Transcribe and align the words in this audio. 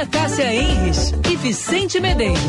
Ana 0.00 0.08
Cássia 0.10 0.54
Enres 0.54 1.12
e 1.30 1.36
Vicente 1.36 2.00
Medeiros. 2.00 2.40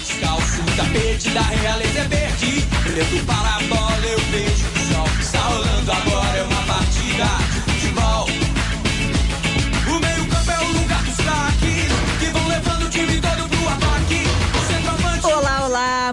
Descalço, 0.00 0.62
tapete 0.76 1.30
da 1.30 1.40
realeza 1.40 2.00
é 2.00 2.08
verde. 2.08 2.68
Preto 2.82 3.24
para 3.24 3.56
a 3.56 3.62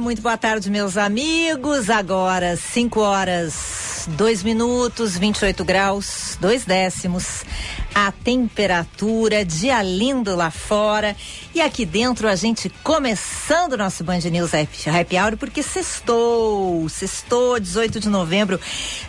muito 0.09 0.23
boa 0.23 0.35
tarde, 0.35 0.71
meus 0.71 0.97
amigos. 0.97 1.87
Agora, 1.87 2.57
5 2.57 2.99
horas, 2.99 4.07
2 4.07 4.41
minutos, 4.41 5.15
28 5.15 5.63
graus, 5.63 6.35
2 6.41 6.65
décimos. 6.65 7.45
A 8.01 8.13
temperatura, 8.13 9.43
dia 9.43 9.83
lindo 9.83 10.33
lá 10.33 10.49
fora. 10.49 11.17
E 11.53 11.59
aqui 11.59 11.85
dentro 11.85 12.29
a 12.29 12.35
gente 12.37 12.69
começando 12.81 13.73
o 13.73 13.77
nosso 13.77 14.05
Band 14.05 14.21
News 14.31 14.51
Happy 14.53 15.17
Hour, 15.17 15.35
porque 15.35 15.61
sextou, 15.61 16.87
sextou, 16.87 17.59
18 17.59 17.99
de 17.99 18.07
novembro, 18.07 18.57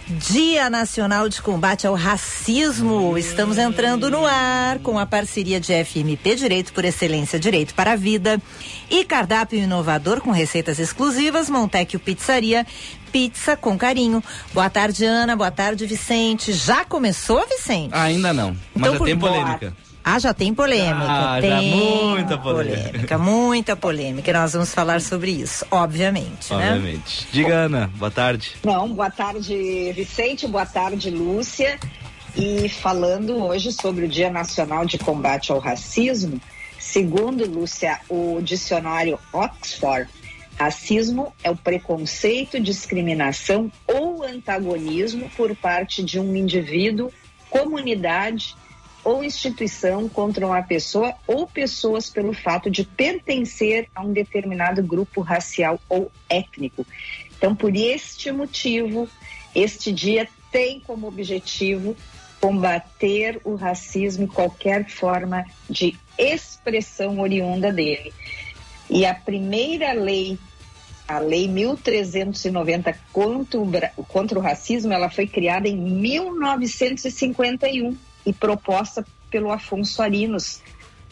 Dia 0.08 0.68
Nacional 0.68 1.28
de 1.28 1.40
Combate 1.40 1.86
ao 1.86 1.94
Racismo. 1.94 3.16
Estamos 3.16 3.58
entrando 3.58 4.10
no 4.10 4.26
ar 4.26 4.80
com 4.80 4.98
a 4.98 5.06
parceria 5.06 5.60
de 5.60 5.72
FMP 5.84 6.34
Direito 6.34 6.72
por 6.72 6.84
Excelência 6.84 7.38
Direito 7.38 7.74
para 7.74 7.92
a 7.92 7.96
Vida 7.96 8.42
e 8.90 9.04
cardápio 9.04 9.56
inovador 9.56 10.20
com 10.20 10.32
receitas 10.32 10.80
exclusivas, 10.80 11.48
Montecchio 11.48 12.00
Pizzaria, 12.00 12.66
pizza 13.10 13.56
com 13.56 13.76
carinho. 13.76 14.22
Boa 14.52 14.70
tarde, 14.70 15.04
Ana. 15.04 15.36
Boa 15.36 15.50
tarde, 15.50 15.86
Vicente. 15.86 16.52
Já 16.52 16.84
começou, 16.84 17.44
Vicente? 17.48 17.90
Ainda 17.94 18.32
não, 18.32 18.56
mas 18.74 18.88
Então, 18.88 18.98
já 18.98 19.04
tem 19.04 19.16
boa- 19.16 19.32
polêmica. 19.32 19.76
Ah, 20.02 20.18
já 20.18 20.32
tem 20.32 20.54
polêmica. 20.54 21.06
Ah, 21.06 21.40
já 21.42 21.48
tem 21.58 21.70
muita 21.76 22.38
polêmica. 22.38 23.18
Muita 23.18 23.76
polêmica. 23.76 24.30
E 24.30 24.32
nós 24.32 24.52
vamos 24.54 24.72
falar 24.72 25.00
sobre 25.02 25.30
isso, 25.30 25.66
obviamente, 25.70 26.52
né? 26.54 26.72
Obviamente. 26.72 27.28
Diga, 27.30 27.54
Ana, 27.54 27.90
boa 27.96 28.10
tarde. 28.10 28.52
Não, 28.64 28.88
boa 28.88 29.10
tarde, 29.10 29.92
Vicente, 29.92 30.46
boa 30.46 30.64
tarde, 30.64 31.10
Lúcia. 31.10 31.78
E 32.34 32.68
falando 32.68 33.44
hoje 33.44 33.72
sobre 33.72 34.06
o 34.06 34.08
Dia 34.08 34.30
Nacional 34.30 34.86
de 34.86 34.96
Combate 34.96 35.52
ao 35.52 35.58
Racismo, 35.58 36.40
segundo, 36.78 37.44
Lúcia, 37.44 38.00
o 38.08 38.40
dicionário 38.42 39.18
Oxford, 39.32 40.08
racismo 40.58 41.34
é 41.42 41.50
o 41.50 41.56
preconceito, 41.56 42.60
discriminação 42.60 43.70
ou 43.86 44.22
antagonismo 44.22 45.30
por 45.36 45.54
parte 45.56 46.02
de 46.02 46.18
um 46.18 46.36
indivíduo, 46.36 47.12
comunidade 47.48 48.54
ou 49.02 49.24
instituição 49.24 50.08
contra 50.08 50.46
uma 50.46 50.62
pessoa 50.62 51.14
ou 51.26 51.46
pessoas 51.46 52.10
pelo 52.10 52.32
fato 52.32 52.70
de 52.70 52.84
pertencer 52.84 53.88
a 53.94 54.02
um 54.02 54.12
determinado 54.12 54.82
grupo 54.82 55.20
racial 55.20 55.80
ou 55.88 56.10
étnico. 56.28 56.86
Então, 57.36 57.54
por 57.54 57.74
este 57.74 58.30
motivo, 58.30 59.08
este 59.54 59.92
dia 59.92 60.28
tem 60.52 60.80
como 60.80 61.08
objetivo 61.08 61.96
combater 62.40 63.40
o 63.44 63.54
racismo 63.54 64.24
e 64.24 64.28
qualquer 64.28 64.88
forma 64.88 65.44
de 65.68 65.96
expressão 66.18 67.20
oriunda 67.20 67.72
dele. 67.72 68.12
E 68.90 69.06
a 69.06 69.14
primeira 69.14 69.92
lei, 69.92 70.36
a 71.06 71.20
Lei 71.20 71.46
1390 71.46 72.98
contra 73.12 73.60
o, 73.60 73.70
contra 74.04 74.36
o 74.38 74.42
racismo, 74.42 74.92
ela 74.92 75.08
foi 75.08 75.28
criada 75.28 75.68
em 75.68 75.76
1951 75.76 77.96
e 78.26 78.32
proposta 78.32 79.06
pelo 79.30 79.52
Afonso 79.52 80.02
Arinos, 80.02 80.60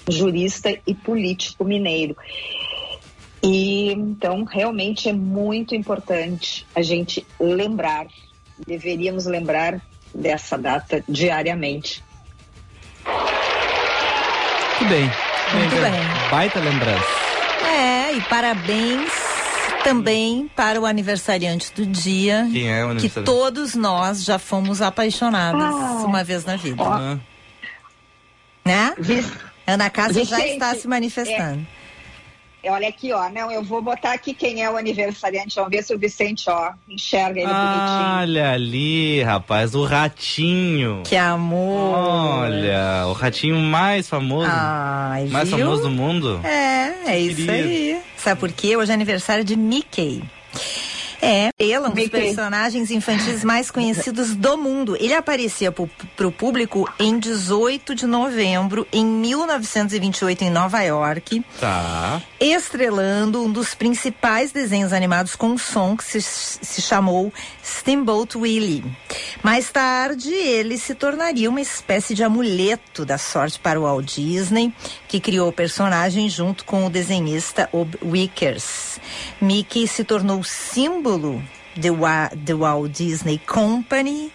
jurista 0.08 0.76
e 0.86 0.94
político 0.94 1.64
mineiro. 1.64 2.16
E 3.42 3.90
então 3.92 4.44
realmente 4.44 5.08
é 5.08 5.12
muito 5.12 5.74
importante 5.74 6.64
a 6.74 6.82
gente 6.82 7.26
lembrar, 7.38 8.06
deveríamos 8.66 9.26
lembrar 9.26 9.80
dessa 10.12 10.58
data 10.58 11.04
diariamente. 11.08 12.02
Muito 14.80 14.90
bem. 14.90 15.08
Muito 15.54 15.70
Bem, 15.70 15.92
bem. 15.92 16.00
Baita 16.30 16.60
lembrança. 16.60 17.27
É, 18.08 18.14
e 18.16 18.20
parabéns 18.22 19.10
também 19.84 20.50
para 20.56 20.80
o 20.80 20.86
aniversariante 20.86 21.72
do 21.74 21.84
dia. 21.86 22.48
Quem 22.50 22.68
é 22.72 22.82
o 22.84 22.86
Que 22.86 22.90
aniversariante? 22.92 23.24
todos 23.24 23.74
nós 23.74 24.24
já 24.24 24.38
fomos 24.38 24.80
apaixonados 24.80 25.62
Ah. 25.62 26.04
uma 26.06 26.24
vez 26.24 26.44
na 26.44 26.56
vida. 26.56 26.82
Ah, 26.82 27.18
Né? 28.64 28.94
Ana 29.66 29.88
Cássia 29.90 30.24
já 30.24 30.46
está 30.46 30.74
se 30.74 30.86
manifestando. 30.88 31.66
Olha 32.64 32.88
aqui, 32.88 33.12
ó, 33.12 33.30
não, 33.30 33.50
eu 33.50 33.62
vou 33.62 33.80
botar 33.80 34.12
aqui 34.12 34.34
quem 34.34 34.62
é 34.62 34.70
o 34.70 34.76
aniversariante, 34.76 35.54
vamos 35.54 35.70
ver 35.70 35.82
se 35.82 35.94
o 35.94 35.98
Vicente, 35.98 36.50
ó, 36.50 36.72
enxerga 36.88 37.40
ele 37.40 37.46
bonitinho. 37.48 38.18
Olha 38.18 38.52
ali, 38.52 39.22
rapaz, 39.22 39.74
o 39.74 39.84
ratinho. 39.84 41.02
Que 41.04 41.16
amor! 41.16 41.94
Olha, 41.96 43.06
o 43.06 43.12
ratinho 43.12 43.56
mais 43.56 44.08
famoso. 44.08 44.50
Ai, 44.50 45.26
mais 45.26 45.48
viu? 45.48 45.58
famoso 45.58 45.82
do 45.82 45.90
mundo. 45.90 46.40
É, 46.44 47.12
é 47.12 47.20
isso 47.20 47.36
Querido. 47.36 47.52
aí. 47.52 48.00
Sabe 48.16 48.40
por 48.40 48.50
quê? 48.50 48.76
Hoje 48.76 48.90
é 48.90 48.94
aniversário 48.94 49.44
de 49.44 49.56
Mickey. 49.56 50.22
É, 51.20 51.50
ele 51.58 51.78
um 51.78 51.90
dos 51.90 52.08
personagens 52.08 52.90
infantis 52.90 53.42
mais 53.42 53.70
conhecidos 53.70 54.34
do 54.34 54.56
mundo. 54.56 54.96
Ele 55.00 55.14
aparecia 55.14 55.72
para 55.72 56.26
o 56.26 56.32
público 56.32 56.88
em 56.98 57.18
18 57.18 57.94
de 57.94 58.06
novembro, 58.06 58.86
em 58.92 59.04
1928, 59.04 60.44
em 60.44 60.50
Nova 60.50 60.82
York, 60.82 61.44
Tá. 61.60 62.22
estrelando 62.40 63.42
um 63.42 63.50
dos 63.50 63.74
principais 63.74 64.52
desenhos 64.52 64.92
animados 64.92 65.34
com 65.34 65.58
som 65.58 65.96
que 65.96 66.04
se, 66.04 66.20
se 66.20 66.80
chamou 66.80 67.32
Steamboat 67.64 68.36
Willie. 68.38 68.84
Mais 69.42 69.70
tarde, 69.70 70.32
ele 70.32 70.78
se 70.78 70.94
tornaria 70.94 71.48
uma 71.50 71.60
espécie 71.60 72.14
de 72.14 72.22
amuleto 72.22 73.04
da 73.04 73.18
sorte 73.18 73.58
para 73.58 73.78
o 73.80 73.82
Walt 73.82 74.14
Disney, 74.14 74.72
que 75.08 75.18
criou 75.20 75.48
o 75.48 75.52
personagem 75.52 76.28
junto 76.28 76.64
com 76.64 76.84
o 76.86 76.90
desenhista 76.90 77.68
Ob 77.72 77.96
Wickers. 78.04 79.00
Mickey 79.40 79.88
se 79.88 80.04
tornou 80.04 80.44
símbolo 80.44 81.42
do, 81.74 81.94
Wa- 82.02 82.30
do 82.36 82.58
Walt 82.58 82.92
Disney 82.92 83.38
Company 83.46 84.30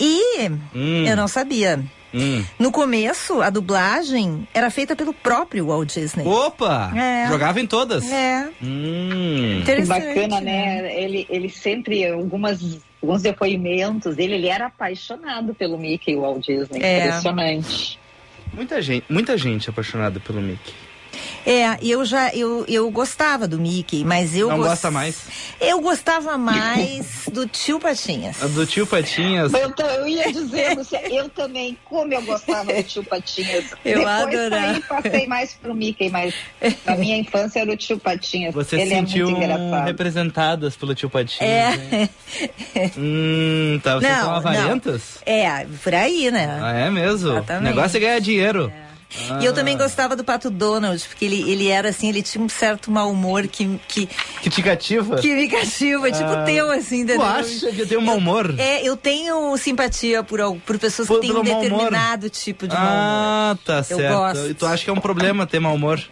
e 0.00 0.48
Hum. 0.74 1.04
eu 1.06 1.16
não 1.16 1.28
sabia. 1.28 1.80
Hum. 2.12 2.42
No 2.58 2.72
começo, 2.72 3.42
a 3.42 3.50
dublagem 3.50 4.48
era 4.54 4.70
feita 4.70 4.96
pelo 4.96 5.12
próprio 5.12 5.66
Walt 5.66 5.92
Disney. 5.92 6.26
Opa! 6.26 6.90
É. 6.96 7.28
Jogava 7.28 7.60
em 7.60 7.66
todas. 7.66 8.10
É, 8.10 8.48
Hum. 8.62 9.60
Que 9.64 9.72
interessante. 9.72 10.06
bacana, 10.14 10.40
né? 10.40 11.02
Ele, 11.02 11.26
ele 11.28 11.50
sempre, 11.50 12.06
algumas, 12.06 12.78
alguns 13.02 13.20
depoimentos 13.22 14.16
dele, 14.16 14.34
ele 14.36 14.48
era 14.48 14.66
apaixonado 14.66 15.54
pelo 15.54 15.76
Mickey, 15.76 16.16
o 16.16 16.22
Walt 16.22 16.46
Disney. 16.46 16.82
É. 16.82 17.06
Impressionante. 17.08 17.98
Muita 18.52 18.80
gente, 18.82 19.04
muita 19.08 19.36
gente 19.36 19.70
apaixonada 19.70 20.18
pelo 20.20 20.40
Mickey. 20.40 20.87
É, 21.50 21.78
eu 21.82 22.04
já 22.04 22.28
eu, 22.34 22.64
eu 22.68 22.90
gostava 22.90 23.48
do 23.48 23.58
Mickey, 23.58 24.04
mas 24.04 24.36
eu 24.36 24.48
Não 24.48 24.58
gos- 24.58 24.66
gosta 24.68 24.90
mais? 24.90 25.16
Eu 25.58 25.80
gostava 25.80 26.36
mais 26.36 27.22
do 27.32 27.46
tio 27.46 27.80
Patinhas. 27.80 28.36
Do 28.36 28.66
tio 28.66 28.86
Patinhas. 28.86 29.52
Eu, 29.54 29.72
ta- 29.74 29.84
eu 29.94 30.06
ia 30.06 30.30
dizer, 30.30 30.76
Lúcia, 30.76 31.00
eu 31.10 31.28
também, 31.30 31.78
como 31.86 32.12
eu 32.12 32.20
gostava 32.22 32.72
do 32.72 32.82
tio 32.82 33.02
Patinhas. 33.02 33.64
Eu 33.84 33.98
Depois 34.00 34.06
adorava. 34.40 34.80
passei 34.82 35.26
mais 35.26 35.54
pro 35.54 35.74
Mickey, 35.74 36.10
mas 36.10 36.34
na 36.84 36.96
minha 36.96 37.16
infância 37.16 37.60
era 37.60 37.72
o 37.72 37.76
tio 37.76 37.98
Patinhas. 37.98 38.52
Você 38.54 38.76
Ele 38.76 38.90
sentiu 38.90 39.28
é 39.28 39.30
muito 39.30 39.42
engraçado. 39.44 39.86
representadas 39.86 40.76
pelo 40.76 40.94
tio 40.94 41.08
Patinhas. 41.08 41.78
né? 41.78 42.10
É, 42.74 42.90
Hum, 42.98 43.80
tá. 43.82 43.94
Vocês 43.94 44.12
Não, 44.12 44.20
são 44.20 44.30
não. 44.30 44.36
avarentas? 44.36 45.02
é, 45.24 45.66
por 45.82 45.94
aí, 45.94 46.30
né? 46.30 46.58
Ah, 46.60 46.72
é 46.72 46.90
mesmo? 46.90 47.30
Exatamente. 47.30 47.72
O 47.72 47.74
negócio 47.76 47.96
é 47.96 48.00
ganhar 48.00 48.18
dinheiro. 48.20 48.72
E 49.40 49.44
eu 49.44 49.54
também 49.54 49.74
Ah, 49.74 49.78
gostava 49.78 50.14
do 50.14 50.22
Pato 50.22 50.50
Donald, 50.50 51.02
porque 51.08 51.24
ele, 51.24 51.50
ele 51.50 51.68
era 51.68 51.88
assim, 51.88 52.10
ele 52.10 52.22
tinha 52.22 52.44
um 52.44 52.48
certo 52.48 52.90
mau 52.90 53.10
humor 53.10 53.46
que, 53.48 53.80
que, 53.88 54.06
Que 54.42 54.50
te 54.50 54.62
cativa? 54.62 55.16
que 55.16 55.34
me 55.34 55.48
cativa, 55.48 56.12
tipo 56.12 56.28
Ah, 56.30 56.42
teu, 56.44 56.70
assim, 56.70 57.06
Tu 57.06 57.22
acha 57.22 57.72
que 57.72 57.80
eu 57.80 57.86
tenho 57.88 58.00
um 58.00 58.04
mau 58.04 58.18
humor? 58.18 58.54
É, 58.58 58.86
eu 58.86 58.96
tenho 58.98 59.56
simpatia 59.56 60.22
por, 60.22 60.40
por 60.60 60.78
pessoas 60.78 61.08
Por- 61.08 61.20
que 61.20 61.26
têm 61.26 61.30
um 61.34 61.42
mau 61.42 61.44
humor. 61.44 61.62
determinado 61.62 62.28
tipo 62.28 62.68
de 62.68 62.74
mau 62.74 62.84
humor. 62.84 62.92
Ah, 62.94 63.56
tá 63.64 63.76
Eu 63.78 63.96
certo. 63.96 64.14
gosto. 64.14 64.46
E 64.50 64.54
tu 64.54 64.66
acha 64.66 64.84
que 64.84 64.90
é 64.90 64.92
um 64.92 65.00
problema 65.00 65.46
ter 65.46 65.58
mau 65.58 65.74
humor? 65.74 66.02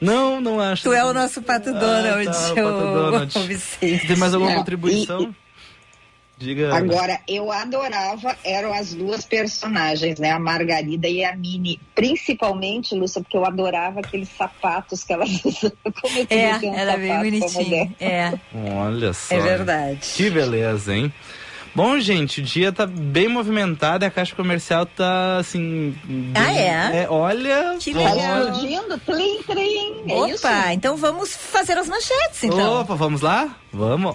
Não, 0.00 0.40
não 0.40 0.60
acho. 0.60 0.82
Tu 0.84 0.92
é 0.92 1.04
o 1.04 1.12
nosso 1.12 1.40
Pato 1.42 1.72
Donald, 1.72 2.24
tá, 2.26 2.32
o 2.32 2.52
ô- 2.52 2.54
Pato 2.54 2.94
Donald. 2.94 3.38
ô 3.38 3.40
Vicente. 3.42 4.06
Tem 4.06 4.16
mais 4.16 4.32
alguma 4.34 4.50
Não, 4.52 4.58
contribuição? 4.58 5.34
Diga. 6.36 6.74
Agora, 6.74 7.20
eu 7.28 7.50
adorava, 7.52 8.36
eram 8.44 8.72
as 8.74 8.92
duas 8.92 9.24
personagens, 9.24 10.18
né? 10.18 10.30
A 10.32 10.38
Margarida 10.38 11.08
e 11.08 11.24
a 11.24 11.34
Mini. 11.36 11.80
Principalmente, 11.94 12.94
Lúcia, 12.94 13.20
porque 13.22 13.36
eu 13.36 13.44
adorava 13.46 14.00
aqueles 14.00 14.28
sapatos 14.36 15.04
que 15.04 15.12
elas 15.12 15.30
usavam. 15.44 15.72
Como 16.02 16.26
queria 16.26 16.58
ter 16.58 16.66
um 16.68 16.74
É, 16.74 16.80
era 16.80 16.96
bem 16.96 17.16
bonitinho. 17.18 17.94
É, 18.00 18.32
Olha 18.76 19.12
só. 19.12 19.34
é 19.34 19.40
verdade. 19.40 20.00
Que 20.16 20.28
beleza, 20.30 20.94
hein? 20.94 21.12
Bom, 21.74 21.98
gente, 21.98 22.40
o 22.40 22.44
dia 22.44 22.70
tá 22.72 22.86
bem 22.86 23.26
movimentado 23.28 24.04
e 24.04 24.06
a 24.06 24.10
caixa 24.10 24.34
comercial 24.36 24.86
tá 24.86 25.38
assim. 25.38 25.94
bem- 26.04 26.32
Ah, 26.34 26.52
é? 26.52 27.06
olha. 27.10 27.76
Que 27.80 27.92
Tá 27.92 27.98
legal. 27.98 28.42
explodindo, 28.42 28.98
tlim, 28.98 29.42
tlim. 29.42 30.12
É 30.12 30.30
isso? 30.30 30.46
Opa, 30.46 30.72
então 30.72 30.96
vamos 30.96 31.34
fazer 31.34 31.76
as 31.76 31.88
manchetes, 31.88 32.44
então. 32.44 32.80
Opa, 32.80 32.94
vamos 32.94 33.20
lá? 33.22 33.56
Vamos. 33.72 34.14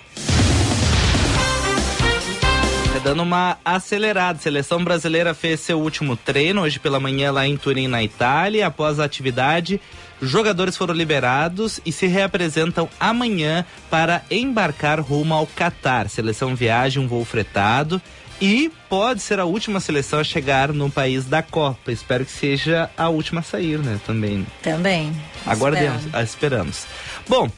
É 3.00 3.02
dando 3.02 3.24
uma 3.24 3.58
acelerada. 3.64 4.38
A 4.38 4.42
seleção 4.42 4.84
brasileira 4.84 5.34
fez 5.34 5.62
seu 5.62 5.80
último 5.80 6.18
treino 6.18 6.62
hoje 6.62 6.80
pela 6.80 7.00
manhã 7.00 7.32
lá 7.32 7.48
em 7.48 7.56
Turim, 7.56 7.88
na 7.88 8.04
Itália. 8.04 8.68
Após 8.68 9.00
a 9.00 9.06
atividade, 9.06 9.80
jogadores 10.22 10.76
foram 10.76 10.94
liberados 10.94 11.80
e 11.86 11.94
se 11.94 12.08
reapresentam 12.08 12.90
amanhã 13.00 13.66
para 13.90 14.22
embarcar 14.30 15.00
rumo 15.00 15.34
ao 15.34 15.48
Catar. 15.48 16.10
Seleção 16.10 16.56
viaja 16.56 17.00
um 17.00 17.08
voo 17.08 17.24
fretado 17.24 18.02
e 18.42 18.70
pode 18.90 19.22
ser 19.22 19.40
a 19.40 19.46
última 19.46 19.80
seleção 19.80 20.20
a 20.20 20.24
chegar 20.24 20.74
no 20.74 20.90
país 20.92 21.26
da 21.26 21.42
Copa. 21.42 21.92
Espero 21.92 22.26
que 22.26 22.32
seja 22.32 22.90
a 22.98 23.08
última 23.08 23.40
a 23.40 23.44
sair, 23.44 23.80
né? 23.80 24.00
Também. 24.06 24.46
Também. 24.62 25.14
Aguardemos, 25.46 26.04
Esperando. 26.04 26.16
ah, 26.16 26.24
esperamos. 26.24 26.86
Bom, 27.28 27.50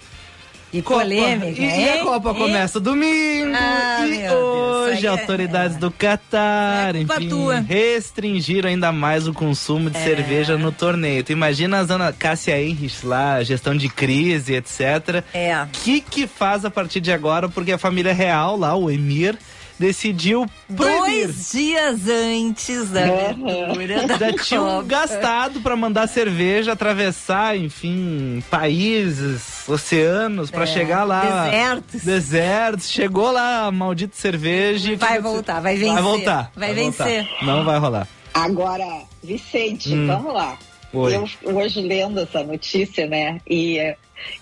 E 0.73 0.81
polêmica, 0.81 1.61
E, 1.61 1.65
e 1.65 1.89
a? 1.99 2.03
Copa 2.03 2.29
Hein? 2.29 2.35
começa 2.35 2.79
domingo. 2.79 3.51
Ah, 3.55 4.05
e 4.07 4.17
Deus, 4.19 4.33
hoje 4.33 4.97
aí 4.99 5.05
é- 5.05 5.07
autoridades 5.09 5.75
do 5.77 5.91
Catar, 5.91 6.95
É 6.95 6.99
enfim, 6.99 7.27
tua. 7.27 7.59
restringiram 7.59 8.69
ainda 8.69 8.91
mais 8.91 9.27
o 9.27 9.33
consumo 9.33 9.89
de 9.89 9.97
É. 9.97 10.03
cerveja 10.03 10.57
no 10.57 10.71
torneio. 10.71 11.23
Tu 11.23 11.33
imagina 11.33 11.79
a 11.79 11.83
Zona 11.83 12.13
Cássia 12.13 12.61
Henrich 12.61 13.05
lá, 13.05 13.43
gestão 13.43 13.75
de 13.75 13.89
crise, 13.89 14.53
etc. 14.53 15.23
É. 15.33 15.61
O 15.63 15.67
que 15.83 15.99
que 15.99 16.25
faz 16.25 16.63
a 16.63 16.71
partir 16.71 17.01
de 17.01 17.11
agora? 17.11 17.49
Porque 17.49 17.71
a 17.73 17.77
família 17.77 18.13
real 18.13 18.55
lá, 18.57 18.73
o 18.75 18.89
Emir, 18.89 19.37
decidiu 19.81 20.45
proibir. 20.75 21.25
Dois 21.27 21.51
dias 21.51 22.07
antes 22.07 22.89
da 22.91 23.03
abertura 23.03 24.07
da 24.07 24.17
Já 24.17 24.33
tinham 24.33 24.83
gastado 24.85 25.59
pra 25.61 25.75
mandar 25.75 26.07
cerveja 26.07 26.73
atravessar, 26.73 27.57
enfim, 27.57 28.43
países, 28.49 29.67
oceanos, 29.67 30.51
pra 30.51 30.63
É, 30.63 30.67
chegar 30.67 31.03
lá. 31.03 31.45
desertos. 31.45 32.03
Desertos. 32.03 32.89
Chegou 32.91 33.31
lá 33.31 33.65
a 33.65 33.71
maldita 33.71 34.15
cerveja 34.15 34.91
e. 34.91 34.95
Vai 34.95 35.19
voltar, 35.19 35.59
vai 35.59 35.75
vencer. 35.75 35.93
Vai 35.93 36.01
voltar. 36.03 36.51
Vai 36.55 36.73
voltar. 36.75 37.05
vencer. 37.05 37.27
Não 37.41 37.65
vai 37.65 37.79
rolar. 37.79 38.07
Agora, 38.33 38.85
Vicente, 39.23 39.93
Hum. 39.93 40.07
vamos 40.07 40.33
lá. 40.33 40.57
Oi. 40.93 41.15
Eu 41.15 41.27
hoje 41.55 41.81
lendo 41.81 42.19
essa 42.19 42.43
notícia, 42.43 43.07
né? 43.07 43.39
E 43.49 43.77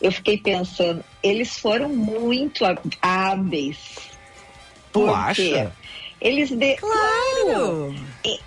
eu 0.02 0.12
fiquei 0.12 0.38
pensando, 0.38 1.04
eles 1.24 1.58
foram 1.58 1.88
muito 1.90 2.66
há- 2.66 2.76
hábeis. 3.02 3.78
Tu 4.92 5.10
acha? 5.10 5.76
Eles 6.20 6.50
de... 6.50 6.76
Claro. 6.76 7.96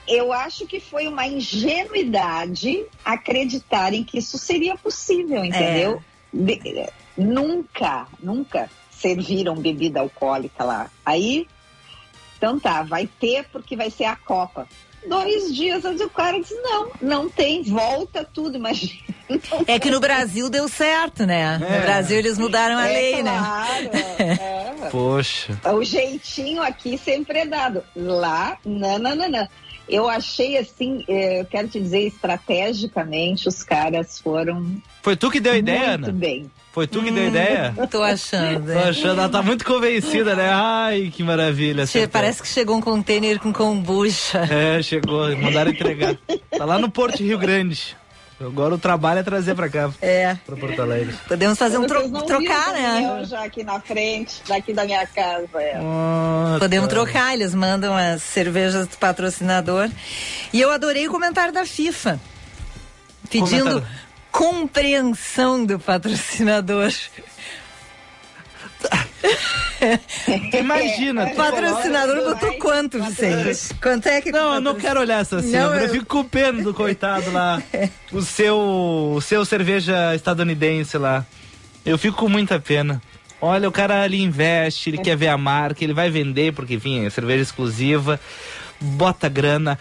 Eu 0.07 0.33
acho 0.33 0.67
que 0.67 0.79
foi 0.81 1.07
uma 1.09 1.27
ingenuidade 1.27 2.85
acreditarem 3.05 4.05
que 4.05 4.19
isso 4.19 4.37
seria 4.37 4.77
possível, 4.77 5.45
entendeu? 5.45 6.03
De- 6.33 6.61
eh, 6.65 6.93
nunca, 7.17 8.07
nunca 8.23 8.71
serviram 8.91 9.57
bebida 9.57 10.01
alcoólica 10.01 10.63
lá. 10.65 10.91
Aí, 11.05 11.49
então 12.37 12.61
tá, 12.61 12.83
vai 12.83 13.07
ter 13.07 13.45
porque 13.51 13.75
vai 13.75 13.91
ser 13.91 14.05
a 14.05 14.17
Copa. 14.17 14.69
Dois 15.09 15.55
dias 15.55 15.85
antes 15.85 16.01
o 16.01 16.09
cara 16.11 16.39
diz, 16.41 16.51
não, 16.63 16.91
não 17.01 17.29
tem, 17.29 17.63
volta 17.65 18.25
tudo, 18.25 18.57
imagina. 18.57 19.01
É 19.67 19.79
que 19.79 19.91
no 19.91 19.99
Brasil 19.99 20.51
deu 20.51 20.69
certo, 20.69 21.25
né? 21.25 21.59
É. 21.63 21.77
No 21.77 21.83
Brasil 21.83 22.19
eles 22.19 22.37
mudaram 22.37 22.77
a 22.77 22.87
É 22.87 22.93
lei, 22.93 23.23
né? 23.23 23.31
claro, 23.39 23.91
é. 23.95 24.89
Poxa. 24.93 25.59
O 25.73 25.83
jeitinho 25.83 26.61
aqui 26.63 26.99
sempre 26.99 27.39
é 27.39 27.47
dado. 27.47 27.83
Lá, 27.97 28.59
não, 28.65 28.99
não, 28.99 29.15
não, 29.17 29.29
não. 29.31 29.49
Eu 29.89 30.07
achei 30.09 30.59
assim, 30.59 31.03
eh, 31.09 31.41
eu 31.41 31.45
quero 31.47 31.67
te 31.69 31.81
dizer, 31.81 32.07
estrategicamente, 32.09 33.49
os 33.49 33.63
caras 33.63 34.19
foram 34.19 34.81
Foi 35.03 35.17
tu 35.17 35.31
que 35.31 35.41
deu 35.41 35.53
a 35.55 35.59
ideia, 35.59 35.89
muito 35.99 36.05
Ana? 36.11 36.13
bem. 36.13 36.51
Foi 36.73 36.87
tu 36.87 37.03
que 37.03 37.11
deu 37.11 37.25
a 37.25 37.27
ideia? 37.27 37.75
Tô 37.91 38.03
achando. 38.03 38.65
Tô 38.65 38.73
é. 38.73 38.89
achando, 38.89 39.21
ela 39.21 39.29
tá 39.29 39.43
muito 39.43 39.63
convencida, 39.65 40.35
né? 40.35 40.51
Ai, 40.51 41.13
que 41.15 41.23
maravilha. 41.23 41.87
Che-. 41.87 42.07
Parece 42.07 42.41
que 42.41 42.49
chegou 42.49 42.77
um 42.77 42.81
container 42.81 43.39
com 43.39 43.53
kombucha. 43.53 44.39
É, 44.51 44.83
chegou, 44.83 45.29
mandaram 45.37 45.71
entregar. 45.71 46.17
Tá 46.57 46.65
lá 46.65 46.79
no 46.79 46.91
Porto 46.91 47.19
de 47.19 47.25
Rio 47.25 47.39
Grande. 47.39 47.95
Agora 48.41 48.75
o 48.75 48.79
trabalho 48.79 49.21
é 49.21 49.23
trazer 49.23 49.55
pra 49.55 49.69
cá, 49.69 49.91
É. 50.01 50.37
pra 50.47 50.57
Porto 50.57 50.81
Alegre. 50.83 51.15
Podemos 51.29 51.57
fazer 51.57 51.79
um 51.79 51.87
tro- 51.87 52.11
trocar, 52.23 52.73
né? 52.73 53.23
já 53.25 53.45
aqui 53.45 53.63
na 53.63 53.79
frente, 53.79 54.43
daqui 54.49 54.73
da 54.73 54.85
minha 54.85 55.07
casa. 55.07 55.47
É. 55.55 55.79
Podemos 56.59 56.89
tá. 56.89 56.95
trocar, 56.95 57.35
eles 57.35 57.55
mandam 57.55 57.95
as 57.95 58.21
cervejas 58.23 58.89
do 58.89 58.97
patrocinador. 58.97 59.89
E 60.53 60.61
eu 60.61 60.71
adorei 60.73 61.07
o 61.07 61.11
comentário 61.11 61.53
da 61.53 61.65
FIFA. 61.65 62.19
Pedindo 63.31 63.65
Comentário. 63.65 63.87
Compreensão 64.33 65.65
do 65.65 65.79
patrocinador. 65.79 66.91
Imagina. 70.59 71.25
O 71.25 71.31
tu 71.31 71.37
patrocinador 71.37 72.25
botou 72.25 72.59
quanto, 72.59 73.03
Vicente? 73.03 73.75
Quanto 73.81 74.07
é 74.09 74.21
que 74.21 74.33
Não, 74.33 74.55
eu 74.55 74.61
não 74.61 74.75
quero 74.75 75.01
olhar 75.01 75.21
essa 75.21 75.41
cena. 75.43 75.67
Não, 75.67 75.75
eu... 75.75 75.83
eu- 75.87 75.91
fico 75.91 76.07
com 76.07 76.25
pena 76.25 76.63
do 76.63 76.75
coitado 76.75 77.31
lá. 77.31 77.63
O 78.13 78.21
seu, 78.21 78.59
o 78.59 79.21
seu 79.23 79.45
cerveja 79.45 80.15
estadunidense 80.15 80.99
lá. 80.99 81.25
Eu 81.85 81.97
fico 81.97 82.17
com 82.19 82.29
muita 82.29 82.61
pena. 82.61 83.01
Olha, 83.41 83.69
o 83.69 83.73
cara 83.73 84.03
ali 84.03 84.21
investe, 84.23 84.91
ele 84.91 84.99
quer 84.99 85.17
ver 85.17 85.29
a 85.29 85.39
marca, 85.39 85.83
ele 85.83 85.95
vai 85.95 86.11
vender, 86.11 86.53
porque, 86.53 86.75
enfim, 86.75 87.05
é 87.05 87.11
cerveja 87.11 87.43
exclusiva, 87.43 88.21
bota 88.83 89.29
grana. 89.29 89.79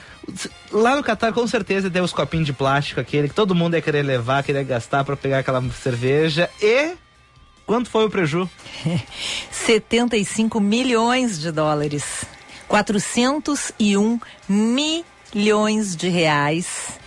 Lá 0.71 0.95
no 0.95 1.03
Catar, 1.03 1.33
com 1.33 1.45
certeza, 1.47 1.89
tem 1.89 2.01
os 2.01 2.13
copinhos 2.13 2.45
de 2.45 2.53
plástico, 2.53 2.99
aquele 2.99 3.27
que 3.27 3.33
todo 3.35 3.55
mundo 3.55 3.75
ia 3.75 3.81
querer 3.81 4.03
levar, 4.03 4.43
querer 4.43 4.63
gastar 4.63 5.03
pra 5.03 5.17
pegar 5.17 5.39
aquela 5.39 5.61
cerveja. 5.71 6.49
E 6.61 6.93
quanto 7.65 7.89
foi 7.89 8.05
o 8.05 8.09
preju? 8.09 8.49
75 9.51 10.59
milhões 10.59 11.39
de 11.39 11.51
dólares. 11.51 12.23
401 12.67 14.19
milhões 14.47 15.95
de 15.95 16.07
reais. 16.09 16.99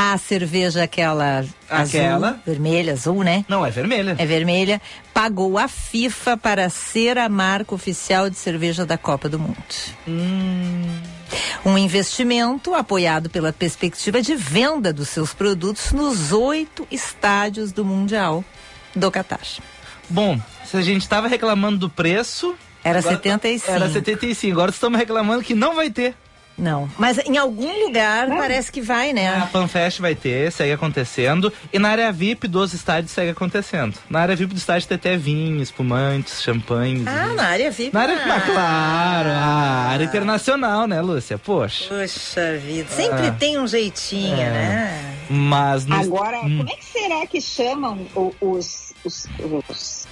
A 0.00 0.16
cerveja 0.16 0.84
aquela, 0.84 1.44
Aquela. 1.68 2.28
azul, 2.28 2.40
vermelha, 2.46 2.92
azul, 2.92 3.24
né? 3.24 3.44
Não, 3.48 3.66
é 3.66 3.70
vermelha. 3.70 4.14
É 4.16 4.24
vermelha, 4.24 4.80
pagou 5.12 5.58
a 5.58 5.66
FIFA 5.66 6.36
para 6.36 6.70
ser 6.70 7.18
a 7.18 7.28
marca 7.28 7.74
oficial 7.74 8.30
de 8.30 8.36
cerveja 8.36 8.86
da 8.86 8.96
Copa 8.96 9.28
do 9.28 9.40
Mundo. 9.40 9.56
Um 11.64 11.76
investimento 11.76 12.74
apoiado 12.74 13.28
pela 13.30 13.52
perspectiva 13.52 14.20
de 14.22 14.34
venda 14.34 14.92
dos 14.92 15.08
seus 15.08 15.32
produtos 15.34 15.92
nos 15.92 16.32
oito 16.32 16.86
estádios 16.90 17.72
do 17.72 17.84
Mundial 17.84 18.44
do 18.94 19.10
Catar. 19.10 19.40
Bom, 20.08 20.40
se 20.64 20.76
a 20.76 20.80
gente 20.82 21.08
tava 21.08 21.28
reclamando 21.28 21.78
do 21.78 21.90
preço. 21.90 22.54
Era 22.82 23.00
agora- 23.00 23.16
75. 23.16 23.70
Era 23.70 23.90
75. 23.90 24.52
Agora 24.52 24.70
estamos 24.70 24.98
reclamando 24.98 25.42
que 25.42 25.54
não 25.54 25.74
vai 25.74 25.90
ter. 25.90 26.14
Não, 26.58 26.88
mas 26.98 27.18
em 27.18 27.36
algum 27.38 27.84
lugar 27.86 28.26
parece 28.28 28.72
que 28.72 28.80
vai, 28.80 29.10
A 29.10 29.14
né? 29.14 29.48
FanFest 29.52 30.00
vai 30.00 30.14
ter, 30.14 30.50
segue 30.50 30.72
acontecendo. 30.72 31.52
E 31.72 31.78
na 31.78 31.88
área 31.90 32.10
VIP 32.10 32.48
dos 32.48 32.74
estádios 32.74 33.12
segue 33.12 33.30
acontecendo. 33.30 33.96
Na 34.10 34.20
área 34.20 34.34
VIP 34.34 34.54
do 34.54 34.58
estádio 34.58 34.88
tem 34.88 34.96
até 34.96 35.16
vinho, 35.16 35.62
espumantes, 35.62 36.42
champanhes. 36.42 37.06
Ah, 37.06 37.28
e- 37.30 37.34
na 37.36 37.44
área 37.44 37.70
VIP. 37.70 37.94
Na 37.94 38.00
área, 38.02 38.16
ah. 38.16 38.26
mas 38.26 38.44
claro, 38.44 39.28
a 39.28 39.88
área 39.92 40.04
internacional, 40.04 40.86
né, 40.88 41.00
Lúcia? 41.00 41.38
Poxa. 41.38 41.84
Poxa 41.88 42.56
vida, 42.58 42.88
sempre 42.90 43.28
Ah. 43.28 43.36
tem 43.38 43.56
um 43.58 43.66
jeitinho, 43.68 44.34
É. 44.40 44.50
né? 44.50 45.14
Mas 45.30 45.86
no- 45.86 45.94
Agora, 45.94 46.38
Hum. 46.38 46.58
como 46.58 46.70
é 46.70 46.74
que 46.74 46.84
será 46.86 47.26
que 47.26 47.40
chamam 47.40 48.06
os, 48.40 48.92
os, 49.04 49.26
os, 49.68 50.06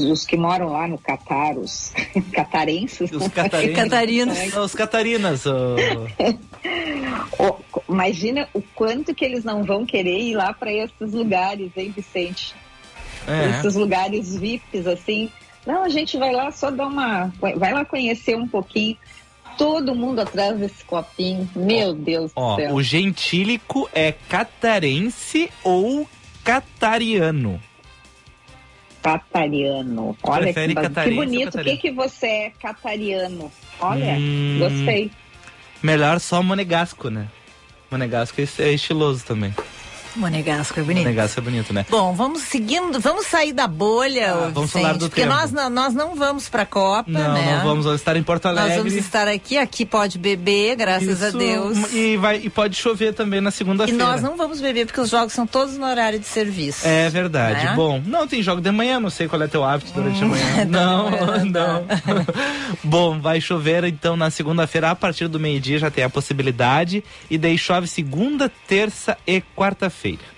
os 0.00 0.24
que 0.24 0.36
moram 0.36 0.68
lá 0.68 0.86
no 0.88 0.98
Catar, 0.98 1.56
os 1.56 1.92
catarenses? 2.32 3.10
Os 3.12 3.28
catarinos. 3.28 3.76
Catarinos. 3.76 4.56
Os 4.56 4.74
catarinas. 4.74 5.46
o- 5.46 5.76
O- 7.38 7.58
imagina 7.88 8.48
o 8.54 8.62
quanto 8.74 9.14
que 9.14 9.24
eles 9.24 9.44
não 9.44 9.64
vão 9.64 9.84
querer 9.84 10.18
ir 10.18 10.34
lá 10.36 10.52
para 10.52 10.72
esses 10.72 11.12
lugares, 11.12 11.70
hein, 11.76 11.92
Vicente? 11.94 12.54
É. 13.26 13.50
Esses 13.58 13.74
lugares 13.74 14.36
VIPs, 14.36 14.86
assim. 14.86 15.30
Não, 15.66 15.82
a 15.84 15.88
gente 15.88 16.16
vai 16.16 16.32
lá 16.32 16.50
só 16.50 16.70
dar 16.70 16.86
uma. 16.86 17.32
Vai 17.56 17.72
lá 17.72 17.84
conhecer 17.84 18.36
um 18.36 18.46
pouquinho. 18.48 18.96
Todo 19.58 19.94
mundo 19.94 20.20
atrás 20.20 20.58
desse 20.58 20.84
copinho. 20.84 21.48
Meu 21.54 21.94
Deus 21.94 22.32
Ó, 22.34 22.54
do 22.56 22.62
céu. 22.62 22.74
o 22.74 22.82
gentílico 22.82 23.88
é 23.92 24.12
catarense 24.28 25.50
ou 25.62 26.08
catariano. 26.42 27.60
Catariano. 29.02 30.16
Olha 30.22 30.46
que, 30.46 30.52
Prefere 30.52 30.74
que 30.74 30.80
ou 30.80 31.14
bonito. 31.16 31.58
O 31.58 31.64
que, 31.64 31.76
que 31.76 31.90
você 31.90 32.26
é 32.26 32.52
catariano? 32.60 33.50
Olha, 33.80 34.14
Hum. 34.14 34.58
gostei. 34.60 35.10
Melhor 35.82 36.20
só 36.20 36.42
Monegasco, 36.42 37.10
né? 37.10 37.26
Monegasco 37.90 38.40
é 38.40 38.44
é 38.60 38.72
estiloso 38.72 39.24
também. 39.24 39.52
Monegasco 40.16 40.78
é 40.78 40.82
bonito. 40.82 41.02
Monegasco 41.04 41.40
é 41.40 41.42
bonito, 41.42 41.72
né? 41.72 41.86
Bom, 41.88 42.14
vamos 42.14 42.42
seguindo, 42.42 43.00
vamos 43.00 43.26
sair 43.26 43.52
da 43.52 43.66
bolha, 43.66 44.32
Ah, 44.32 44.50
vamos 44.52 44.70
Vicente, 44.70 44.82
falar 44.82 44.92
do 44.98 45.08
porque 45.08 45.22
tempo. 45.22 45.32
nós 45.34 45.52
não, 45.52 45.70
nós 45.70 45.94
não 45.94 46.14
vamos 46.14 46.48
pra 46.48 46.64
Copa, 46.66 47.10
Não, 47.10 47.32
né? 47.34 47.56
não 47.56 47.64
vamos, 47.64 47.86
estar 47.94 48.16
em 48.16 48.22
Porto 48.22 48.44
Nós 48.46 48.58
Alegre. 48.58 48.76
vamos 48.78 48.92
estar 48.94 49.28
aqui, 49.28 49.56
aqui 49.58 49.84
pode 49.86 50.18
beber, 50.18 50.76
graças 50.76 51.22
a 51.22 51.28
Isso, 51.28 51.38
Deus. 51.38 51.92
E, 51.92 52.16
vai, 52.16 52.40
e 52.44 52.50
pode 52.50 52.76
chover 52.76 53.14
também 53.14 53.40
na 53.40 53.48
E 53.50 53.52
segunda-feira. 53.52 54.04
nós 54.04 54.22
não 54.22 54.36
vamos 54.36 54.60
beber 54.60 54.86
porque 54.86 55.00
os 55.00 55.10
jogos 55.10 55.32
são 55.32 55.46
todos 55.46 55.76
no 55.76 55.86
horário 55.86 56.18
de 56.18 56.26
serviço. 56.26 56.86
É 56.86 57.08
verdade. 57.08 57.64
Né? 57.66 57.72
Bom, 57.74 58.02
não 58.06 58.26
tem 58.26 58.42
jogo 58.42 58.60
de 58.60 58.70
manhã, 58.70 58.98
não 59.00 59.10
sei 59.10 59.28
qual 59.28 59.40
é 59.42 59.46
teu 59.46 59.64
hábito 59.64 59.92
durante 59.92 60.22
a 60.22 60.26
manhã. 60.26 60.42
Não, 60.68 61.10
manhã, 61.10 61.44
não. 61.44 61.86
Bom, 62.84 63.20
vai 63.20 63.40
chover 63.40 63.84
então 63.84 64.16
na 64.16 64.30
segunda-feira, 64.30 64.90
a 64.90 64.94
partir 64.94 65.28
do 65.28 65.38
meio-dia 65.40 65.78
já 65.78 65.90
tem 65.90 66.04
a 66.04 66.10
possibilidade. 66.10 67.02
E 67.30 67.36
daí 67.38 67.56
chove 67.58 67.86
segunda, 67.86 68.50
terça 68.66 69.16
e 69.26 69.40
quarta-feira. 69.56 70.01
feet. 70.02 70.31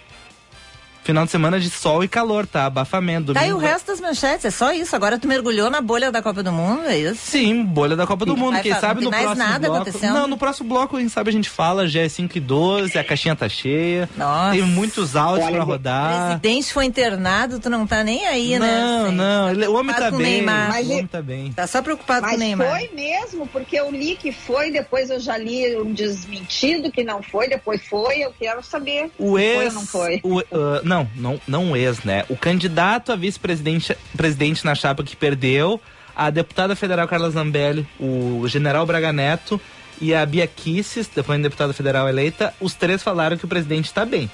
Final 1.04 1.26
de 1.26 1.30
semana 1.30 1.60
de 1.60 1.68
sol 1.70 2.02
e 2.02 2.08
calor, 2.08 2.46
tá? 2.46 2.64
Abafamento. 2.66 3.34
Tá 3.34 3.40
aí 3.40 3.50
o 3.52 3.56
domingo 3.56 3.70
resto 3.70 3.86
das 3.88 4.00
manchetes, 4.00 4.44
é 4.46 4.50
só 4.50 4.72
isso. 4.72 4.96
Agora 4.96 5.18
tu 5.18 5.28
mergulhou 5.28 5.68
na 5.70 5.80
bolha 5.82 6.10
da 6.10 6.22
Copa 6.22 6.42
do 6.42 6.50
Mundo, 6.50 6.86
é 6.86 6.96
isso? 6.98 7.20
Sim, 7.22 7.62
bolha 7.62 7.94
da 7.94 8.06
Copa 8.06 8.24
do 8.24 8.34
Mundo. 8.36 8.52
Vai 8.54 8.62
Quem 8.62 8.74
sabe 8.74 9.04
não 9.04 9.10
no 9.10 9.16
próximo 9.16 9.36
nada 9.36 9.58
bloco. 9.68 9.82
acontecendo? 9.82 10.14
Não, 10.14 10.26
no 10.26 10.38
próximo 10.38 10.68
bloco, 10.70 10.96
quem 10.96 11.08
sabe 11.08 11.28
a 11.28 11.32
gente 11.32 11.50
fala, 11.50 11.86
já 11.86 12.00
é 12.00 12.08
5 12.08 12.38
e 12.38 12.40
12, 12.40 12.98
a 12.98 13.04
caixinha 13.04 13.36
tá 13.36 13.48
cheia. 13.48 14.08
Nossa. 14.16 14.52
Tem 14.52 14.62
muitos 14.62 15.14
áudios 15.14 15.46
Olha, 15.46 15.56
pra 15.56 15.64
o 15.64 15.68
O 15.68 15.70
rodar. 15.72 16.26
presidente 16.40 16.72
foi 16.72 16.86
internado, 16.86 17.60
tu 17.60 17.68
não 17.68 17.86
tá 17.86 18.02
nem 18.02 18.26
aí, 18.26 18.58
né? 18.58 18.80
Não, 18.80 19.12
não, 19.12 19.50
ele- 19.50 19.66
o 19.66 19.74
homem 19.74 19.94
tá 19.94 20.10
bem. 20.10 20.20
Neymar. 20.20 20.66
O 20.66 20.68
Mas 20.72 20.88
homem 20.90 21.06
tá 21.06 21.20
bem. 21.20 21.52
Tá 21.52 21.66
só 21.66 21.82
preocupado 21.82 22.20
com 22.22 22.26
o 22.28 22.30
Mas 22.30 22.38
Neymar. 22.38 22.70
foi 22.70 22.90
mesmo, 22.94 23.46
porque 23.48 23.78
eu 23.78 23.90
li 23.90 24.16
que 24.16 24.32
foi, 24.32 24.70
depois 24.70 25.10
eu 25.10 25.20
já 25.20 25.36
li 25.36 25.76
um 25.76 25.92
desmentido 25.92 26.90
que 26.90 27.04
não 27.04 27.22
foi, 27.22 27.48
depois 27.48 27.82
foi, 27.86 28.20
eu 28.20 28.32
quero 28.38 28.62
saber 28.64 29.10
O 29.18 29.38
ex. 29.38 29.54
foi 29.56 29.66
ou 29.66 29.72
não 29.72 29.86
foi. 29.86 30.20
o, 30.22 30.38
ah, 30.40 30.80
não, 30.84 30.93
não, 31.16 31.40
não 31.46 31.72
o 31.72 31.76
ex, 31.76 32.04
né? 32.04 32.24
O 32.28 32.36
candidato 32.36 33.12
a 33.12 33.16
vice-presidente 33.16 33.96
presidente 34.16 34.64
na 34.64 34.74
chapa 34.74 35.02
que 35.02 35.16
perdeu, 35.16 35.80
a 36.14 36.30
deputada 36.30 36.76
federal 36.76 37.08
Carla 37.08 37.30
Zambelli, 37.30 37.86
o 37.98 38.46
general 38.46 38.86
Braga 38.86 39.12
Neto 39.12 39.60
e 40.00 40.14
a 40.14 40.24
Bia 40.24 40.46
Kisses, 40.46 41.08
depois 41.14 41.40
deputada 41.40 41.72
federal 41.72 42.08
eleita, 42.08 42.54
os 42.60 42.74
três 42.74 43.02
falaram 43.02 43.36
que 43.36 43.44
o 43.44 43.48
presidente 43.48 43.86
está 43.86 44.04
bem. 44.04 44.30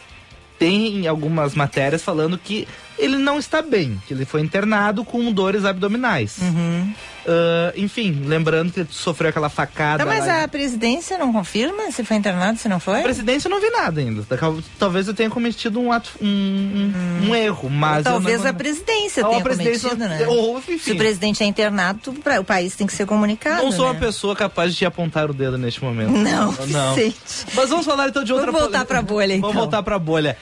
Tem 0.59 1.07
algumas 1.07 1.55
matérias 1.55 2.03
falando 2.03 2.37
que 2.37 2.69
ele 3.01 3.17
não 3.17 3.39
está 3.39 3.63
bem, 3.63 4.01
que 4.07 4.15
ele 4.15 4.25
foi 4.25 4.41
internado 4.41 5.05
com 5.05 5.33
dores 5.33 5.65
abdominais. 5.65 6.37
Uhum. 6.41 6.93
Ah, 7.27 7.73
enfim, 7.77 8.23
lembrando 8.25 8.73
que 8.73 8.81
ele 8.81 8.89
sofreu 8.91 9.29
aquela 9.29 9.49
facada. 9.51 10.05
Tá, 10.05 10.07
mas 10.11 10.27
lá- 10.27 10.45
a 10.45 10.49
presidência 10.49 11.19
não 11.19 11.33
confirma 11.33 11.91
se 11.93 12.03
foi 12.03 12.17
internado, 12.17 12.59
se 12.59 12.69
não 12.69 12.81
foi? 12.81 13.01
a 13.01 13.03
presidência 13.03 13.47
eu 13.47 13.51
não 13.51 13.61
vi 13.61 13.69
nada 13.71 14.01
ainda. 14.01 14.23
Tal- 14.37 14.59
Talvez 14.79 15.07
eu 15.07 15.15
tenha 15.15 15.29
cometido 15.29 15.79
um 15.81 15.93
ato, 15.93 16.11
um, 16.21 16.27
um- 16.27 17.29
um 17.29 17.35
erro, 17.35 17.69
mas 17.69 18.05
Talvez 18.05 18.43
não, 18.43 18.51
a 18.51 18.55
presidência 18.55 19.23
Ou 19.23 19.29
a 19.29 19.31
tenha 19.33 19.43
presidência- 19.45 19.91
cometido, 19.91 20.09
né? 20.09 20.27
ou, 20.29 20.59
enfim. 20.59 20.79
Se 20.79 20.93
o 20.93 20.97
presidente 20.97 21.43
é 21.43 21.47
internado, 21.47 22.13
pra- 22.15 22.41
o 22.41 22.45
país 22.45 22.75
tem 22.75 22.87
que 22.87 22.93
ser 22.95 23.05
comunicado. 23.07 23.63
Não 23.63 23.71
sou 23.73 23.85
uma 23.85 23.95
né? 23.95 24.01
pessoa 24.01 24.35
capaz 24.35 24.73
de 24.73 24.79
te 24.79 24.85
apontar 24.87 25.31
o 25.31 25.35
dedo 25.35 25.59
neste 25.59 25.85
momento. 25.85 26.11
Não, 26.13 26.53
não. 26.69 26.95
Vicente. 26.97 27.17
Mas 27.55 27.69
vamos 27.69 27.85
falar 27.85 28.09
então 28.09 28.25
de 28.25 28.33
outra 28.33 28.47
Vamos 28.51 28.63
voltar 28.63 28.79
pole- 28.79 28.89
pra 28.89 29.03
bolha, 29.03 29.35
então. 29.35 29.41
Vamos 29.51 29.57
voltar 29.57 29.83
pra 29.83 29.99
bolha. 29.99 30.37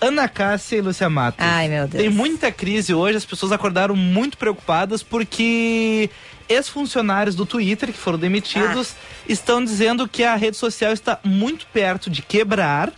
Ana 0.00 0.28
Cássia 0.28 0.76
e 0.76 0.80
Lúcia 0.80 1.08
Matos. 1.08 1.44
Ai, 1.44 1.68
meu 1.68 1.86
Deus. 1.88 2.02
Tem 2.02 2.10
muita 2.12 2.52
crise 2.52 2.92
hoje, 2.92 3.16
as 3.16 3.24
pessoas 3.24 3.52
acordaram 3.52 3.96
muito 3.96 4.36
preocupadas 4.36 5.02
porque 5.02 6.10
ex-funcionários 6.48 7.34
do 7.34 7.46
Twitter 7.46 7.90
que 7.92 7.98
foram 7.98 8.18
demitidos 8.18 8.94
Ah. 8.94 9.24
estão 9.28 9.64
dizendo 9.64 10.06
que 10.06 10.22
a 10.24 10.34
rede 10.36 10.56
social 10.56 10.92
está 10.92 11.18
muito 11.24 11.66
perto 11.72 12.10
de 12.10 12.20
quebrar. 12.22 12.92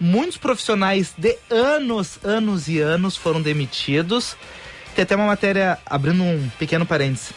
Muitos 0.00 0.36
profissionais 0.36 1.12
de 1.18 1.36
anos, 1.50 2.18
anos 2.22 2.68
e 2.68 2.78
anos 2.80 3.16
foram 3.16 3.42
demitidos. 3.42 4.36
Tem 4.94 5.02
até 5.02 5.16
uma 5.16 5.26
matéria 5.26 5.78
abrindo 5.86 6.22
um 6.22 6.48
pequeno 6.58 6.86
parênteses 6.86 7.32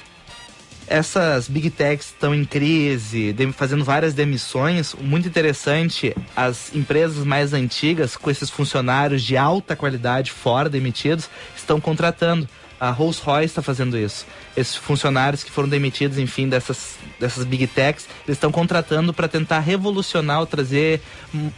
essas 0.91 1.47
big 1.47 1.69
techs 1.69 2.07
estão 2.07 2.35
em 2.35 2.43
crise, 2.43 3.33
fazendo 3.53 3.83
várias 3.83 4.13
demissões. 4.13 4.93
Muito 4.93 5.27
interessante, 5.27 6.13
as 6.35 6.75
empresas 6.75 7.23
mais 7.23 7.53
antigas, 7.53 8.17
com 8.17 8.29
esses 8.29 8.49
funcionários 8.49 9.23
de 9.23 9.37
alta 9.37 9.73
qualidade 9.73 10.31
fora 10.31 10.69
demitidos, 10.69 11.29
estão 11.55 11.79
contratando. 11.79 12.47
A 12.77 12.89
Rolls 12.89 13.21
Royce 13.23 13.45
está 13.45 13.61
fazendo 13.61 13.97
isso. 13.97 14.25
Esses 14.57 14.75
funcionários 14.75 15.43
que 15.43 15.51
foram 15.51 15.69
demitidos, 15.69 16.17
enfim, 16.17 16.49
dessas, 16.49 16.95
dessas 17.19 17.45
big 17.45 17.67
techs, 17.67 18.07
eles 18.27 18.35
estão 18.35 18.51
contratando 18.51 19.13
para 19.13 19.27
tentar 19.27 19.59
revolucionar 19.59 20.41
trazer 20.47 20.99
hum, 21.33 21.49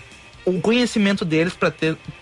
o 0.45 0.59
conhecimento 0.61 1.25
deles 1.25 1.53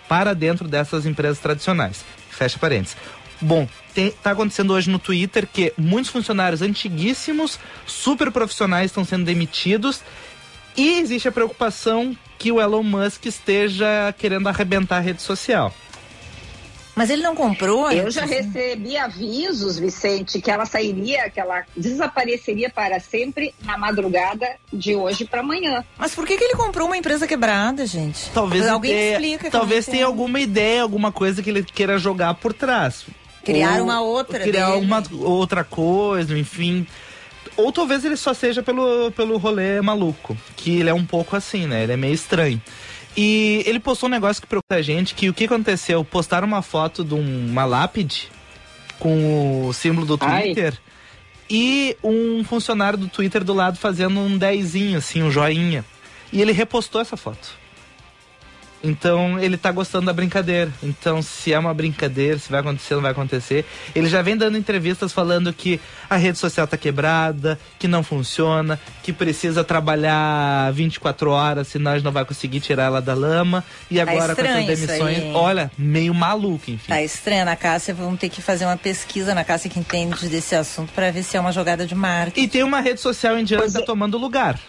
para 0.08 0.34
dentro 0.34 0.68
dessas 0.68 1.06
empresas 1.06 1.40
tradicionais. 1.40 2.06
Fecha 2.30 2.58
parênteses. 2.58 2.96
Bom, 3.42 3.68
tem, 3.94 4.12
tá 4.12 4.32
acontecendo 4.32 4.72
hoje 4.74 4.90
no 4.90 5.00
Twitter 5.00 5.48
que 5.52 5.74
muitos 5.78 6.12
funcionários 6.12 6.62
antiguíssimos, 6.62 7.60
super 7.88 8.32
profissionais 8.32 8.92
estão 8.92 9.04
sendo 9.04 9.26
demitidos 9.26 10.02
e 10.78 11.00
existe 11.00 11.28
a 11.28 11.32
preocupação 11.32 12.16
que 12.38 12.52
o 12.52 12.62
Elon 12.62 12.84
Musk 12.84 13.26
esteja 13.26 14.14
querendo 14.18 14.48
arrebentar 14.48 14.98
a 14.98 15.00
rede 15.00 15.22
social. 15.22 15.74
Mas 16.94 17.10
ele 17.10 17.24
não 17.24 17.36
comprou? 17.36 17.90
Eu 17.90 18.12
já 18.12 18.26
recebi 18.26 18.98
avisos, 18.98 19.80
Vicente, 19.80 20.42
que 20.42 20.52
ela 20.52 20.66
sairia, 20.66 21.30
que 21.30 21.40
ela 21.40 21.64
desapareceria 21.76 22.70
para 22.70 23.00
sempre 23.00 23.56
na 23.64 23.78
madrugada 23.78 24.46
de 24.72 24.94
hoje 24.94 25.24
para 25.26 25.40
amanhã. 25.40 25.86
Mas 25.98 26.14
por 26.14 26.28
que, 26.28 26.38
que 26.38 26.44
ele 26.44 26.56
comprou 26.56 26.88
uma 26.88 26.98
empresa 26.98 27.26
quebrada, 27.26 27.86
gente? 27.86 28.30
Talvez 28.34 28.68
Alguém 28.68 28.92
ideia- 28.92 29.14
explica. 29.14 29.50
Talvez 29.50 29.86
tenha 29.86 30.06
alguma 30.06 30.40
ideia, 30.42 30.82
alguma 30.82 31.12
coisa 31.14 31.42
que 31.42 31.50
ele 31.50 31.64
queira 31.64 31.98
jogar 31.98 32.34
por 32.36 32.54
trás. 32.54 33.06
Criar 33.44 33.78
Ou 33.80 33.84
uma 33.84 34.02
outra 34.02 34.40
Criar 34.40 34.52
dele. 34.68 34.74
alguma 34.74 35.04
outra 35.22 35.64
coisa, 35.64 36.38
enfim. 36.38 36.86
Ou 37.58 37.72
talvez 37.72 38.06
ele 38.06 38.16
só 38.16 38.34
seja 38.34 38.62
pelo, 38.64 39.12
pelo 39.12 39.38
rolê 39.38 39.82
maluco. 39.82 40.38
Que 40.56 40.80
ele 40.80 40.90
é 40.90 40.94
um 40.94 41.06
pouco 41.06 41.36
assim, 41.36 41.66
né? 41.68 41.84
Ele 41.84 41.94
é 41.94 41.98
meio 41.98 42.14
estranho. 42.14 42.62
E 43.18 43.64
ele 43.66 43.80
postou 43.80 44.08
um 44.08 44.12
negócio 44.12 44.42
que 44.42 44.48
preocupa 44.48 44.76
a 44.76 44.82
gente, 44.82 45.14
que 45.16 45.28
o 45.28 45.34
que 45.34 45.44
aconteceu? 45.46 46.04
Postaram 46.06 46.48
uma 46.48 46.62
foto 46.62 47.04
de 47.04 47.14
um- 47.14 47.48
uma 47.50 47.66
lápide 47.66 48.30
com 49.00 49.68
o 49.68 49.74
símbolo 49.74 50.06
do 50.06 50.18
Ai. 50.22 50.44
Twitter 50.44 50.78
e 51.50 51.98
um 52.04 52.44
funcionário 52.44 52.98
do 52.98 53.08
Twitter 53.10 53.44
do 53.44 53.54
lado 53.54 53.78
fazendo 53.78 54.18
um 54.20 54.38
dezinho, 54.38 54.98
assim, 55.00 55.22
um 55.24 55.30
joinha. 55.32 55.84
E 56.32 56.42
ele 56.42 56.54
repostou 56.54 57.02
essa 57.02 57.18
foto. 57.18 57.60
Então 58.84 59.40
ele 59.40 59.58
tá 59.58 59.72
gostando 59.72 60.08
da 60.08 60.14
brincadeira. 60.14 60.72
Então, 60.82 61.22
se 61.22 61.54
é 61.54 61.60
uma 61.60 61.74
brincadeira, 61.74 62.38
se 62.38 62.50
vai 62.50 62.62
acontecer, 62.62 62.96
não 62.96 63.02
vai 63.02 63.12
acontecer. 63.12 63.66
Ele 63.94 64.10
já 64.10 64.22
vem 64.22 64.36
dando 64.36 64.58
entrevistas 64.58 65.14
falando 65.14 65.54
que 65.54 65.80
a 66.10 66.16
rede 66.16 66.38
social 66.38 66.68
tá 66.68 66.78
quebrada, 66.78 67.60
que 67.78 67.88
não 67.88 68.04
funciona, 68.04 68.80
que 69.04 69.14
precisa 69.14 69.64
trabalhar 69.64 70.72
24 70.74 71.32
horas, 71.32 71.68
senão 71.68 71.92
a 71.92 71.96
gente 71.96 72.06
não 72.06 72.12
vai 72.12 72.26
conseguir 72.26 72.60
tirar 72.60 72.86
ela 72.86 73.02
da 73.02 73.14
lama. 73.14 73.64
E 73.90 74.00
agora 74.00 74.36
com 74.36 74.42
essas 74.42 74.66
demissões, 74.66 75.18
aí, 75.20 75.32
olha, 75.34 75.72
meio 75.78 76.14
maluco, 76.14 76.72
enfim. 76.72 76.88
Tá 76.88 77.02
estranho, 77.02 77.46
na 77.46 77.56
Cássia, 77.56 77.94
vamos 77.94 78.20
ter 78.20 78.30
que 78.30 78.42
fazer 78.42 78.66
uma 78.66 78.78
pesquisa 78.78 79.34
na 79.34 79.44
Cássia 79.44 79.70
que 79.70 79.80
entende 79.80 80.28
desse 80.28 80.56
assunto 80.56 80.92
para 80.94 81.12
ver 81.12 81.24
se 81.24 81.38
é 81.38 81.40
uma 81.40 81.52
jogada 81.52 81.86
de 81.86 81.96
marketing. 81.96 82.46
E 82.46 82.48
tem 82.48 82.64
uma 82.64 82.82
rede 82.82 83.00
social 83.00 83.38
indiana 83.38 83.64
que 83.64 83.72
Pois 83.72 83.74
tá 83.74 83.82
é. 83.82 83.86
tomando 83.86 84.18
lugar. 84.18 84.60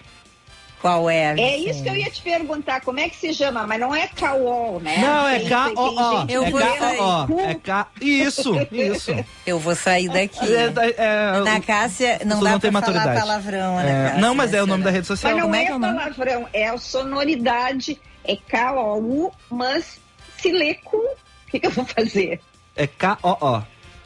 Qual 0.82 1.08
é? 1.08 1.32
É 1.40 1.56
isso 1.58 1.80
que 1.80 1.88
eu 1.88 1.94
ia 1.94 2.10
te 2.10 2.20
perguntar, 2.20 2.80
como 2.80 2.98
é 2.98 3.08
que 3.08 3.16
se 3.16 3.32
chama? 3.32 3.64
Mas 3.68 3.78
não 3.78 3.94
é 3.94 4.08
Cauol, 4.08 4.80
né? 4.80 4.96
Não, 4.98 5.28
é 5.28 5.38
Tem- 5.38 5.48
K-O-O. 5.48 5.94
tem 5.94 6.18
gente 6.20 6.32
Eu 6.32 6.42
É 6.44 6.50
vou 6.50 6.60
sair. 6.60 6.78
K-O-O. 6.98 7.40
É 7.40 7.54
K... 7.54 7.86
Isso, 8.00 8.52
isso. 8.72 9.24
Eu 9.46 9.58
vou 9.60 9.76
sair 9.76 10.08
daqui. 10.08 10.40
É, 10.52 10.72
é, 10.96 11.40
Na 11.44 11.60
Cássia, 11.60 12.18
não 12.26 12.40
dá 12.42 12.50
não 12.50 12.58
pra 12.60 12.72
falar 12.72 12.80
maturidade. 12.80 13.20
palavrão, 13.20 13.78
É, 13.78 13.82
Ana 13.84 14.02
Cássia, 14.06 14.20
não, 14.20 14.34
mas 14.34 14.52
é 14.54 14.60
o 14.62 14.66
nome 14.66 14.82
da 14.82 14.90
rede 14.90 15.06
social. 15.06 15.32
Mas 15.32 15.40
não 15.40 15.48
Como 15.48 15.54
é 15.56 15.64
é, 15.64 15.68
é 15.68 15.76
o 15.76 15.80
palavrão, 15.80 16.48
é 16.52 16.68
a 16.68 16.76
sonoridade, 16.78 18.00
é 18.24 18.34
K-O-U, 18.36 19.32
mas 19.48 20.00
se 20.38 20.50
lê 20.50 20.74
com... 20.74 20.96
O 20.96 21.50
que, 21.52 21.60
que 21.60 21.66
eu 21.66 21.70
vou 21.70 21.84
fazer? 21.84 22.40
É 22.74 22.88
K-O-O. 22.88 23.62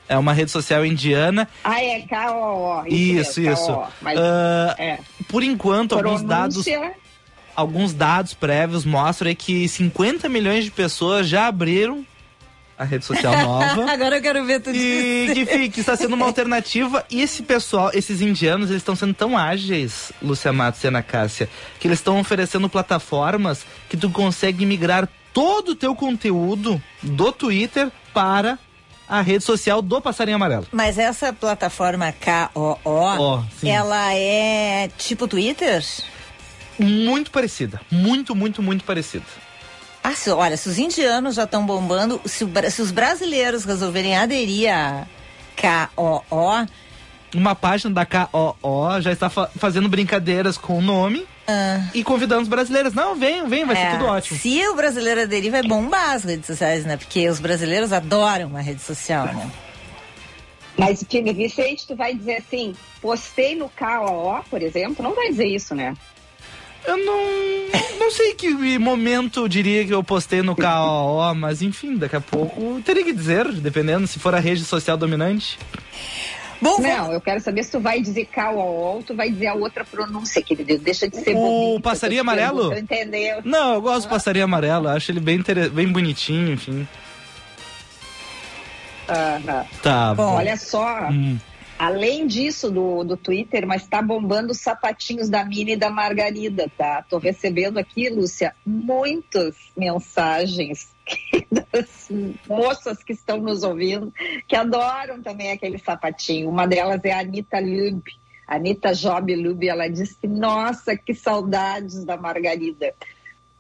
É 0.09 0.17
uma 0.17 0.33
rede 0.33 0.51
social 0.51 0.85
indiana. 0.87 1.49
Ah, 1.65 1.83
é 1.83 2.01
K-O-O. 2.03 2.87
Isso, 2.87 3.41
isso. 3.41 3.67
K-O-O. 3.67 3.87
Mas, 4.01 4.19
Ah, 4.19 4.75
é, 4.79 4.99
por 5.29 5.43
enquanto, 5.43 5.95
alguns 5.97 6.23
dados, 6.23 6.63
pronúncia... 6.65 6.93
alguns 7.55 7.93
dados 7.93 8.33
prévios 8.35 8.85
mostram 8.85 9.35
que 9.35 9.67
50 9.69 10.29
milhões 10.29 10.65
de 10.65 10.71
pessoas 10.71 11.29
já 11.29 11.47
abriram 11.49 12.07
a 12.79 12.85
rede 12.85 13.05
social 13.05 13.33
nova. 13.43 13.91
Agora 13.91 14.17
eu 14.19 14.23
quero 14.23 14.45
ver 14.45 14.61
tudo 14.61 14.77
E 14.77 15.27
isso. 15.35 15.47
que, 15.51 15.69
que 15.71 15.81
está 15.81 15.97
sendo 15.97 16.15
uma 16.15 16.27
alternativa. 16.27 17.05
E 17.11 17.21
esse 17.23 17.43
pessoal, 17.43 17.91
esses 17.95 18.21
indianos, 18.21 18.69
eles 18.71 18.83
estão 18.83 18.95
sendo 18.95 19.15
tão 19.15 19.37
ágeis, 19.37 20.13
Lúcia 20.23 20.53
Matos 20.53 20.85
e 20.85 20.87
Ana 20.87 21.03
Cássia, 21.03 21.49
que 21.81 21.89
eles 21.89 21.99
estão 21.99 22.21
oferecendo 22.21 22.69
plataformas 22.69 23.65
que 23.89 23.97
tu 23.97 24.09
consegue 24.11 24.65
migrar 24.67 25.09
todo 25.33 25.71
o 25.71 25.75
teu 25.75 25.95
conteúdo 25.97 26.81
do 27.03 27.33
Twitter 27.33 27.91
para 28.15 28.59
a 29.09 29.21
rede 29.21 29.45
social 29.45 29.81
do 29.83 30.01
Passarinho 30.01 30.37
Amarelo. 30.37 30.67
Mas 30.73 30.99
essa 30.99 31.33
plataforma 31.33 32.13
KOO, 32.13 33.45
sim. 33.61 33.69
ela 33.71 34.15
é 34.15 34.89
tipo 34.99 35.27
Twitter? 35.29 35.85
Muito 36.79 37.31
parecida. 37.31 37.81
Muito, 37.91 38.35
muito, 38.35 38.63
muito 38.63 38.85
parecida. 38.85 39.25
Ah, 40.05 40.13
se- 40.15 40.31
olha, 40.31 40.57
se 40.57 40.69
os 40.69 40.79
indianos 40.79 41.35
já 41.35 41.45
estão 41.45 41.65
bombando, 41.67 42.21
se, 42.25 42.45
o 42.45 42.51
se 42.71 42.83
os 42.83 42.91
brasileiros 42.91 43.65
resolverem 43.65 44.17
aderir 44.17 44.73
a 44.73 45.07
KOO, 45.61 46.67
Uma 47.35 47.55
página 47.55 47.93
da 47.95 48.07
KOO 48.07 49.01
já 49.01 49.11
está 49.13 49.29
fa- 49.29 49.51
fazendo 49.59 49.89
brincadeiras 49.89 50.57
com 50.59 50.79
o 50.79 50.83
nome 50.83 51.27
ah, 51.47 51.89
e 51.95 52.03
convidando 52.03 52.43
os 52.43 52.49
brasileiros. 52.49 52.93
Não, 52.93 53.15
venham, 53.15 53.49
venham, 53.49 53.69
vai 53.69 53.77
é, 53.77 53.91
ser 53.91 53.99
tudo 53.99 54.07
ótimo. 54.07 54.39
Se 54.39 54.67
o 54.69 54.75
brasileiro 54.75 55.23
aderir, 55.23 55.51
vai 55.51 55.63
bombar 55.63 56.13
as 56.13 56.25
redes 56.25 56.47
sociais, 56.47 56.85
né? 56.85 56.97
Porque 56.97 57.29
os 57.29 57.39
brasileiros 57.39 57.93
adoram 57.93 58.49
uma 58.49 58.61
rede 58.61 58.83
social, 58.83 59.27
né? 59.27 59.51
Mas, 60.77 61.03
Time 61.09 61.33
Vicente, 61.33 61.87
tu 61.87 61.97
vai 61.97 62.15
dizer 62.15 62.37
assim, 62.37 62.75
postei 63.01 63.55
no 63.55 63.71
KOO, 63.71 64.43
por 64.51 64.61
exemplo, 64.61 65.03
não 65.03 65.15
vai 65.15 65.29
dizer 65.29 65.47
isso, 65.47 65.75
né? 65.75 65.95
Eu 66.87 66.99
não, 66.99 67.99
não 67.99 68.11
sei 68.13 68.35
que 68.35 68.79
momento 68.79 69.41
eu 69.41 69.49
diria 69.49 69.85
que 69.85 69.93
eu 69.93 70.05
postei 70.05 70.43
no 70.43 70.55
KOO, 70.55 71.35
mas 71.35 71.63
enfim, 71.63 71.97
daqui 71.97 72.15
a 72.15 72.21
pouco 72.21 72.81
teria 72.85 73.03
que 73.03 73.13
dizer, 73.13 73.51
dependendo 73.53 74.07
se 74.07 74.19
for 74.19 74.35
a 74.35 74.39
rede 74.39 74.65
social 74.65 74.97
dominante. 74.97 75.59
Bom, 76.61 76.81
Não, 76.81 77.13
eu 77.13 77.21
quero 77.21 77.41
saber 77.41 77.63
se 77.65 77.71
tu 77.73 77.81
vai 77.81 78.01
dizer 78.01 78.27
KOO 78.35 78.59
ou 78.59 79.03
tu 79.03 79.15
vai 79.15 79.31
dizer 79.31 79.49
a 79.49 79.55
outra 79.55 79.85
pronúncia, 79.85 80.41
querido. 80.43 80.79
Deixa 80.79 81.09
de 81.09 81.17
ser 81.17 81.35
O 81.37 81.79
passarinho 81.83 82.23
amarelo? 82.23 82.77
Entendeu? 82.77 83.41
Não, 83.45 83.75
eu 83.75 83.81
gosto 83.83 84.07
do 84.07 84.11
passarinho 84.11 84.45
amarelo, 84.45 84.89
acho 84.89 85.11
ele 85.13 85.21
bem, 85.21 85.37
inter... 85.37 85.71
bem 85.71 85.87
bonitinho, 85.89 86.53
enfim. 86.55 86.89
Aham. 89.09 89.67
Tá 89.83 90.15
Bom, 90.15 90.31
bom. 90.31 90.35
Olha 90.37 90.57
só, 90.57 91.09
Hum. 91.11 91.39
além 91.79 92.27
disso 92.27 92.71
do, 92.71 93.05
do 93.05 93.17
Twitter, 93.17 93.67
mas 93.67 93.87
tá 93.87 94.03
bombando 94.03 94.53
os 94.53 94.59
sapatinhos 94.61 95.29
da 95.29 95.45
Mini 95.45 95.73
e 95.73 95.77
da 95.77 95.91
Margarida, 95.91 96.71
tá? 96.77 97.05
Tô 97.09 97.19
recebendo 97.19 97.79
aqui, 97.79 98.09
Lúcia, 98.09 98.55
muitas 98.65 99.55
mensagens 99.77 100.89
das 101.51 102.09
moças 102.49 103.03
que 103.03 103.13
estão 103.13 103.39
nos 103.39 103.63
ouvindo, 103.63 104.13
que 104.47 104.57
adoram 104.57 105.23
também 105.23 105.51
aquele 105.51 105.79
sapatinho. 105.79 106.49
Uma 106.49 106.67
delas 106.67 107.05
é 107.05 107.13
a 107.13 107.21
Anitta 107.21 107.59
Lube. 107.59 108.13
Anitta 108.47 108.95
Job 108.95 109.35
Lube, 109.35 109.69
ela 109.69 109.89
disse, 109.89 110.27
nossa, 110.27 110.97
que 110.97 111.13
saudades 111.15 112.05
da 112.05 112.17
Margarida. 112.17 112.95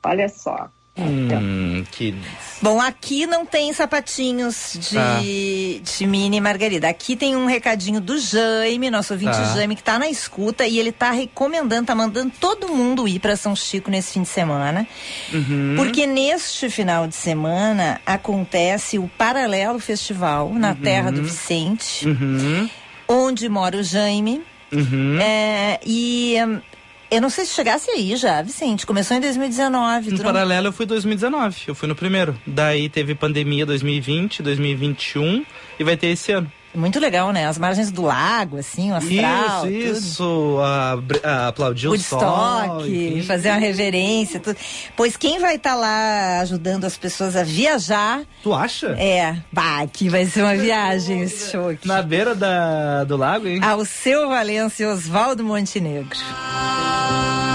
Olha 0.02 0.28
só. 0.28 0.70
Hum, 0.98 1.84
que... 1.90 2.14
Bom, 2.62 2.80
aqui 2.80 3.26
não 3.26 3.44
tem 3.44 3.70
sapatinhos 3.74 4.78
de, 4.80 4.94
Tá. 4.94 5.18
de 5.98 6.06
mini 6.06 6.40
margarida. 6.40 6.88
Aqui 6.88 7.14
tem 7.14 7.36
um 7.36 7.44
recadinho 7.46 8.00
do 8.00 8.18
Jaime, 8.18 8.88
nosso 8.90 9.12
ouvinte 9.12 9.32
Tá. 9.36 9.54
Jaime, 9.54 9.76
que 9.76 9.82
tá 9.82 9.98
na 9.98 10.08
escuta 10.08 10.66
e 10.66 10.78
ele 10.78 10.90
tá 10.90 11.10
recomendando, 11.10 11.86
tá 11.86 11.94
mandando 11.94 12.32
todo 12.40 12.68
mundo 12.68 13.06
ir 13.06 13.18
para 13.20 13.36
São 13.36 13.54
Chico 13.54 13.90
nesse 13.90 14.14
fim 14.14 14.22
de 14.22 14.28
semana. 14.28 14.86
Uhum. 15.34 15.74
Porque 15.76 16.06
neste 16.06 16.70
final 16.70 17.06
de 17.06 17.14
semana 17.14 18.00
acontece 18.06 18.98
o 18.98 19.06
Paralelo 19.18 19.78
Festival 19.78 20.50
na 20.54 20.74
terra 20.74 21.12
do 21.12 21.22
Vicente, 21.22 22.08
Uhum. 22.08 22.70
onde 23.06 23.48
mora 23.50 23.76
o 23.76 23.82
Jaime. 23.82 24.40
Uhum. 24.72 25.18
É, 25.20 25.78
e 25.86 26.36
eu 27.10 27.20
não 27.20 27.30
sei 27.30 27.44
se 27.44 27.54
chegasse 27.54 27.90
aí 27.90 28.16
já, 28.16 28.42
Vicente. 28.42 28.86
Começou 28.86 29.16
em 29.16 29.20
2019. 29.20 30.10
No 30.12 30.22
paralelo 30.22 30.68
eu 30.68 30.72
fui 30.72 30.86
2019, 30.86 31.62
eu 31.68 31.74
fui 31.74 31.88
no 31.88 31.94
primeiro. 31.94 32.36
Daí 32.46 32.88
teve 32.88 33.14
pandemia 33.14 33.64
2020, 33.64 34.42
2021 34.42 35.44
e 35.78 35.84
vai 35.84 35.96
ter 35.96 36.08
esse 36.08 36.32
ano. 36.32 36.50
Muito 36.76 37.00
legal, 37.00 37.32
né? 37.32 37.46
As 37.46 37.58
margens 37.58 37.90
do 37.90 38.02
lago, 38.02 38.58
assim, 38.58 38.92
o 38.92 38.94
astral. 38.94 39.66
isso, 39.68 39.90
tudo. 39.90 39.98
isso. 39.98 40.58
A, 40.60 40.98
a 41.28 41.48
aplaudir 41.48 41.88
o 41.88 41.98
sol. 41.98 42.20
Woodstock, 42.20 42.88
enfim. 42.88 43.22
fazer 43.22 43.48
uma 43.50 43.58
reverência, 43.58 44.38
tudo. 44.38 44.56
Pois 44.96 45.16
quem 45.16 45.38
vai 45.38 45.56
estar 45.56 45.74
lá 45.74 46.40
ajudando 46.40 46.84
as 46.84 46.96
pessoas 46.96 47.34
a 47.34 47.42
viajar 47.42 48.20
Tu 48.42 48.52
acha? 48.52 48.88
é. 48.98 49.36
Bah, 49.52 49.80
aqui 49.80 50.08
vai 50.08 50.26
ser 50.26 50.42
uma 50.42 50.54
viagem 50.56 51.22
esse 51.22 51.50
show 51.50 51.68
aqui. 51.70 51.88
Na 51.88 52.02
beira 52.02 52.34
da, 52.34 53.04
do 53.04 53.16
lago, 53.16 53.48
hein? 53.48 53.60
Ao 53.62 53.84
seu 53.84 54.28
Valença 54.28 54.82
e 54.82 54.86
Oswaldo 54.86 55.42
Montenegro. 55.42 56.18
Eu 56.18 57.45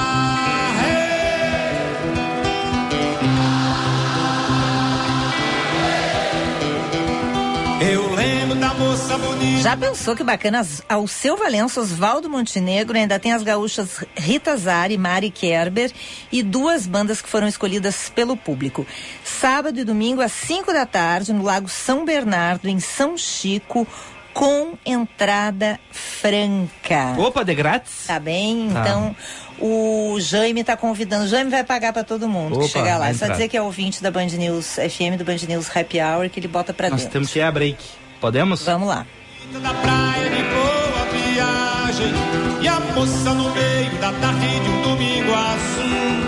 Já 9.61 9.75
pensou 9.77 10.15
que 10.15 10.23
bacana? 10.23 10.65
Ao 10.87 11.07
seu 11.07 11.37
Valença, 11.37 11.79
Oswaldo 11.81 12.29
Montenegro, 12.29 12.97
ainda 12.97 13.19
tem 13.19 13.33
as 13.33 13.43
gaúchas 13.43 14.03
Rita 14.15 14.55
Zari, 14.57 14.97
Mari 14.97 15.29
Kerber 15.29 15.91
e 16.31 16.41
duas 16.41 16.87
bandas 16.87 17.21
que 17.21 17.29
foram 17.29 17.47
escolhidas 17.47 18.09
pelo 18.09 18.35
público. 18.37 18.85
Sábado 19.23 19.79
e 19.79 19.83
domingo, 19.83 20.21
às 20.21 20.31
5 20.31 20.71
da 20.73 20.85
tarde, 20.85 21.33
no 21.33 21.43
Lago 21.43 21.67
São 21.69 22.05
Bernardo, 22.05 22.67
em 22.67 22.79
São 22.79 23.17
Chico, 23.17 23.87
com 24.33 24.73
entrada 24.85 25.79
franca. 25.91 27.15
Opa, 27.17 27.43
de 27.43 27.53
grátis? 27.53 28.05
Tá 28.07 28.19
bem? 28.19 28.69
Tá. 28.71 28.81
Então, 28.81 29.15
o 29.59 30.17
Jaime 30.19 30.63
tá 30.63 30.75
convidando. 30.77 31.25
O 31.25 31.27
Jaime 31.27 31.51
vai 31.51 31.63
pagar 31.63 31.91
pra 31.93 32.03
todo 32.03 32.27
mundo 32.29 32.55
Opa, 32.55 32.63
que 32.63 32.69
chegar 32.71 32.93
lá. 32.93 32.99
vai 33.05 33.11
É 33.11 33.13
só 33.13 33.27
dizer 33.27 33.47
que 33.49 33.57
é 33.57 33.61
ouvinte 33.61 34.01
da 34.01 34.09
Band 34.09 34.27
News 34.27 34.75
FM, 34.75 35.17
do 35.17 35.25
Band 35.25 35.37
News 35.47 35.69
Happy 35.75 35.99
Hour, 36.01 36.29
que 36.29 36.39
ele 36.39 36.47
bota 36.47 36.73
pra 36.73 36.89
Nós 36.89 37.01
dentro. 37.01 37.13
temos 37.13 37.31
que 37.31 37.39
ir 37.39 37.43
a 37.43 37.51
break. 37.51 37.77
Podemos? 38.21 38.63
Vamos 38.63 38.87
lá. 38.87 39.05
Da 39.51 39.73
praia 39.73 40.29
de 40.29 40.43
boa 40.43 41.05
viagem. 41.11 42.13
E 42.61 42.67
a 42.67 42.79
moça 42.79 43.33
no 43.33 43.51
meio 43.51 43.91
da 43.99 44.13
tarde 44.13 44.59
de 44.59 44.69
um 44.69 44.81
domingo 44.83 45.33
azul. 45.33 46.21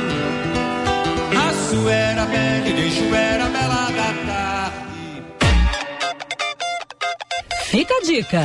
A 1.40 1.54
sua 1.70 1.94
era 1.94 2.26
bela 2.26 2.68
e 2.68 2.74
deixo 2.74 3.16
era 3.16 3.46
bela 3.46 3.92
da 3.92 4.14
tarde. 4.26 5.24
Fica 7.66 7.94
a 7.94 8.02
dica. 8.02 8.42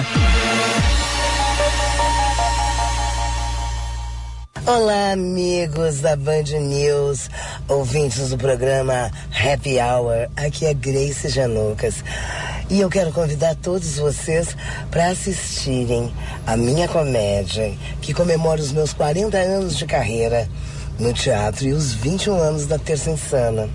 Olá, 4.66 5.12
amigos 5.12 6.01
da 6.01 6.16
Band 6.16 6.42
News, 6.61 7.31
ouvintes 7.68 8.31
do 8.31 8.37
programa 8.37 9.11
Happy 9.33 9.79
Hour. 9.79 10.29
Aqui 10.37 10.66
é 10.66 10.75
Grace 10.75 11.29
Janucas. 11.29 12.05
E 12.68 12.81
eu 12.81 12.90
quero 12.90 13.12
convidar 13.12 13.55
todos 13.55 13.97
vocês 13.97 14.57
para 14.90 15.09
assistirem 15.09 16.12
a 16.47 16.57
minha 16.57 16.88
comédia, 16.88 17.73
que 18.03 18.12
comemora 18.12 18.61
os 18.61 18.73
meus 18.73 18.92
40 18.92 19.38
anos 19.38 19.77
de 19.77 19.87
carreira 19.87 20.49
no 20.99 21.12
teatro 21.12 21.66
e 21.66 21.73
os 21.73 21.94
21 21.94 22.35
anos 22.35 22.66
da 22.66 22.79
Terça 22.79 23.11
Insana. 23.11 23.68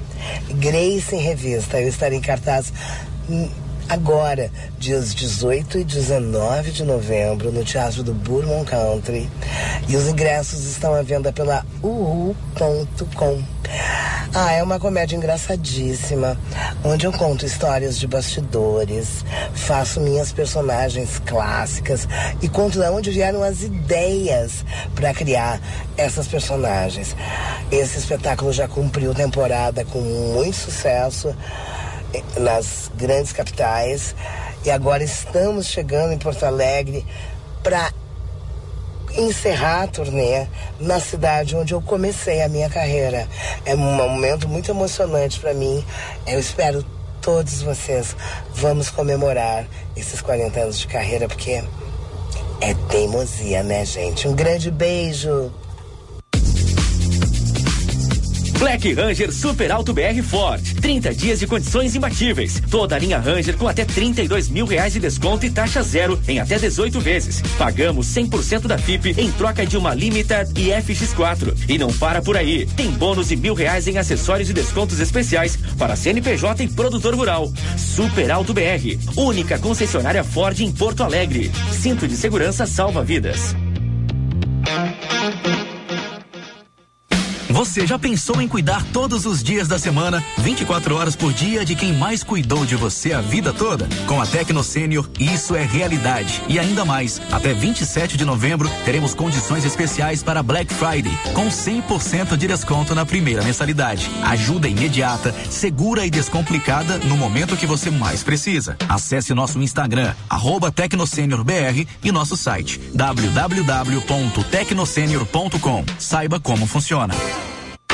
Grace 0.56 1.16
em 1.16 1.20
Revista. 1.20 1.80
Eu 1.80 1.88
estarei 1.88 2.20
em 2.20 2.22
cartaz 2.22 2.72
agora, 3.90 4.52
dias 4.78 5.14
18 5.14 5.80
e 5.80 5.84
19 5.84 6.72
de 6.72 6.84
novembro, 6.84 7.52
no 7.52 7.64
Teatro 7.64 8.04
do 8.04 8.14
Bourbon 8.14 8.64
Country. 8.66 9.30
E 9.88 9.96
os 9.96 10.08
ingressos 10.08 10.66
estão 10.66 10.94
à 10.94 11.02
venda 11.02 11.32
pela 11.32 11.66
uhu.com. 11.82 13.44
Ah, 14.36 14.52
é 14.52 14.64
uma 14.64 14.80
comédia 14.80 15.16
engraçadíssima, 15.16 16.36
onde 16.84 17.06
eu 17.06 17.12
conto 17.12 17.46
histórias 17.46 18.00
de 18.00 18.08
bastidores, 18.08 19.24
faço 19.54 20.02
minhas 20.02 20.34
personagens 20.34 21.20
clássicas 21.24 22.08
e 22.42 22.50
conto 22.50 22.80
de 22.80 22.86
onde 22.88 23.12
vieram 23.12 23.44
as 23.44 23.62
ideias 23.62 24.66
para 24.96 25.14
criar 25.14 25.62
essas 25.96 26.28
personagens. 26.28 27.16
Esse 27.72 28.00
espetáculo 28.00 28.52
já 28.52 28.68
cumpriu 28.68 29.14
temporada 29.14 29.86
com 29.86 30.00
muito 30.00 30.56
sucesso 30.56 31.36
nas 32.38 32.92
grandes 32.96 33.32
capitais 33.32 34.16
e 34.66 34.72
agora 34.72 35.04
estamos 35.04 35.68
chegando 35.68 36.14
em 36.14 36.18
Porto 36.18 36.44
Alegre 36.44 37.06
para 37.62 37.92
encerrar 39.18 39.84
a 39.84 39.88
turnê 39.88 40.48
na 40.80 41.00
cidade 41.00 41.56
onde 41.56 41.74
eu 41.74 41.82
comecei 41.82 42.42
a 42.42 42.50
minha 42.50 42.70
carreira. 42.70 43.28
É 43.66 43.76
um 43.76 43.78
momento 43.78 44.48
muito 44.48 44.72
emocionante 44.72 45.40
para 45.40 45.54
mim. 45.54 45.86
Eu 46.26 46.40
espero 46.40 46.84
todos 47.22 47.62
vocês 47.62 48.16
vamos 48.54 48.90
comemorar 48.90 49.66
esses 49.96 50.22
40 50.22 50.60
anos 50.60 50.80
de 50.80 50.88
carreira 50.88 51.28
porque 51.28 51.64
é 52.60 52.74
teimosia, 52.90 53.64
né, 53.64 53.86
gente? 53.86 54.28
Um 54.28 54.34
grande 54.34 54.70
beijo. 54.72 55.52
Black 58.64 58.94
Ranger 58.94 59.30
Super 59.30 59.74
Alto 59.74 59.94
BR 59.94 60.24
Ford. 60.24 60.64
30 60.80 61.14
dias 61.14 61.40
de 61.42 61.46
condições 61.46 61.96
imbatíveis. 61.96 62.62
Toda 62.72 62.96
a 62.96 62.98
linha 62.98 63.20
Ranger 63.20 63.58
com 63.58 63.68
até 63.68 63.84
32 63.84 64.48
mil 64.48 64.66
reais 64.66 64.94
de 64.94 65.02
desconto 65.02 65.46
e 65.46 65.50
taxa 65.50 65.84
zero 65.84 66.18
em 66.30 66.40
até 66.40 66.58
18 66.58 66.98
vezes. 67.02 67.42
Pagamos 67.58 68.08
100% 68.08 68.62
da 68.62 68.78
FIP 68.78 69.16
em 69.18 69.30
troca 69.34 69.66
de 69.66 69.76
uma 69.76 69.94
Limited 69.94 70.54
e 70.56 70.70
FX4. 70.70 71.54
E 71.68 71.78
não 71.78 71.92
para 71.92 72.22
por 72.22 72.38
aí. 72.38 72.66
Tem 72.66 72.90
bônus 72.90 73.28
de 73.28 73.36
mil 73.36 73.54
reais 73.54 73.86
em 73.86 73.98
acessórios 73.98 74.50
e 74.50 74.54
descontos 74.54 75.02
especiais 75.02 75.58
para 75.78 75.98
CNPJ 75.98 76.64
e 76.64 76.70
produtor 76.70 77.14
rural. 77.16 77.52
Super 77.78 78.32
Alto 78.32 78.54
BR. 78.54 78.98
Única 79.18 79.60
concessionária 79.60 80.24
Ford 80.24 80.58
em 80.62 80.72
Porto 80.72 81.04
Alegre. 81.04 81.52
Cinto 81.70 82.08
de 82.08 82.16
segurança 82.16 82.66
salva 82.66 83.04
vidas. 83.04 83.54
Você 87.54 87.86
já 87.86 88.00
pensou 88.00 88.42
em 88.42 88.48
cuidar 88.48 88.84
todos 88.92 89.28
os 89.28 89.44
dias 89.44 89.68
da 89.68 89.78
semana, 89.78 90.26
24 90.40 90.96
horas 90.96 91.16
por 91.16 91.32
dia, 91.32 91.64
de 91.64 91.76
quem 91.76 91.94
mais 91.94 92.24
cuidou 92.24 92.66
de 92.66 92.76
você 92.76 93.14
a 93.14 93.22
vida 93.22 93.54
toda? 93.54 93.88
Com 94.08 94.20
a 94.20 94.26
Tecno 94.26 94.64
Sênior, 94.64 95.08
isso 95.20 95.56
é 95.56 95.64
realidade. 95.64 96.42
E 96.50 96.58
ainda 96.58 96.84
mais, 96.84 97.22
até 97.32 97.54
27 97.54 98.18
de 98.18 98.26
novembro, 98.26 98.68
teremos 98.84 99.14
condições 99.14 99.64
especiais 99.66 100.24
para 100.24 100.42
Black 100.42 100.74
Friday, 100.74 101.16
com 101.36 101.48
100% 101.48 102.36
de 102.36 102.48
desconto 102.48 102.96
na 102.96 103.06
primeira 103.06 103.44
mensalidade. 103.44 104.10
Ajuda 104.24 104.68
imediata, 104.68 105.32
segura 105.48 106.08
e 106.08 106.10
descomplicada 106.10 106.98
no 107.06 107.16
momento 107.16 107.56
que 107.56 107.68
você 107.68 107.92
mais 107.92 108.24
precisa. 108.24 108.76
Acesse 108.90 109.32
nosso 109.36 109.62
Instagram, 109.62 110.16
arroba 110.28 110.72
TecnoSeniorBR 110.72 111.88
e 112.04 112.12
nosso 112.12 112.36
site 112.36 112.82
www.tecnosenior.com. 112.96 115.86
Saiba 116.00 116.40
como 116.40 116.66
funciona. 116.66 117.14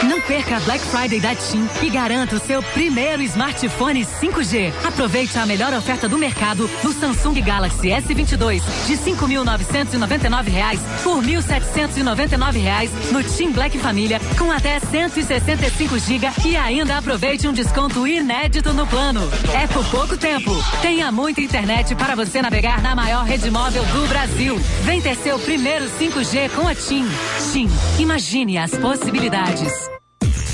Não 0.10 0.20
perca 0.22 0.58
a 0.58 0.60
Black 0.62 0.84
Friday 0.86 1.20
da 1.20 1.36
TIM 1.36 1.70
e 1.84 1.90
garanta 1.92 2.36
o 2.36 2.40
seu 2.40 2.64
primeiro 2.64 3.22
smartphone 3.22 4.04
5G. 4.04 4.74
Aproveite 4.84 5.38
a 5.38 5.46
melhor 5.46 5.72
oferta 5.72 6.10
do 6.10 6.18
mercado 6.18 6.68
no 6.84 6.92
Samsung 6.92 7.40
Galaxy 7.40 7.90
S22 7.90 8.64
de 8.88 8.98
5.999 8.98 10.50
reais 10.50 10.80
por 11.04 11.24
1.799 11.24 12.60
reais 12.60 12.90
no 13.12 13.22
TIM 13.22 13.52
Black 13.52 13.78
Família 13.78 14.20
com 14.36 14.52
até 14.52 14.80
165 14.80 16.00
GB 16.00 16.28
e 16.44 16.58
ainda 16.58 16.98
aproveite 16.98 17.48
um 17.48 17.54
desconto 17.54 18.08
inédito 18.08 18.74
no 18.74 18.88
plano. 18.88 19.22
É 19.54 19.68
por 19.68 19.86
pouco 19.92 20.18
tempo. 20.18 20.52
Tenha 20.82 21.12
muita 21.12 21.40
internet 21.40 21.94
para 21.94 22.16
você 22.16 22.42
navegar 22.42 22.82
na 22.82 22.96
maior 22.96 23.26
rede 23.26 23.52
móvel 23.52 23.86
do 23.86 24.08
Brasil. 24.08 24.60
Vem 24.86 25.02
ter 25.02 25.16
seu 25.18 25.38
primeiro 25.38 25.86
5G 26.00 26.50
com 26.56 26.68
a 26.68 26.74
TIM. 26.74 27.06
TIM, 27.54 27.70
imagine 28.00 28.58
as 28.58 28.72
possibilidades. 28.72 29.99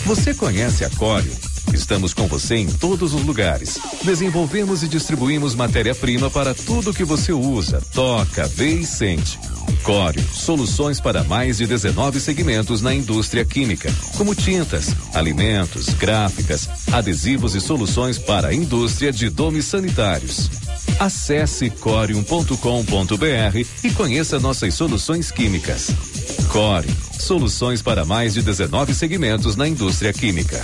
Você 0.06 0.36
conhece 0.36 0.86
a 0.86 0.90
Cório? 0.92 1.32
Estamos 1.74 2.14
com 2.14 2.28
você 2.28 2.58
em 2.58 2.68
todos 2.68 3.16
os 3.16 3.24
lugares. 3.24 3.80
Desenvolvemos 4.04 4.84
e 4.84 4.88
distribuímos 4.88 5.56
matéria-prima 5.56 6.30
para 6.30 6.54
tudo 6.54 6.94
que 6.94 7.04
você 7.04 7.34
usa, 7.34 7.82
toca, 7.92 8.48
vê 8.48 8.76
e 8.76 8.86
sente. 8.86 9.40
Cório, 9.82 10.24
soluções 10.32 11.00
para 11.00 11.24
mais 11.24 11.58
de 11.58 11.66
19 11.66 12.20
segmentos 12.20 12.84
na 12.84 12.94
indústria 12.94 13.44
química, 13.44 13.92
como 14.16 14.36
tintas, 14.36 14.96
alimentos, 15.12 15.90
gráficas, 15.90 16.70
adesivos 16.94 17.56
e 17.56 17.60
soluções 17.60 18.20
para 18.20 18.50
a 18.50 18.54
indústria 18.54 19.12
de 19.12 19.28
domes 19.28 19.66
sanitários. 19.66 20.65
Acesse 21.00 21.70
corium.com.br 21.70 22.56
e 23.84 23.92
conheça 23.92 24.40
nossas 24.40 24.74
soluções 24.74 25.32
químicas. 25.32 25.90
Core, 26.50 26.88
soluções 27.20 27.82
para 27.82 28.06
mais 28.06 28.34
de 28.34 28.42
19 28.42 28.94
segmentos 28.94 29.56
na 29.56 29.68
indústria 29.68 30.14
química. 30.14 30.62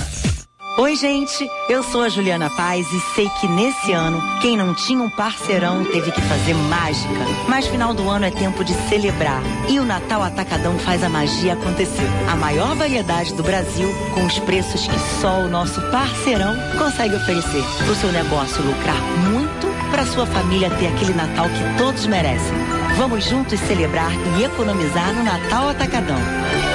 Oi, 0.77 0.95
gente, 0.95 1.45
eu 1.69 1.84
sou 1.84 2.01
a 2.01 2.10
Juliana 2.10 2.49
Paz 2.49 2.88
e 2.93 2.99
sei 3.13 3.29
que 3.39 3.47
nesse 3.47 3.91
ano, 3.91 4.21
quem 4.41 4.55
não 4.55 4.73
tinha 4.73 5.03
um 5.03 5.10
parceirão 5.10 5.84
teve 5.84 6.12
que 6.13 6.21
fazer 6.21 6.53
mágica. 6.53 7.25
Mas 7.47 7.67
final 7.67 7.93
do 7.93 8.10
ano 8.10 8.25
é 8.25 8.31
tempo 8.31 8.63
de 8.63 8.73
celebrar. 8.88 9.43
E 9.69 9.79
o 9.79 9.86
Natal 9.86 10.23
Atacadão 10.23 10.79
faz 10.79 11.03
a 11.03 11.10
magia 11.10 11.53
acontecer. 11.53 12.07
A 12.27 12.38
maior 12.38 12.73
variedade 12.73 13.34
do 13.34 13.43
Brasil, 13.43 13.89
com 14.13 14.25
os 14.25 14.39
preços 14.39 14.88
que 14.88 14.97
só 15.19 15.41
o 15.41 15.49
nosso 15.49 15.81
parceirão 15.91 16.55
consegue 16.77 17.15
oferecer. 17.15 17.63
Para 17.77 17.91
o 17.91 17.95
seu 17.95 18.12
negócio 18.12 18.63
lucrar 18.63 19.01
muito, 19.29 19.70
para 19.91 20.06
sua 20.06 20.25
família 20.25 20.69
ter 20.69 20.88
aquele 20.88 21.13
Natal 21.13 21.45
que 21.49 21.77
todos 21.77 22.08
merecem. 22.08 22.54
Vamos 22.97 23.25
juntos 23.25 23.60
celebrar 23.60 24.12
e 24.39 24.43
economizar 24.43 25.13
no 25.13 25.23
Natal 25.23 25.69
Atacadão. 25.69 26.17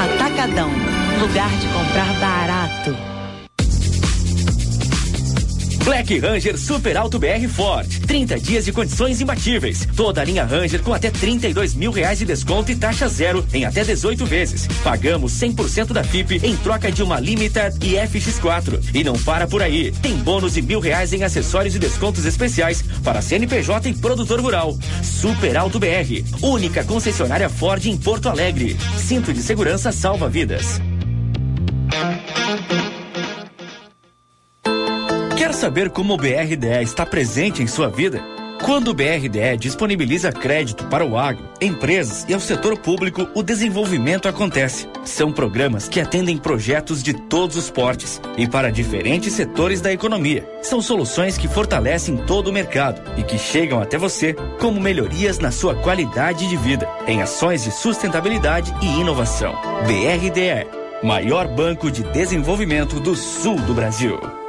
Atacadão, 0.05 0.71
lugar 1.21 1.51
de 1.51 1.67
comprar 1.69 2.13
barato. 2.21 3.16
Black 5.87 6.19
Ranger 6.19 6.59
Super 6.59 6.97
Alto 6.97 7.17
BR 7.17 7.47
Ford. 7.49 7.87
30 8.09 8.41
dias 8.41 8.65
de 8.65 8.73
condições 8.73 9.21
imbatíveis. 9.21 9.87
Toda 9.95 10.21
a 10.21 10.25
linha 10.25 10.45
Ranger 10.45 10.83
com 10.83 10.93
até 10.93 11.13
32 11.13 11.75
mil 11.75 11.93
reais 11.93 12.19
de 12.19 12.25
desconto 12.25 12.73
e 12.73 12.75
taxa 12.75 13.07
zero 13.07 13.47
em 13.55 13.65
até 13.65 13.85
18 13.85 14.27
vezes. 14.27 14.67
Pagamos 14.83 15.33
100% 15.35 15.93
da 15.93 16.03
FIP 16.03 16.41
em 16.43 16.57
troca 16.57 16.91
de 16.91 17.05
uma 17.05 17.21
Limited 17.21 17.77
e 17.87 17.95
FX4. 17.95 18.83
E 18.93 19.05
não 19.05 19.15
para 19.15 19.47
por 19.47 19.63
aí. 19.63 19.93
Tem 20.03 20.17
bônus 20.17 20.55
de 20.55 20.63
mil 20.63 20.81
reais 20.81 21.13
em 21.13 21.23
acessórios 21.23 21.77
e 21.77 21.79
descontos 21.79 22.27
especiais 22.27 22.83
para 23.05 23.23
CNPJ 23.23 23.89
e 23.89 23.95
produtor 23.95 24.41
rural. 24.41 24.77
Super 25.05 25.57
Alto 25.57 25.79
BR. 25.79 26.25
Única 26.43 26.83
concessionária 26.83 27.49
Ford 27.49 27.87
em 27.87 27.97
Porto 27.97 28.29
Alegre. 28.29 28.77
Cinto 28.99 29.33
de 29.33 29.41
segurança 29.41 29.93
salva 29.93 30.29
vidas. 30.29 30.81
Saber 35.67 35.91
como 35.91 36.15
o 36.15 36.17
BRDE 36.17 36.81
está 36.81 37.05
presente 37.05 37.61
em 37.61 37.67
sua 37.67 37.89
vida? 37.89 38.23
Quando 38.65 38.89
o 38.89 38.95
BRDE 38.95 39.57
disponibiliza 39.59 40.31
crédito 40.31 40.85
para 40.87 41.05
o 41.05 41.19
agro, 41.19 41.45
empresas 41.61 42.25
e 42.29 42.33
ao 42.33 42.39
setor 42.39 42.79
público, 42.79 43.27
o 43.35 43.43
desenvolvimento 43.43 44.29
acontece. 44.29 44.89
São 45.05 45.33
programas 45.33 45.89
que 45.89 46.01
atendem 46.01 46.39
projetos 46.39 47.03
de 47.03 47.13
todos 47.13 47.57
os 47.57 47.69
portes 47.69 48.21
e 48.39 48.47
para 48.47 48.71
diferentes 48.71 49.33
setores 49.33 49.81
da 49.81 49.93
economia. 49.93 50.49
São 50.63 50.81
soluções 50.81 51.37
que 51.37 51.49
fortalecem 51.49 52.17
todo 52.17 52.47
o 52.47 52.53
mercado 52.53 53.03
e 53.19 53.25
que 53.25 53.37
chegam 53.37 53.81
até 53.81 53.99
você 53.99 54.35
como 54.61 54.81
melhorias 54.81 55.41
na 55.41 55.51
sua 55.51 55.75
qualidade 55.75 56.49
de 56.49 56.57
vida, 56.57 56.89
em 57.09 57.21
ações 57.21 57.65
de 57.65 57.73
sustentabilidade 57.73 58.73
e 58.81 59.01
inovação. 59.01 59.53
BRDE, 59.85 60.69
maior 61.03 61.49
banco 61.49 61.91
de 61.91 62.05
desenvolvimento 62.05 63.01
do 63.01 63.17
sul 63.17 63.57
do 63.57 63.75
Brasil. 63.75 64.46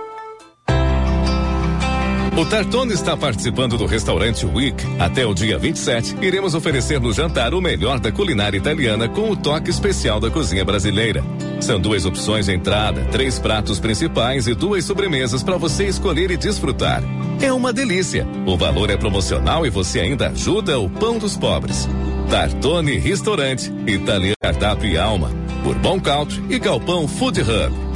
O 2.37 2.45
Tartone 2.45 2.93
está 2.93 3.17
participando 3.17 3.79
do 3.79 3.87
restaurante 3.87 4.45
Week. 4.45 4.77
Até 4.99 5.25
o 5.25 5.33
dia 5.33 5.57
27, 5.57 6.17
iremos 6.21 6.53
oferecer 6.53 6.99
no 7.01 7.11
jantar 7.11 7.51
o 7.55 7.59
melhor 7.59 7.99
da 7.99 8.11
culinária 8.11 8.55
italiana 8.55 9.09
com 9.09 9.31
o 9.31 9.35
toque 9.35 9.71
especial 9.71 10.19
da 10.19 10.29
cozinha 10.29 10.63
brasileira. 10.63 11.23
São 11.59 11.79
duas 11.79 12.05
opções 12.05 12.45
de 12.45 12.53
entrada, 12.53 13.05
três 13.05 13.39
pratos 13.39 13.79
principais 13.79 14.45
e 14.45 14.53
duas 14.53 14.85
sobremesas 14.85 15.41
para 15.41 15.57
você 15.57 15.87
escolher 15.87 16.29
e 16.29 16.37
desfrutar. 16.37 17.01
É 17.41 17.51
uma 17.51 17.73
delícia. 17.73 18.27
O 18.45 18.55
valor 18.55 18.91
é 18.91 18.97
promocional 18.97 19.65
e 19.65 19.71
você 19.71 19.99
ainda 19.99 20.27
ajuda 20.27 20.79
o 20.79 20.87
pão 20.87 21.17
dos 21.17 21.35
pobres. 21.35 21.89
Tartone 22.29 22.99
Restaurante, 22.99 23.73
Italiano 23.87 24.35
Cardápio 24.39 24.91
e 24.91 24.95
Alma, 24.95 25.31
Bourbon 25.63 25.99
Country 25.99 26.43
e 26.51 26.59
Galpão 26.59 27.07
Food 27.07 27.41
Hub. 27.41 27.86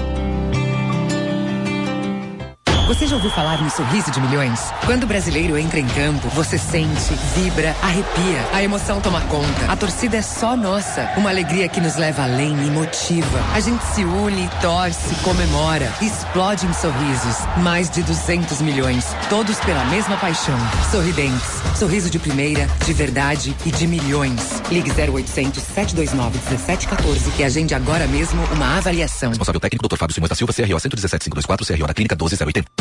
Você 2.91 3.07
já 3.07 3.15
ouviu 3.15 3.31
falar 3.31 3.63
no 3.63 3.69
sorriso 3.69 4.11
de 4.11 4.19
milhões? 4.19 4.59
Quando 4.85 5.05
o 5.05 5.07
brasileiro 5.07 5.57
entra 5.57 5.79
em 5.79 5.87
campo, 5.87 6.27
você 6.31 6.57
sente, 6.57 7.13
vibra, 7.33 7.73
arrepia. 7.81 8.45
A 8.51 8.61
emoção 8.61 8.99
toma 8.99 9.21
conta. 9.21 9.71
A 9.71 9.77
torcida 9.77 10.17
é 10.17 10.21
só 10.21 10.57
nossa. 10.57 11.09
Uma 11.15 11.29
alegria 11.29 11.69
que 11.69 11.79
nos 11.79 11.95
leva 11.95 12.23
além 12.23 12.51
e 12.51 12.69
motiva. 12.69 13.39
A 13.53 13.61
gente 13.61 13.81
se 13.85 14.03
une, 14.03 14.49
torce, 14.59 15.15
comemora, 15.23 15.89
explode 16.01 16.65
em 16.65 16.73
sorrisos. 16.73 17.37
Mais 17.63 17.89
de 17.89 18.03
200 18.03 18.59
milhões, 18.61 19.05
todos 19.29 19.57
pela 19.61 19.85
mesma 19.85 20.17
paixão. 20.17 20.59
Sorridentes. 20.91 21.61
Sorriso 21.79 22.09
de 22.09 22.19
primeira, 22.19 22.67
de 22.85 22.91
verdade 22.91 23.55
e 23.65 23.71
de 23.71 23.87
milhões. 23.87 24.61
Ligue 24.69 24.91
0800 24.91 25.63
729 25.63 26.37
1714 26.49 27.31
e 27.39 27.43
agende 27.45 27.73
agora 27.73 28.05
mesmo 28.07 28.43
uma 28.53 28.79
avaliação. 28.79 29.29
Responsável 29.29 29.61
técnico 29.61 29.87
Dr. 29.87 29.95
Fábio 29.95 30.13
Simões 30.13 30.29
da 30.29 30.35
Silva, 30.35 30.51
CRO 30.51 30.65
117524, 30.65 31.65
CRO 31.65 31.87
na 31.87 31.93
Clínica 31.93 32.17
12080. 32.17 32.80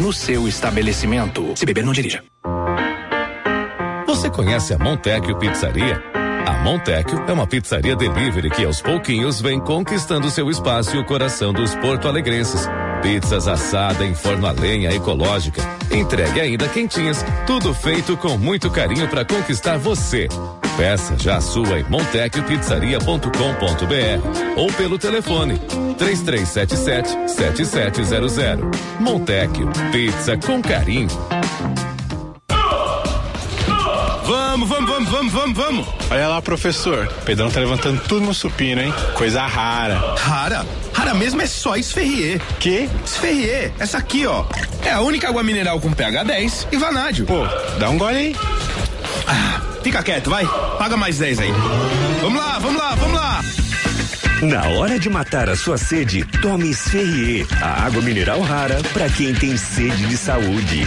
no 0.00 0.12
seu 0.12 0.48
estabelecimento. 0.48 1.52
Se 1.56 1.64
beber, 1.64 1.84
não 1.84 1.92
dirija. 1.92 2.22
Você 4.06 4.28
conhece 4.30 4.74
a 4.74 4.78
Montecchio 4.78 5.38
Pizzaria? 5.38 6.02
A 6.46 6.64
Montecchio 6.64 7.22
é 7.26 7.32
uma 7.32 7.46
pizzaria 7.46 7.94
delivery 7.94 8.50
que 8.50 8.64
aos 8.64 8.80
pouquinhos 8.80 9.40
vem 9.40 9.60
conquistando 9.60 10.28
seu 10.30 10.50
espaço 10.50 10.96
e 10.96 10.98
o 10.98 11.04
coração 11.04 11.52
dos 11.52 11.74
porto-alegrenses. 11.76 12.68
Pizzas 13.02 13.48
assada 13.48 14.04
em 14.04 14.14
forno 14.14 14.46
a 14.46 14.52
lenha 14.52 14.94
ecológica, 14.94 15.60
entregue 15.90 16.40
ainda 16.40 16.68
quentinhas, 16.68 17.24
tudo 17.46 17.74
feito 17.74 18.16
com 18.16 18.38
muito 18.38 18.70
carinho 18.70 19.08
para 19.08 19.24
conquistar 19.24 19.76
você. 19.76 20.28
Peça 20.76 21.16
já 21.18 21.36
a 21.36 21.40
sua 21.40 21.80
em 21.80 21.84
montecchiopizzaria.com.br 21.84 24.56
ou 24.56 24.72
pelo 24.72 24.98
telefone 24.98 25.58
3377 25.98 27.30
7700. 27.30 28.80
Montecchio, 29.00 29.68
pizza 29.90 30.36
com 30.38 30.62
carinho. 30.62 31.08
Vamos, 34.24 34.68
vamos, 34.68 34.90
vamos, 34.90 35.01
vamos, 35.12 35.32
vamos, 35.32 35.56
vamos. 35.56 35.86
Olha 36.10 36.26
lá, 36.26 36.40
professor. 36.42 37.06
O 37.06 37.24
Pedrão 37.24 37.50
tá 37.50 37.60
levantando 37.60 38.00
tudo 38.08 38.24
no 38.24 38.32
supino, 38.32 38.80
hein? 38.80 38.92
Coisa 39.14 39.42
rara. 39.42 40.16
Rara? 40.16 40.66
Rara 40.92 41.12
mesmo 41.12 41.42
é 41.42 41.46
só 41.46 41.76
Esferrier. 41.76 42.40
Que? 42.58 42.88
Esferrier. 43.04 43.72
Essa 43.78 43.98
aqui, 43.98 44.26
ó. 44.26 44.44
É 44.82 44.90
a 44.90 45.02
única 45.02 45.28
água 45.28 45.42
mineral 45.42 45.78
com 45.80 45.92
pH 45.92 46.24
10 46.24 46.68
e 46.72 46.76
vanádio. 46.78 47.26
Pô, 47.26 47.46
dá 47.78 47.90
um 47.90 47.98
gole 47.98 48.16
aí. 48.16 48.36
Ah, 49.28 49.60
fica 49.82 50.02
quieto, 50.02 50.30
vai. 50.30 50.46
Paga 50.78 50.96
mais 50.96 51.18
10 51.18 51.40
aí. 51.40 51.52
Vamos 52.22 52.40
lá, 52.40 52.58
vamos 52.58 52.80
lá, 52.80 52.94
vamos 52.94 53.14
lá. 53.14 53.40
Na 54.42 54.64
hora 54.78 54.98
de 54.98 55.10
matar 55.10 55.48
a 55.50 55.54
sua 55.54 55.76
sede, 55.76 56.24
tome 56.40 56.70
Esferrier, 56.70 57.46
a 57.60 57.84
água 57.84 58.00
mineral 58.00 58.40
rara 58.40 58.80
para 58.94 59.08
quem 59.10 59.34
tem 59.34 59.56
sede 59.58 60.06
de 60.06 60.16
saúde. 60.16 60.86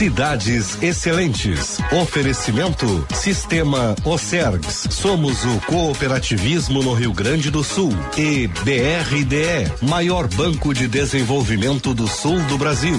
Cidades 0.00 0.82
Excelentes. 0.82 1.78
Oferecimento 1.92 3.06
Sistema 3.12 3.94
Ocergs. 4.02 4.86
Somos 4.90 5.44
o 5.44 5.60
cooperativismo 5.66 6.82
no 6.82 6.94
Rio 6.94 7.12
Grande 7.12 7.50
do 7.50 7.62
Sul. 7.62 7.92
E 8.16 8.46
BRDE, 8.46 9.70
maior 9.82 10.26
banco 10.26 10.72
de 10.72 10.88
desenvolvimento 10.88 11.92
do 11.92 12.08
sul 12.08 12.40
do 12.44 12.56
Brasil. 12.56 12.96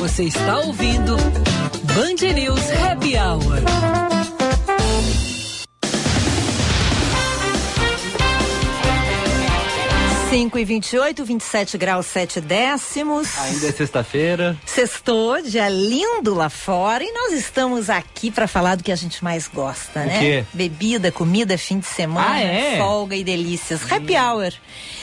Você 0.00 0.24
está 0.24 0.58
ouvindo 0.58 1.16
Band 1.16 2.34
News 2.34 2.60
Happy 2.72 3.16
Hour. 3.16 4.05
5 10.36 10.58
e 10.58 10.64
28, 10.66 11.24
27 11.24 11.78
graus 11.78 12.04
7 12.04 12.42
décimos. 12.42 13.38
Ainda 13.38 13.68
é 13.68 13.72
sexta-feira. 13.72 14.54
Sextou, 14.66 15.40
dia 15.40 15.66
lindo 15.70 16.34
lá 16.34 16.50
fora 16.50 17.02
e 17.02 17.10
nós 17.10 17.32
estamos 17.32 17.88
aqui 17.88 18.30
para 18.30 18.46
falar 18.46 18.74
do 18.74 18.84
que 18.84 18.92
a 18.92 18.96
gente 18.96 19.24
mais 19.24 19.48
gosta, 19.48 20.00
O 20.00 20.04
né? 20.04 20.18
quê? 20.18 20.44
Bebida, 20.52 21.10
comida, 21.10 21.56
fim 21.56 21.78
de 21.78 21.86
semana, 21.86 22.34
Ah, 22.34 22.40
é? 22.42 22.76
folga 22.76 23.16
e 23.16 23.24
delícias. 23.24 23.90
Happy 23.90 24.14
Hour. 24.14 24.52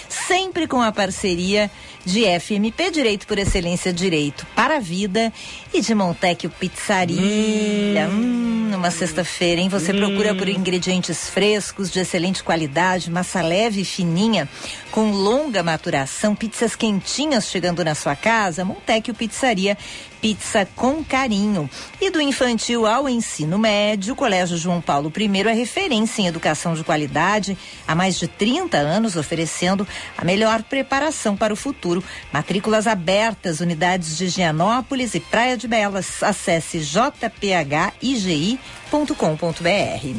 Sempre 0.08 0.68
com 0.68 0.80
a 0.80 0.92
parceria 0.92 1.72
de 2.06 2.24
FMP 2.40 2.92
Direito 2.92 3.26
por 3.26 3.38
Excelência 3.38 3.94
Direito 3.94 4.46
para 4.56 4.78
a 4.78 4.80
Vida 4.80 5.32
e 5.74 5.82
de 5.82 5.96
Montecchio 5.96 6.50
Pizzaria. 6.50 8.10
Hum, 8.10 8.70
numa 8.72 8.92
sexta-feira, 8.92 9.62
hein? 9.62 9.70
Você 9.70 9.94
procura 9.94 10.36
por 10.36 10.50
ingredientes 10.50 11.30
frescos, 11.30 11.92
de 11.92 12.00
excelente 12.00 12.44
qualidade, 12.44 13.10
massa 13.10 13.42
leve 13.42 13.82
e 13.82 13.86
fininha, 13.86 14.50
com 14.92 15.12
longa 15.12 15.64
maturação, 15.64 16.36
pizzas 16.36 16.76
quentinhas 16.76 17.50
chegando 17.50 17.84
na 17.84 17.96
sua 17.96 18.16
casa. 18.16 18.66
Montecchio 18.66 19.14
Pizzaria, 19.14 19.78
pizza 20.24 20.68
com 20.76 21.04
carinho. 21.04 21.70
E 22.00 22.10
do 22.10 22.22
infantil 22.22 22.86
ao 22.86 23.10
ensino 23.10 23.60
médio, 23.60 24.14
o 24.14 24.16
Colégio 24.16 24.58
João 24.58 24.80
Paulo 24.80 25.12
I 25.16 25.50
é 25.50 25.54
referência 25.54 26.22
em 26.22 26.28
educação 26.28 26.74
de 26.74 26.84
qualidade 26.84 27.58
há 27.88 27.94
mais 27.94 28.18
de 28.18 28.28
30 28.28 28.78
anos, 28.78 29.16
oferecendo 29.16 29.88
a 30.18 30.24
melhor 30.24 30.64
preparação 30.64 31.36
para 31.36 31.54
o 31.54 31.58
futuro. 31.58 31.93
Matrículas 32.32 32.88
abertas, 32.88 33.60
unidades 33.60 34.18
de 34.18 34.30
Gianópolis 34.30 35.14
e 35.14 35.20
Praia 35.20 35.58
de 35.58 35.68
Belas. 35.68 36.24
Acesse 36.24 36.80
jphigi.com.br. 36.80 38.58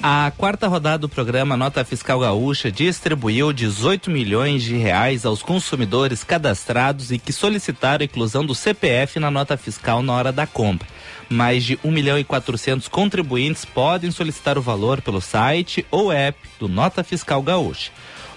A 0.03 0.33
quarta 0.37 0.69
rodada 0.69 0.99
do 0.99 1.09
programa 1.09 1.57
Nota 1.57 1.85
Fiscal 1.85 2.21
Gaúcha 2.21 2.71
distribuiu 2.71 3.53
18 3.53 4.11
milhões 4.11 4.63
de 4.63 4.77
reais 4.77 5.25
aos 5.25 5.43
consumidores 5.43 6.23
cadastrados 6.23 7.11
e 7.11 7.19
que 7.19 7.33
solicitaram 7.33 8.03
a 8.03 8.05
inclusão 8.05 8.45
do 8.45 8.55
CPF 8.55 9.19
na 9.19 9.31
nota 9.31 9.57
fiscal 9.57 10.03
na 10.03 10.13
hora 10.13 10.33
da 10.33 10.47
compra. 10.47 10.89
Mais 11.29 11.65
de 11.65 11.79
1 11.83 11.91
milhão 11.91 12.19
e 12.19 12.25
400 12.25 12.89
contribuintes 12.89 13.65
podem 13.65 14.11
solicitar 14.11 14.59
o 14.59 14.63
valor 14.63 15.01
pelo 15.01 15.21
site 15.21 15.87
ou 15.91 16.13
app 16.13 16.39
do 16.59 16.69
Nota 16.69 17.03
Fiscal 17.03 17.43
Gaúcha. 17.43 17.91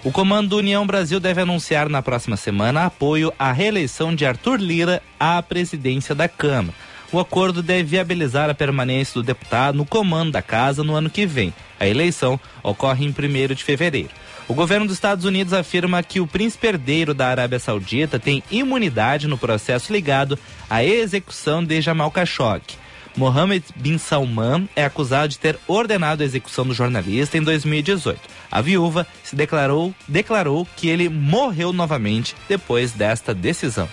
O 0.04 0.12
comando 0.12 0.56
União 0.56 0.86
Brasil 0.86 1.18
deve 1.18 1.40
anunciar 1.40 1.88
na 1.88 2.00
próxima 2.00 2.36
semana 2.36 2.86
apoio 2.86 3.32
à 3.36 3.50
reeleição 3.50 4.14
de 4.14 4.24
Arthur 4.24 4.56
Lira 4.56 5.02
à 5.18 5.42
presidência 5.42 6.14
da 6.14 6.28
Câmara. 6.28 6.74
O 7.10 7.18
acordo 7.18 7.62
deve 7.62 7.82
viabilizar 7.82 8.48
a 8.48 8.54
permanência 8.54 9.14
do 9.14 9.24
deputado 9.24 9.76
no 9.76 9.84
comando 9.84 10.30
da 10.30 10.40
casa 10.40 10.84
no 10.84 10.94
ano 10.94 11.10
que 11.10 11.26
vem. 11.26 11.52
A 11.80 11.86
eleição 11.86 12.38
ocorre 12.62 13.04
em 13.04 13.08
1 13.08 13.54
de 13.54 13.64
fevereiro. 13.64 14.10
O 14.46 14.54
governo 14.54 14.86
dos 14.86 14.94
Estados 14.94 15.24
Unidos 15.24 15.52
afirma 15.52 16.02
que 16.02 16.20
o 16.20 16.26
príncipe 16.26 16.68
herdeiro 16.68 17.12
da 17.12 17.26
Arábia 17.26 17.58
Saudita 17.58 18.20
tem 18.20 18.42
imunidade 18.50 19.26
no 19.26 19.36
processo 19.36 19.92
ligado 19.92 20.38
à 20.70 20.84
execução 20.84 21.64
de 21.64 21.80
Jamal 21.80 22.10
Khashoggi. 22.10 22.78
Mohammed 23.18 23.64
bin 23.74 23.98
Salman 23.98 24.68
é 24.76 24.84
acusado 24.84 25.28
de 25.28 25.38
ter 25.40 25.58
ordenado 25.66 26.22
a 26.22 26.24
execução 26.24 26.64
do 26.64 26.72
jornalista 26.72 27.36
em 27.36 27.42
2018. 27.42 28.20
A 28.48 28.60
viúva 28.60 29.06
se 29.24 29.34
declarou, 29.34 29.92
declarou 30.06 30.66
que 30.76 30.88
ele 30.88 31.08
morreu 31.08 31.72
novamente 31.72 32.36
depois 32.48 32.92
desta 32.92 33.34
decisão. 33.34 33.88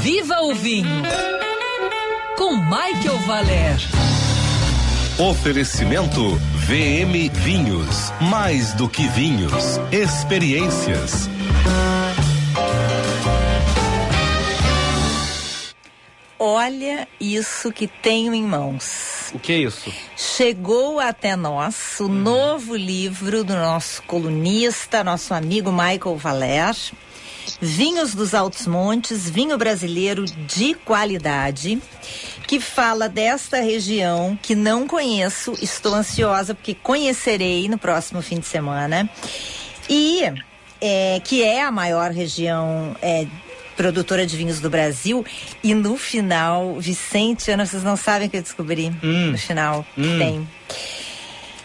Viva 0.00 0.40
o 0.42 0.54
vinho! 0.54 1.02
Com 2.36 2.56
Michael 2.56 3.18
Valer. 3.26 3.78
Oferecimento 5.18 6.36
VM 6.66 7.28
Vinhos. 7.42 8.12
Mais 8.20 8.72
do 8.74 8.88
que 8.88 9.06
vinhos, 9.08 9.78
experiências. 9.92 11.28
Olha 16.42 17.06
isso 17.20 17.70
que 17.70 17.86
tenho 17.86 18.32
em 18.32 18.42
mãos. 18.42 19.30
O 19.34 19.38
que 19.38 19.52
é 19.52 19.58
isso? 19.58 19.92
Chegou 20.16 20.98
até 20.98 21.36
nós 21.36 22.00
o 22.00 22.08
novo 22.08 22.74
livro 22.74 23.44
do 23.44 23.54
nosso 23.54 24.02
colunista, 24.04 25.04
nosso 25.04 25.34
amigo 25.34 25.70
Michael 25.70 26.16
Valer. 26.16 26.74
Vinhos 27.60 28.14
dos 28.14 28.32
Altos 28.32 28.66
Montes, 28.66 29.28
vinho 29.28 29.58
brasileiro 29.58 30.24
de 30.24 30.72
qualidade, 30.72 31.78
que 32.46 32.58
fala 32.58 33.06
desta 33.06 33.60
região 33.60 34.38
que 34.40 34.54
não 34.54 34.86
conheço, 34.86 35.52
estou 35.60 35.94
ansiosa 35.94 36.54
porque 36.54 36.74
conhecerei 36.74 37.68
no 37.68 37.76
próximo 37.76 38.22
fim 38.22 38.40
de 38.40 38.46
semana. 38.46 39.10
E 39.90 40.22
é, 40.80 41.20
que 41.22 41.42
é 41.42 41.62
a 41.62 41.70
maior 41.70 42.10
região 42.10 42.96
é, 43.02 43.26
produtora 43.80 44.26
de 44.26 44.36
vinhos 44.36 44.60
do 44.60 44.68
Brasil. 44.68 45.24
E 45.64 45.72
no 45.74 45.96
final, 45.96 46.78
Vicente, 46.78 47.50
Ana, 47.50 47.64
vocês 47.64 47.82
não 47.82 47.96
sabem 47.96 48.28
o 48.28 48.30
que 48.30 48.36
eu 48.36 48.42
descobri 48.42 48.92
Hum. 49.02 49.30
no 49.32 49.38
final. 49.38 49.86
Hum. 49.96 50.18
Tem. 50.18 50.48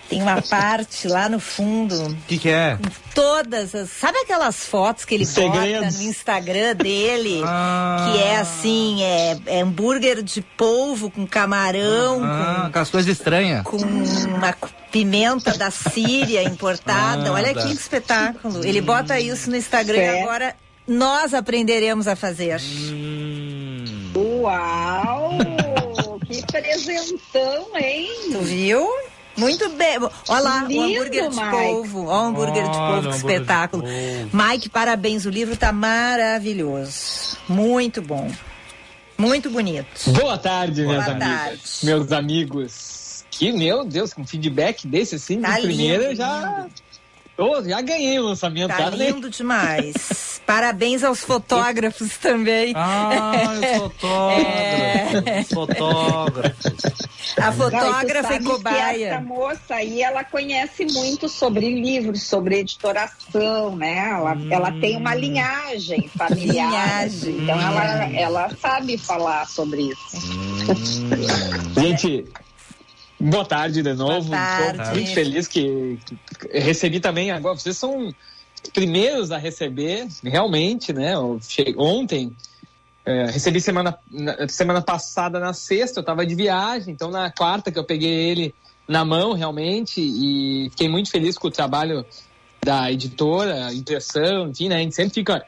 Tem 0.07 0.21
uma 0.21 0.39
parte 0.41 1.07
lá 1.07 1.27
no 1.27 1.39
fundo. 1.39 1.95
O 2.09 2.15
que, 2.27 2.37
que 2.37 2.49
é? 2.49 2.77
Todas 3.15 3.73
as. 3.75 3.89
Sabe 3.89 4.19
aquelas 4.19 4.55
fotos 4.63 5.03
que 5.03 5.15
ele 5.15 5.25
bota 5.25 5.33
Segredos. 5.41 5.95
no 5.97 6.03
Instagram 6.03 6.75
dele? 6.75 7.41
Ah. 7.43 8.11
Que 8.15 8.21
é 8.21 8.37
assim, 8.37 9.03
é, 9.03 9.37
é 9.47 9.61
hambúrguer 9.61 10.21
de 10.21 10.41
polvo 10.41 11.09
com 11.09 11.25
camarão, 11.25 12.21
Ah, 12.23 12.69
com 12.71 12.79
as 12.79 12.89
coisas 12.89 13.11
estranhas. 13.11 13.63
com, 13.63 13.77
com 13.79 13.85
uma 13.87 14.55
pimenta 14.91 15.57
da 15.57 15.69
Síria 15.71 16.43
importada. 16.43 17.27
Ah, 17.27 17.33
Olha 17.33 17.53
tá. 17.53 17.63
que 17.63 17.73
espetáculo. 17.73 18.63
Ele 18.63 18.79
bota 18.81 19.19
isso 19.19 19.49
no 19.49 19.57
Instagram 19.57 19.97
e 19.97 20.21
agora 20.21 20.55
nós 20.87 21.33
aprenderemos 21.33 22.07
a 22.07 22.15
fazer. 22.15 22.59
Hum. 22.61 24.11
Uau! 24.15 25.31
que 26.27 26.45
presentão, 26.47 27.67
hein? 27.77 28.09
Tu 28.31 28.39
viu? 28.39 28.87
Muito 29.37 29.67
bem. 29.71 29.97
Olha 30.29 30.39
lá, 30.39 30.63
Lindo, 30.63 30.79
o 30.79 30.83
hambúrguer 30.85 31.29
de 31.29 31.35
Mike. 31.35 31.51
polvo. 31.51 32.05
Olha 32.05 32.07
o 32.07 32.13
hambúrguer 32.25 32.63
de 32.63 32.77
Olha, 32.77 32.91
polvo, 32.93 33.09
que 33.09 33.15
espetáculo. 33.17 33.83
Mike, 34.31 34.69
parabéns. 34.69 35.25
O 35.25 35.29
livro 35.29 35.57
tá 35.57 35.73
maravilhoso. 35.73 37.37
Muito 37.49 38.01
bom. 38.01 38.31
Muito 39.17 39.49
bonito. 39.49 40.11
Boa 40.11 40.37
tarde, 40.37 40.83
Boa 40.83 40.93
minhas 40.93 41.05
tarde. 41.05 41.23
amigas, 41.23 41.79
meus 41.83 42.11
amigos. 42.11 43.25
Que, 43.29 43.51
meu 43.51 43.83
Deus, 43.83 44.13
com 44.13 44.25
feedback 44.25 44.87
desse 44.87 45.15
assim, 45.15 45.41
Tá 45.41 45.55
de 45.59 45.67
primeira, 45.67 46.03
lindo, 46.03 46.15
já. 46.15 46.67
Ô, 47.37 47.61
já 47.63 47.81
ganhei 47.81 48.17
o 48.19 48.23
lançamento. 48.23 48.69
Tá 48.69 48.89
né? 48.91 49.11
lindo 49.11 49.29
demais. 49.29 50.39
Parabéns 50.45 51.03
aos 51.03 51.21
fotógrafos 51.21 52.17
também. 52.17 52.71
Ah, 52.75 53.31
os 53.59 53.77
fotógrafos. 53.77 55.49
Fotógrafos. 55.49 56.73
A 57.37 57.49
e 57.49 57.53
fotógrafa 57.53 58.19
e 58.19 58.21
sabes 58.21 58.37
que 58.37 58.53
cobaia. 58.53 59.07
essa 59.07 59.21
moça 59.21 59.75
aí, 59.75 60.01
ela 60.01 60.23
conhece 60.23 60.85
muito 60.85 61.27
sobre 61.27 61.73
livros, 61.81 62.23
sobre 62.23 62.59
editoração, 62.59 63.75
né? 63.75 64.09
Ela, 64.09 64.37
ela 64.51 64.71
tem 64.79 64.95
uma 64.97 65.15
linhagem 65.15 66.07
familiar. 66.15 66.69
Linhagem. 66.69 67.37
Então 67.41 67.59
ela, 67.59 68.05
ela 68.13 68.49
sabe 68.61 68.97
falar 68.97 69.47
sobre 69.47 69.89
isso. 69.89 70.17
Gente, 71.75 72.25
boa 73.19 73.45
tarde 73.45 73.81
de 73.81 73.93
novo. 73.93 74.29
Tô 74.31 74.93
muito 74.93 75.13
feliz 75.13 75.47
que, 75.47 75.97
que 76.39 76.59
recebi 76.59 76.99
também 76.99 77.31
agora. 77.31 77.55
Vocês 77.57 77.77
são 77.77 78.07
os 78.07 78.69
primeiros 78.71 79.31
a 79.31 79.37
receber, 79.37 80.07
realmente, 80.23 80.91
né? 80.93 81.13
Eu 81.13 81.39
che- 81.41 81.73
Ontem. 81.77 82.35
é, 83.05 83.25
recebi 83.27 83.61
semana, 83.61 83.97
na- 84.11 84.47
semana 84.47 84.81
passada 84.81 85.39
na 85.39 85.53
sexta, 85.53 85.99
eu 85.99 86.03
tava 86.03 86.25
de 86.25 86.33
viagem, 86.33 86.91
então 86.93 87.11
na 87.11 87.29
quarta 87.31 87.71
que 87.71 87.77
eu 87.77 87.83
peguei 87.83 88.09
ele 88.11 88.55
na 88.87 89.05
mão 89.05 89.33
realmente 89.33 90.01
e 90.01 90.69
fiquei 90.71 90.89
muito 90.89 91.11
feliz 91.11 91.37
com 91.37 91.47
o 91.47 91.51
trabalho 91.51 92.03
da 92.63 92.91
editora, 92.91 93.71
impressão, 93.73 94.49
enfim, 94.49 94.69
né? 94.69 94.77
A 94.77 94.79
gente 94.79 94.95
sempre 94.95 95.13
fica 95.13 95.45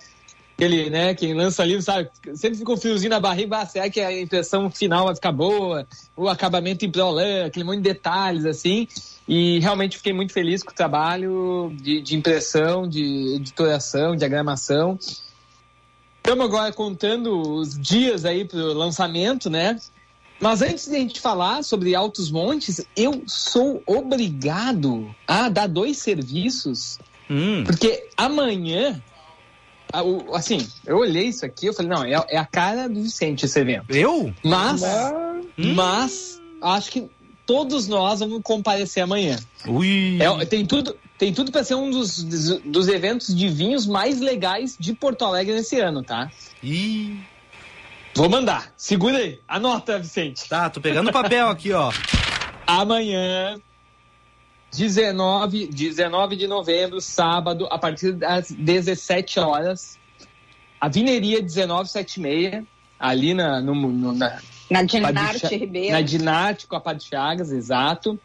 aquele, 0.58 0.90
né, 0.90 1.14
quem 1.14 1.36
lança 1.36 1.64
livro, 1.64 1.84
sabe, 1.84 2.10
sempre 2.34 2.58
fica 2.58 2.72
um 2.72 2.78
friozinho 2.78 3.12
na 3.12 3.20
barriga, 3.20 3.60
ah, 3.60 3.66
será 3.68 3.88
que 3.92 4.02
a 4.02 4.20
impressão 4.20 4.72
final 4.72 5.06
vai 5.06 5.14
ficar 5.14 5.32
boa? 5.32 5.88
O 6.16 6.28
acabamento 6.28 6.84
em 6.84 6.90
prolã, 6.90 7.46
aquele 7.46 7.64
monte 7.64 7.78
de 7.78 7.84
detalhes, 7.84 8.44
assim. 8.44 8.88
E 9.28 9.60
realmente 9.60 9.98
fiquei 9.98 10.14
muito 10.14 10.34
feliz 10.34 10.64
com 10.64 10.72
o 10.72 10.76
trabalho 10.76 11.72
de, 11.80 12.02
de 12.02 12.16
impressão, 12.16 12.88
de 12.88 13.36
editoração, 13.36 14.16
diagramação. 14.16 14.98
Estamos 16.18 16.46
agora 16.46 16.74
contando 16.74 17.40
os 17.40 17.80
dias 17.80 18.26
aí 18.26 18.44
para 18.44 18.58
o 18.58 18.74
lançamento, 18.74 19.52
né? 19.52 19.78
Mas 20.40 20.64
antes 20.64 20.88
de 20.88 20.96
a 20.96 21.00
gente 21.00 21.22
falar 21.22 21.64
sobre 21.64 21.94
Altos 21.94 22.32
Montes, 22.32 22.84
eu 22.96 23.24
sou 23.28 23.84
obrigado 23.86 25.14
a 25.28 25.50
dar 25.50 25.68
dois 25.68 25.98
serviços, 25.98 26.98
Hum. 27.30 27.64
porque 27.66 28.08
amanhã, 28.16 29.02
assim, 30.34 30.68
eu 30.86 30.98
olhei 30.98 31.28
isso 31.28 31.46
aqui, 31.46 31.68
eu 31.68 31.74
falei, 31.74 31.92
não, 31.92 32.04
é, 32.04 32.26
é 32.30 32.38
a 32.38 32.46
cara 32.46 32.88
do 32.88 33.02
Vicente 33.02 33.46
esse 33.46 33.60
evento. 33.60 33.86
Eu? 33.90 34.34
Mas, 34.44 34.82
mas, 35.58 36.42
acho 36.62 36.92
que 36.92 37.10
todos 37.46 37.88
nós 37.88 38.20
vamos 38.20 38.42
comparecer 38.44 39.04
amanhã. 39.04 39.38
Ui. 39.66 40.20
É, 40.22 40.46
tem 40.46 40.66
tudo, 40.66 40.96
tem 41.18 41.34
tudo 41.34 41.52
para 41.52 41.64
ser 41.64 41.76
um 41.76 41.90
dos, 41.90 42.22
dos, 42.22 42.60
dos 42.60 42.88
eventos 42.88 43.34
de 43.36 43.48
vinhos 43.48 43.88
mais 43.88 44.20
legais 44.20 44.76
de 44.80 44.94
Porto 44.94 45.24
Alegre 45.24 45.56
nesse 45.56 45.80
ano, 45.80 46.04
tá? 46.04 46.30
Ih. 46.62 47.18
Vou 48.14 48.30
mandar. 48.30 48.74
Segura 48.76 49.18
aí. 49.18 49.40
Anota, 49.48 50.00
Vicente. 50.00 50.50
Tá, 50.50 50.70
tô 50.70 50.82
pegando 50.82 51.10
o 51.10 51.14
papel 51.14 51.50
aqui, 51.50 51.72
ó. 51.72 51.92
Amanhã, 52.66 53.62
19, 54.72 55.68
19 55.68 56.36
de 56.36 56.48
novembro, 56.48 57.00
sábado, 57.02 57.68
a 57.72 57.78
partir 57.78 58.12
das 58.14 58.52
17 58.52 59.40
horas, 59.40 59.98
a 60.80 60.88
Vineria 60.88 61.42
1976, 61.42 62.64
ali 63.00 63.34
na, 63.34 63.62
no, 63.62 63.74
no- 63.74 64.14
na, 64.14 64.40
Na 64.70 64.84
Dinarte 64.84 65.48
Ribeiro. 65.56 65.92
Na 65.94 66.02
Dinarte 66.02 66.68
com 66.68 66.76
a 66.76 66.82
Padre 66.82 67.04
Chagas, 67.06 67.52
exato. 67.52 68.20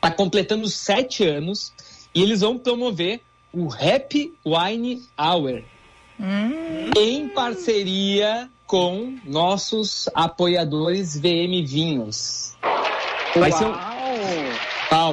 Tá 0.00 0.10
completando 0.10 0.68
sete 0.68 1.24
anos 1.24 1.72
e 2.14 2.22
eles 2.22 2.40
vão 2.40 2.58
promover 2.58 3.20
o 3.52 3.68
Happy 3.72 4.34
Wine 4.44 5.02
Hour 5.18 5.62
em 6.96 7.28
parceria 7.28 8.48
com 8.66 9.16
nossos 9.24 10.08
apoiadores 10.14 11.16
VM 11.16 11.64
Vinhos. 11.66 12.56
Vai 13.36 13.50
ser 13.52 13.66
um... 13.66 13.91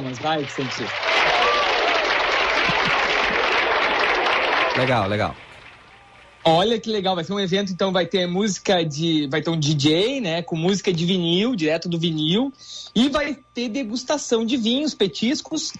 Palmas, 0.00 0.18
vai, 0.18 0.42
Vicente. 0.42 0.82
Legal, 4.78 5.06
legal. 5.06 5.36
Olha 6.42 6.80
que 6.80 6.88
legal, 6.88 7.14
vai 7.14 7.22
ser 7.22 7.34
um 7.34 7.40
evento, 7.40 7.70
então 7.70 7.92
vai 7.92 8.06
ter 8.06 8.26
música 8.26 8.82
de. 8.82 9.26
Vai 9.26 9.42
ter 9.42 9.50
um 9.50 9.58
DJ, 9.58 10.22
né? 10.22 10.40
Com 10.40 10.56
música 10.56 10.90
de 10.90 11.04
vinil, 11.04 11.54
direto 11.54 11.86
do 11.86 11.98
vinil. 11.98 12.50
E 12.94 13.10
vai 13.10 13.36
ter 13.52 13.68
degustação 13.68 14.46
de 14.46 14.56
vinhos, 14.56 14.94
petiscos. 14.94 15.74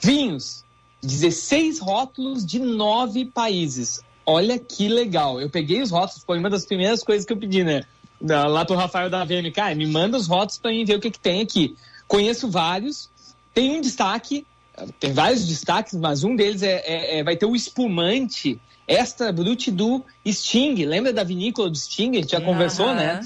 Vinhos. 0.00 0.62
16 1.02 1.78
rótulos 1.78 2.44
de 2.44 2.58
nove 2.58 3.24
países. 3.24 4.02
Olha 4.26 4.58
que 4.58 4.86
legal. 4.86 5.40
Eu 5.40 5.48
peguei 5.48 5.80
os 5.80 5.90
rótulos, 5.90 6.22
foi 6.26 6.38
uma 6.38 6.50
das 6.50 6.66
primeiras 6.66 7.02
coisas 7.02 7.24
que 7.24 7.32
eu 7.32 7.38
pedi, 7.38 7.64
né? 7.64 7.84
Lá 8.20 8.66
pro 8.66 8.76
Rafael 8.76 9.08
da 9.08 9.24
VM, 9.24 9.50
cara, 9.54 9.74
me 9.74 9.86
manda 9.86 10.18
os 10.18 10.26
rótulos 10.26 10.58
pra 10.58 10.72
mim 10.72 10.84
ver 10.84 10.96
o 10.96 11.00
que, 11.00 11.10
que 11.10 11.18
tem 11.18 11.40
aqui. 11.40 11.74
Conheço 12.06 12.50
vários. 12.50 13.08
Tem 13.56 13.74
um 13.74 13.80
destaque, 13.80 14.46
tem 15.00 15.14
vários 15.14 15.46
destaques, 15.48 15.94
mas 15.94 16.22
um 16.22 16.36
deles 16.36 16.62
é, 16.62 16.74
é- 16.84 17.18
é- 17.18 17.24
vai 17.24 17.34
ter 17.38 17.46
o 17.46 17.56
espumante 17.56 18.60
extra 18.86 19.32
brut 19.32 19.70
do 19.70 20.04
Sting. 20.26 20.74
Lembra 20.84 21.10
da 21.10 21.24
vinícola 21.24 21.70
do 21.70 21.76
Sting? 21.78 22.10
A 22.10 22.20
gente 22.20 22.32
já 22.32 22.40
conversou, 22.42 22.94
né? 22.94 23.20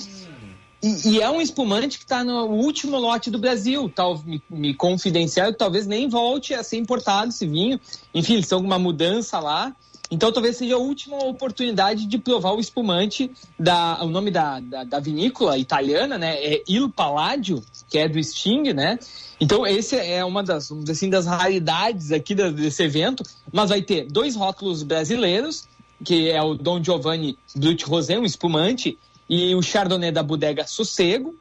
E, 0.81 1.09
e 1.09 1.21
é 1.21 1.29
um 1.29 1.41
espumante 1.41 1.99
que 1.99 2.05
está 2.05 2.23
no 2.23 2.45
último 2.45 2.97
lote 2.97 3.29
do 3.29 3.41
Brasil. 3.41 3.91
Tal, 3.93 4.23
me, 4.25 4.41
me 4.49 4.73
confidenciaram 4.73 5.53
talvez 5.53 5.85
nem 5.85 6.09
volte 6.09 6.55
a 6.55 6.63
ser 6.63 6.77
importado 6.77 7.31
esse 7.31 7.45
vinho. 7.45 7.81
Enfim, 8.15 8.35
eles 8.35 8.45
estão 8.45 8.61
com 8.61 8.67
uma 8.67 8.79
mudança 8.79 9.41
lá. 9.41 9.75
Então 10.11 10.33
talvez 10.33 10.57
seja 10.57 10.75
a 10.75 10.79
última 10.79 11.17
oportunidade 11.25 12.07
de 12.07 12.19
provar 12.19 12.53
o 12.53 12.61
espumante 12.61 13.31
da. 13.59 14.03
O 14.03 14.09
nome 14.09 14.31
da, 14.31 14.59
da, 14.59 14.83
da 14.83 14.99
vinícola 14.99 15.57
italiana, 15.57 16.19
né? 16.19 16.35
É 16.43 16.63
Il 16.69 16.91
Palladio, 16.91 17.63
que 17.89 17.97
é 17.97 18.09
do 18.09 18.23
Sting, 18.23 18.73
né? 18.73 18.99
Então 19.41 19.65
esse 19.65 19.97
é 19.97 20.25
uma 20.25 20.43
das, 20.43 20.73
assim, 20.91 21.09
das 21.09 21.27
raridades 21.27 22.11
aqui 22.11 22.35
desse 22.35 22.83
evento. 22.83 23.23
Mas 23.53 23.71
vai 23.71 23.83
ter 23.83 24.07
dois 24.07 24.35
rótulos 24.35 24.83
brasileiros, 24.83 25.69
que 26.05 26.29
é 26.29 26.43
o 26.43 26.55
Dom 26.55 26.83
Giovanni 26.83 27.39
Brut 27.55 27.85
Rosé, 27.85 28.19
um 28.19 28.25
espumante, 28.25 28.99
e 29.29 29.55
o 29.55 29.63
Chardonnay 29.63 30.11
da 30.11 30.25
Bodega 30.25 30.67
Sossego. 30.67 31.37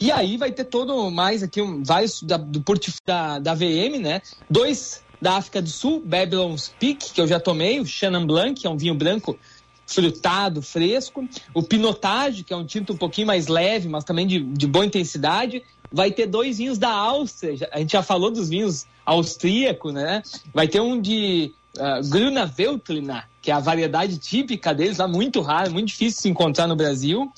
E 0.00 0.10
aí 0.10 0.36
vai 0.36 0.50
ter 0.50 0.64
todo 0.64 1.10
mais 1.10 1.42
aqui, 1.42 1.60
um, 1.60 1.82
vários 1.84 2.22
da, 2.22 2.36
do 2.36 2.60
portfólio 2.62 3.00
da, 3.06 3.38
da 3.38 3.54
VM, 3.54 4.00
né? 4.00 4.22
Dois 4.50 5.03
da 5.24 5.36
África 5.36 5.62
do 5.62 5.70
Sul, 5.70 6.02
Babylon's 6.04 6.70
Peak, 6.78 7.14
que 7.14 7.18
eu 7.18 7.26
já 7.26 7.40
tomei, 7.40 7.80
o 7.80 7.86
Chenin 7.86 8.26
Blanc, 8.26 8.60
que 8.60 8.66
é 8.66 8.70
um 8.70 8.76
vinho 8.76 8.94
branco 8.94 9.38
frutado, 9.86 10.60
fresco. 10.60 11.26
O 11.54 11.62
Pinotage, 11.62 12.44
que 12.44 12.52
é 12.52 12.56
um 12.56 12.66
tinto 12.66 12.92
um 12.92 12.96
pouquinho 12.96 13.26
mais 13.26 13.46
leve, 13.46 13.88
mas 13.88 14.04
também 14.04 14.26
de, 14.26 14.40
de 14.40 14.66
boa 14.66 14.84
intensidade. 14.84 15.62
Vai 15.90 16.12
ter 16.12 16.26
dois 16.26 16.58
vinhos 16.58 16.76
da 16.76 16.90
Áustria. 16.90 17.70
A 17.72 17.78
gente 17.78 17.92
já 17.92 18.02
falou 18.02 18.30
dos 18.30 18.50
vinhos 18.50 18.86
austríacos, 19.06 19.94
né? 19.94 20.22
Vai 20.52 20.68
ter 20.68 20.80
um 20.80 21.00
de 21.00 21.54
uh, 21.78 22.06
Gruna 22.06 22.44
Veltlina, 22.44 23.24
que 23.40 23.50
é 23.50 23.54
a 23.54 23.60
variedade 23.60 24.18
típica 24.18 24.74
deles, 24.74 24.98
lá 24.98 25.08
muito 25.08 25.40
rara, 25.40 25.70
muito 25.70 25.86
difícil 25.86 26.16
de 26.16 26.22
se 26.22 26.28
encontrar 26.28 26.66
no 26.66 26.76
Brasil. 26.76 27.32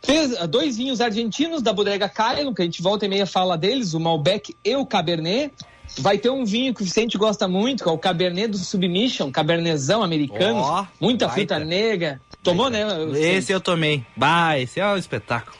Três, 0.00 0.32
uh, 0.40 0.48
dois 0.48 0.78
vinhos 0.78 1.02
argentinos 1.02 1.60
da 1.60 1.70
bodega 1.70 2.08
Kylo, 2.08 2.54
que 2.54 2.62
a 2.62 2.64
gente 2.64 2.80
volta 2.80 3.04
e 3.04 3.08
meia 3.10 3.26
fala 3.26 3.58
deles, 3.58 3.92
o 3.92 4.00
Malbec 4.00 4.56
e 4.64 4.74
o 4.74 4.86
Cabernet. 4.86 5.52
Vai 5.98 6.18
ter 6.18 6.30
um 6.30 6.44
vinho 6.44 6.74
que 6.74 6.82
o 6.82 6.84
Vicente 6.84 7.16
gosta 7.16 7.46
muito, 7.46 7.84
que 7.84 7.88
é 7.88 7.92
o 7.92 7.98
Cabernet 7.98 8.48
do 8.48 8.58
Submission, 8.58 9.30
Cabernetzão 9.30 10.02
americano, 10.02 10.58
Ó, 10.60 10.86
muita 11.00 11.26
baita. 11.28 11.54
fruta 11.56 11.64
negra. 11.64 12.20
Tomou, 12.42 12.68
né? 12.68 12.82
Esse 13.18 13.52
eu 13.52 13.60
tomei. 13.60 14.04
Bah, 14.16 14.58
esse 14.58 14.80
é 14.80 14.86
um 14.86 14.96
espetáculo. 14.96 15.56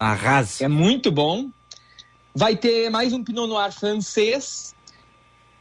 Arraso. 0.00 0.62
É 0.64 0.68
muito 0.68 1.10
bom. 1.12 1.48
Vai 2.34 2.56
ter 2.56 2.88
mais 2.88 3.12
um 3.12 3.22
Pinot 3.22 3.46
Noir 3.48 3.72
francês. 3.72 4.74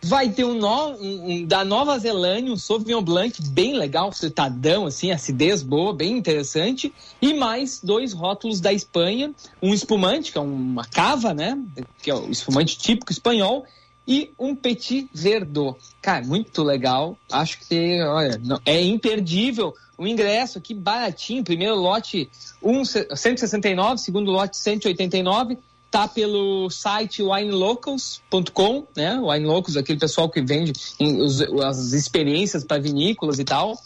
Vai 0.04 0.30
ter 0.30 0.43
um, 0.45 0.54
no- 0.54 0.91
um- 1.02 1.43
da 1.45 1.66
Nova 1.66 1.98
Zelândia, 1.98 2.54
um 2.54 2.56
Sauvignon 2.56 3.02
Blanc 3.02 3.41
bem 3.50 3.74
legal, 3.76 4.12
fritadão, 4.12 4.86
assim, 4.86 5.12
acidez 5.12 5.64
boa, 5.64 5.91
bem 5.91 6.16
interessante. 6.16 6.93
E 7.20 7.34
mais 7.34 7.82
dois 7.84 8.14
rótulos 8.14 8.60
da 8.62 8.72
Espanha. 8.72 9.32
Um 9.62 9.74
espumante, 9.74 10.32
que 10.32 10.38
é 10.38 10.41
uma 10.41 10.86
cava, 10.86 11.34
né? 11.34 11.58
Que 12.02 12.12
é 12.12 12.16
o 12.16 12.30
espumante 12.30 12.78
típico 12.78 13.12
espanhol. 13.12 13.66
E 14.08 14.32
um 14.39 14.55
Petit 14.55 15.10
Verdot. 15.14 15.78
Cara, 16.01 16.26
muito 16.26 16.64
legal. 16.64 17.18
Acho 17.30 17.60
que, 17.68 18.01
olha, 18.03 18.39
é 18.66 18.82
imperdível. 18.82 19.74
O 19.97 20.08
ingresso 20.08 20.58
aqui 20.58 20.74
baratinho. 20.74 21.43
Primeiro 21.43 21.76
lote 21.76 22.30
um, 22.64 22.86
169, 22.86 23.97
segundo 23.97 24.32
lote 24.32 24.55
189. 24.55 25.58
Tá 25.91 26.08
pelo 26.08 26.70
site 26.70 27.22
winelocals.com, 27.22 28.88
né? 28.95 29.20
Wine 29.20 29.45
Locals, 29.45 29.78
aquele 29.78 29.99
pessoal 29.99 30.30
que 30.30 30.41
vende 30.41 30.74
as 31.66 31.93
experiências 31.93 32.64
para 32.64 32.82
vinícolas 32.82 33.39
e 33.39 33.43
tal. 33.43 33.78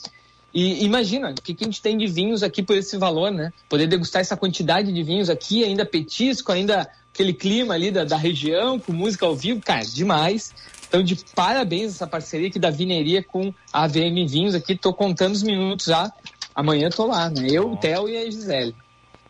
E 0.53 0.83
imagina, 0.83 1.31
o 1.31 1.41
que, 1.41 1.53
que 1.53 1.63
a 1.63 1.67
gente 1.67 1.81
tem 1.81 1.97
de 1.97 2.07
vinhos 2.07 2.43
aqui 2.43 2.61
por 2.61 2.75
esse 2.75 2.97
valor, 2.97 3.31
né? 3.31 3.53
Poder 3.69 3.87
degustar 3.87 4.21
essa 4.21 4.35
quantidade 4.35 4.91
de 4.91 5.03
vinhos 5.03 5.29
aqui, 5.29 5.63
ainda 5.63 5.85
petisco, 5.85 6.51
ainda 6.51 6.89
aquele 7.13 7.33
clima 7.33 7.73
ali 7.73 7.91
da, 7.91 8.03
da 8.03 8.17
região, 8.17 8.79
com 8.79 8.91
música 8.93 9.25
ao 9.25 9.35
vivo, 9.35 9.61
cara, 9.61 9.83
demais. 9.85 10.53
Então, 10.87 11.01
de 11.03 11.15
parabéns 11.35 11.95
essa 11.95 12.07
parceria 12.07 12.47
aqui 12.49 12.59
da 12.59 12.69
Vineria 12.69 13.23
com 13.23 13.53
a 13.71 13.83
AVM 13.83 14.25
Vinhos 14.27 14.53
aqui. 14.55 14.75
Tô 14.75 14.93
contando 14.93 15.33
os 15.33 15.43
minutos 15.43 15.85
já. 15.85 16.11
Amanhã 16.53 16.89
tô 16.89 17.05
lá, 17.05 17.29
né? 17.29 17.47
Eu, 17.49 17.71
o 17.71 17.77
Theo 17.77 18.09
e 18.09 18.17
a 18.17 18.25
Gisele. 18.29 18.75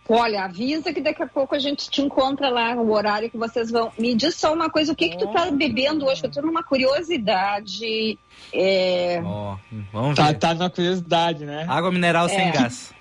Olha, 0.10 0.44
avisa 0.44 0.92
que 0.92 1.00
daqui 1.00 1.22
a 1.24 1.28
pouco 1.28 1.56
a 1.56 1.60
gente 1.60 1.90
te 1.90 2.02
encontra 2.02 2.50
lá 2.50 2.76
no 2.76 2.92
horário 2.92 3.30
que 3.30 3.38
vocês 3.38 3.70
vão. 3.72 3.92
Me 3.98 4.14
diz 4.16 4.36
só 4.36 4.52
uma 4.54 4.70
coisa, 4.70 4.92
o 4.92 4.96
que 4.96 5.10
que 5.10 5.18
tu 5.20 5.28
tá 5.32 5.50
bebendo 5.52 6.06
hoje? 6.06 6.22
Eu 6.26 6.32
tô 6.32 6.42
numa 6.42 6.64
curiosidade. 6.64 8.18
É... 8.52 9.22
Ó, 9.24 9.56
vamos 9.94 10.16
Tá, 10.16 10.28
ver. 10.28 10.40
tá 10.40 10.54
na 10.56 10.70
curiosidade, 10.70 11.46
né? 11.46 11.66
Água 11.70 11.92
mineral 11.92 12.28
sem 12.28 12.40
É. 12.50 12.52
gás. 12.52 12.92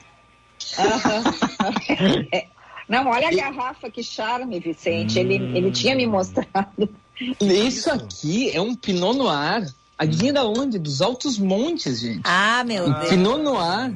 É. 2.33 2.47
Não, 2.91 3.09
olha 3.09 3.29
a 3.29 3.31
garrafa, 3.31 3.89
que 3.89 4.03
charme, 4.03 4.59
Vicente. 4.59 5.17
Ele, 5.17 5.37
ele 5.57 5.71
tinha 5.71 5.95
me 5.95 6.09
mostrado. 6.09 6.89
Isso 7.41 7.89
aqui 7.89 8.51
é 8.51 8.61
um 8.61 8.75
Pinot 8.75 9.17
Noir. 9.17 9.73
Adivinha 9.97 10.33
da 10.33 10.45
onde? 10.45 10.77
Dos 10.77 11.01
Altos 11.01 11.39
Montes, 11.39 12.01
gente. 12.01 12.23
Ah, 12.25 12.65
meu 12.65 12.87
Um 12.87 12.93
Deus. 12.93 13.09
Pinot 13.09 13.43
Noir. 13.43 13.95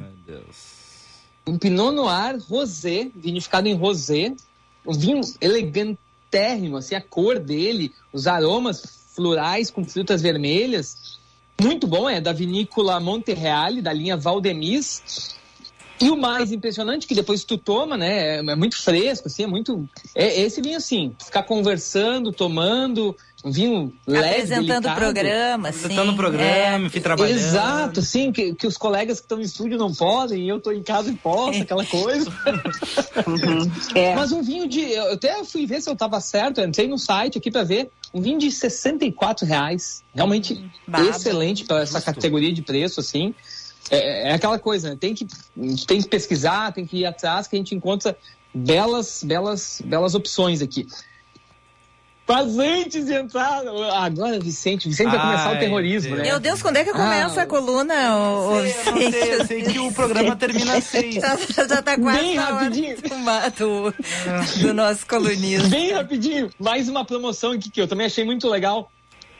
Um 1.45 1.57
Pinot 1.57 1.93
Noir 1.93 2.39
rosé, 2.47 3.11
vinificado 3.13 3.67
em 3.67 3.73
rosé. 3.73 4.33
Um 4.85 4.93
vinho 4.93 5.19
elegantérrimo, 5.41 6.77
assim, 6.77 6.95
a 6.95 7.01
cor 7.01 7.37
dele, 7.37 7.91
os 8.13 8.27
aromas 8.27 9.09
florais 9.13 9.69
com 9.69 9.83
frutas 9.83 10.21
vermelhas. 10.21 11.19
Muito 11.61 11.85
bom, 11.85 12.09
é 12.09 12.21
da 12.21 12.31
vinícola 12.31 12.97
Monterreale, 13.01 13.81
da 13.81 13.91
linha 13.91 14.15
Valdemis. 14.15 15.35
E 16.01 16.09
o 16.09 16.17
mais 16.17 16.51
impressionante, 16.51 17.07
que 17.07 17.15
depois 17.15 17.43
tu 17.43 17.57
toma, 17.57 17.95
né? 17.97 18.37
É 18.37 18.55
é 18.55 18.55
muito 18.55 18.77
fresco, 18.77 19.27
assim, 19.27 19.43
é 19.43 19.47
muito. 19.47 19.87
É 20.13 20.41
esse 20.41 20.61
vinho 20.61 20.77
assim, 20.77 21.15
ficar 21.23 21.43
conversando, 21.43 22.31
tomando, 22.31 23.15
um 23.43 23.51
vinho 23.51 23.93
leve. 24.07 24.53
Apresentando 24.53 24.87
o 24.87 24.95
programa, 24.95 25.71
sim. 25.71 25.79
Apresentando 25.79 26.11
o 26.11 26.15
programa, 26.15 26.87
enfim, 26.87 26.99
trabalhando. 26.99 27.37
Exato, 27.37 28.01
sim, 28.01 28.31
que, 28.31 28.55
que 28.55 28.65
os 28.65 28.75
colegas 28.75 29.19
que 29.19 29.25
estão 29.25 29.37
no 29.37 29.43
estúdio 29.43 29.77
não 29.77 29.93
podem, 29.93 30.43
e 30.43 30.49
eu 30.49 30.59
tô 30.59 30.71
em 30.71 30.81
casa 30.81 31.11
e 31.11 31.15
posso, 31.15 31.61
aquela 31.63 31.85
coisa. 31.85 32.31
É. 33.93 34.15
Mas 34.15 34.31
um 34.31 34.41
vinho 34.41 34.67
de. 34.67 34.81
Eu 34.81 35.13
até 35.13 35.43
fui 35.43 35.65
ver 35.67 35.81
se 35.81 35.89
eu 35.89 35.95
tava 35.95 36.19
certo, 36.19 36.59
eu 36.59 36.67
entrei 36.67 36.87
no 36.87 36.97
site 36.97 37.37
aqui 37.37 37.51
pra 37.51 37.63
ver. 37.63 37.89
Um 38.13 38.21
vinho 38.21 38.39
de 38.39 38.49
64 38.49 39.45
reais. 39.45 40.01
Realmente 40.13 40.71
Baba. 40.87 41.03
excelente 41.09 41.65
para 41.65 41.81
essa 41.81 42.01
categoria 42.01 42.51
de 42.53 42.61
preço, 42.61 43.01
assim. 43.01 43.35
É, 43.89 44.29
é 44.29 44.33
aquela 44.33 44.57
coisa, 44.57 44.89
né? 44.89 44.97
Tem 44.99 45.13
que, 45.13 45.27
a 45.57 45.67
gente 45.67 45.85
tem 45.85 46.01
que 46.01 46.07
pesquisar, 46.07 46.71
tem 46.73 46.85
que 46.85 46.97
ir 46.97 47.05
atrás, 47.05 47.47
que 47.47 47.55
a 47.55 47.59
gente 47.59 47.75
encontra 47.75 48.17
belas, 48.53 49.23
belas, 49.23 49.81
belas 49.85 50.15
opções 50.15 50.61
aqui. 50.61 50.87
Mas 52.27 52.57
antes 52.57 53.05
de 53.05 53.13
entrar. 53.13 53.61
Agora, 53.93 54.39
Vicente, 54.39 54.89
Vicente 54.89 55.11
vai 55.11 55.21
começar 55.21 55.49
Ai, 55.49 55.57
o 55.57 55.59
terrorismo, 55.59 56.15
né? 56.15 56.23
Meu 56.23 56.39
Deus, 56.39 56.59
quando 56.59 56.77
é 56.77 56.83
que 56.83 56.91
começa 56.91 57.41
Ah, 57.41 57.43
a 57.43 57.45
coluna, 57.45 58.17
ô, 58.17 58.59
Eu 58.61 58.63
não 58.63 59.11
sei, 59.11 59.33
eu 59.35 59.45
sei 59.45 59.61
que 59.63 59.79
o 59.79 59.91
programa 59.91 60.35
termina 60.35 60.77
às 60.77 60.85
seis. 60.85 61.15
Já, 61.15 61.37
já 61.69 61.81
tá 61.83 61.95
quase 61.95 62.19
Bem 62.19 62.35
rapidinho. 62.35 62.97
do, 63.59 63.93
do 64.59 64.73
nosso 64.73 65.05
colunista. 65.05 65.67
Bem 65.67 65.91
rapidinho, 65.93 66.49
mais 66.59 66.89
uma 66.89 67.05
promoção 67.05 67.51
aqui 67.51 67.69
que 67.69 67.79
eu 67.79 67.87
também 67.87 68.07
achei 68.07 68.25
muito 68.25 68.49
legal. 68.49 68.91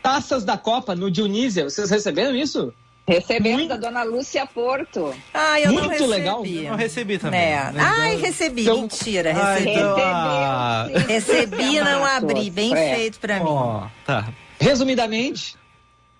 Taças 0.03 0.43
da 0.43 0.55
Copa 0.55 0.93
no 0.93 1.09
Dionísia. 1.09 1.67
Vocês 1.67 1.89
receberam 1.89 2.35
isso? 2.35 2.71
Recebemos 3.07 3.67
da 3.67 3.77
dona 3.77 4.01
Lúcia 4.03 4.45
Porto. 4.47 5.13
Ah, 5.33 5.59
eu 5.59 5.67
não 5.67 5.73
Muito 5.83 5.89
recebi. 5.91 6.09
legal. 6.09 6.45
Eu 6.45 6.75
recebi 6.75 7.17
também. 7.19 7.39
É. 7.39 7.71
Né? 7.71 7.79
Ai, 7.81 8.15
recebi. 8.15 8.61
Então- 8.63 8.81
Mentira, 8.81 9.31
Ah, 9.31 9.53
recebi. 9.53 9.71
então, 9.71 9.95
ah, 9.99 10.87
Recebi 11.07 11.63
e 11.75 11.81
não 11.81 12.03
abri. 12.03 12.49
Bem 12.49 12.73
É. 12.75 12.95
feito 12.95 13.19
pra 13.19 13.39
mim. 13.39 13.45
ó, 13.47 13.87
tá. 14.05 14.33
Resumidamente, 14.59 15.55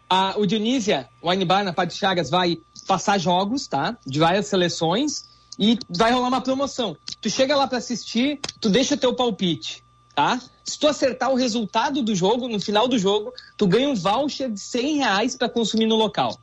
a, 0.09 0.36
o 0.38 0.45
Dionísia 0.45 1.09
Wine 1.23 1.43
Bar 1.45 1.63
na 1.63 1.73
Parte 1.73 1.95
Chagas 1.95 2.29
vai 2.29 2.57
passar 2.88 3.17
jogos, 3.17 3.65
tá? 3.67 3.97
De 4.05 4.19
várias 4.19 4.45
seleções 4.47 5.25
e 5.57 5.79
vai 5.89 6.11
rolar 6.11 6.27
uma 6.27 6.41
promoção. 6.41 6.95
Tu 7.19 7.29
chega 7.31 7.55
lá 7.55 7.65
pra 7.67 7.79
assistir, 7.79 8.39
tu 8.61 8.69
deixa 8.69 8.93
o 8.93 8.97
teu 8.97 9.13
palpite, 9.15 9.83
tá? 10.13 10.39
Se 10.63 10.77
tu 10.77 10.88
acertar 10.88 11.31
o 11.31 11.36
resultado 11.36 12.03
do 12.03 12.13
jogo, 12.15 12.47
no 12.47 12.59
final 12.59 12.88
do 12.88 12.99
jogo, 12.99 13.33
tu 13.57 13.65
ganha 13.67 13.89
um 13.89 13.95
voucher 13.95 14.51
de 14.51 14.59
100 14.59 14.97
reais 14.97 15.36
pra 15.36 15.49
consumir 15.49 15.88
no 15.88 15.95
local. 15.95 16.38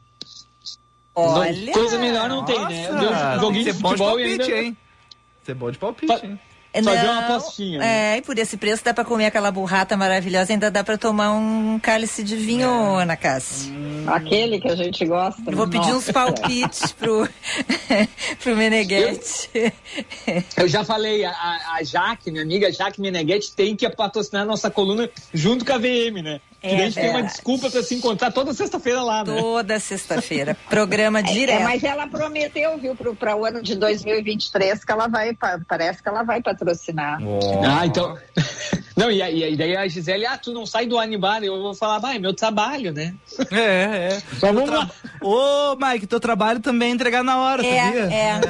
Olha. 1.15 1.53
Não- 1.67 1.73
coisa 1.73 1.99
melhor 1.99 2.29
não 2.29 2.45
tem, 2.45 2.59
né? 2.67 2.89
Nossa, 2.91 2.99
Deu 2.99 3.09
tem 3.11 3.41
joguinho 3.41 3.65
de 3.65 3.73
de 3.73 3.79
futebol 3.79 4.21
e 4.21 4.25
palpite, 4.25 4.53
ainda... 4.53 4.67
hein? 4.67 4.77
Ser 5.45 5.55
bom 5.55 5.71
de 5.71 5.79
palpite, 5.79 6.13
hein? 6.27 6.39
Fazer 6.83 7.03
Não, 7.03 7.13
uma 7.13 7.27
apostinha, 7.37 7.79
né? 7.81 8.15
É, 8.15 8.17
e 8.17 8.23
por 8.23 8.39
esse 8.39 8.57
preço 8.57 8.83
dá 8.83 8.95
pra 8.95 9.05
comer 9.05 9.27
aquela 9.27 9.51
burrata 9.51 9.95
maravilhosa, 9.95 10.55
ainda 10.55 10.71
dá 10.71 10.83
pra 10.83 10.97
tomar 10.97 11.31
um 11.33 11.79
cálice 11.79 12.25
de 12.25 12.35
vinho, 12.35 12.67
Ana 12.97 13.15
Cássia. 13.15 13.71
Aquele 14.07 14.59
que 14.59 14.69
a 14.69 14.75
gente 14.75 15.05
gosta. 15.05 15.43
Eu 15.47 15.55
vou 15.55 15.67
pedir 15.69 15.89
uns 15.89 16.07
Nossa. 16.07 16.13
palpites 16.15 16.93
pro, 16.93 17.29
pro 18.43 18.57
Meneghetti. 18.57 19.51
Eu 20.57 20.67
já 20.67 20.83
falei, 20.83 21.27
a, 21.27 21.31
a 21.31 21.77
a 21.77 21.83
Jaque, 21.85 22.31
minha 22.31 22.43
amiga 22.43 22.73
Jaque 22.73 23.03
Meneghetti, 23.03 23.53
tem 23.55 23.77
que 23.77 23.87
patrocinar 23.91 24.43
a 24.45 24.47
nossa 24.47 24.71
coluna 24.71 25.11
junto 25.35 25.67
com 25.67 25.73
a 25.75 25.79
VM, 25.79 26.23
né? 26.25 26.41
Que 26.63 26.69
É 26.69 26.71
daí 26.77 26.81
a 26.81 26.85
gente 26.85 26.95
tem 26.95 27.11
uma 27.11 27.23
desculpa 27.25 27.69
pra 27.71 27.83
se 27.83 27.95
encontrar 27.95 28.31
toda 28.31 28.55
sexta-feira 28.55 29.03
lá, 29.03 29.25
né? 29.25 29.37
Toda 29.41 29.79
sexta-feira. 29.81 30.57
Programa 30.71 31.21
direto. 31.23 31.61
É, 31.61 31.65
mas 31.65 31.83
ela 31.83 32.07
prometeu, 32.07 32.79
viu, 32.79 32.95
para 32.95 33.35
o 33.37 33.45
ano 33.45 33.61
de 33.61 33.75
2023 33.75 34.85
que 34.85 34.93
ela 34.93 35.09
vai, 35.09 35.35
pa- 35.35 35.61
parece 35.69 36.03
que 36.03 36.09
ela 36.09 36.23
vai 36.23 36.41
patrocinar. 36.41 37.19
Ah, 37.69 37.85
então. 37.87 38.17
Não, 38.95 39.11
e, 39.11 39.23
aí- 39.23 39.39
e 39.39 39.45
aí 39.45 39.57
daí 39.57 39.75
a 39.75 39.89
Gisele, 39.89 40.27
ah, 40.27 40.37
tu 40.37 40.53
não 40.53 40.67
sai 40.67 40.85
do 40.87 40.99
Anibar, 40.99 41.43
eu 41.43 41.63
vou 41.63 41.75
falar, 41.75 41.99
vai, 41.99 42.17
é 42.17 42.19
meu 42.19 42.35
trabalho, 42.35 42.93
né? 42.93 43.15
É, 43.51 43.57
é. 43.59 44.23
Então 44.37 44.53
vamos 44.53 44.69
lá. 44.69 44.89
Ô, 45.23 45.75
Mike, 45.77 46.07
teu 46.07 46.21
trabalho 46.21 46.61
também 46.61 46.91
é 46.91 46.93
entregar 46.93 47.25
na 47.25 47.39
hora, 47.39 47.67
É, 47.67 47.83
sabia? 47.85 48.03
é. 48.15 48.41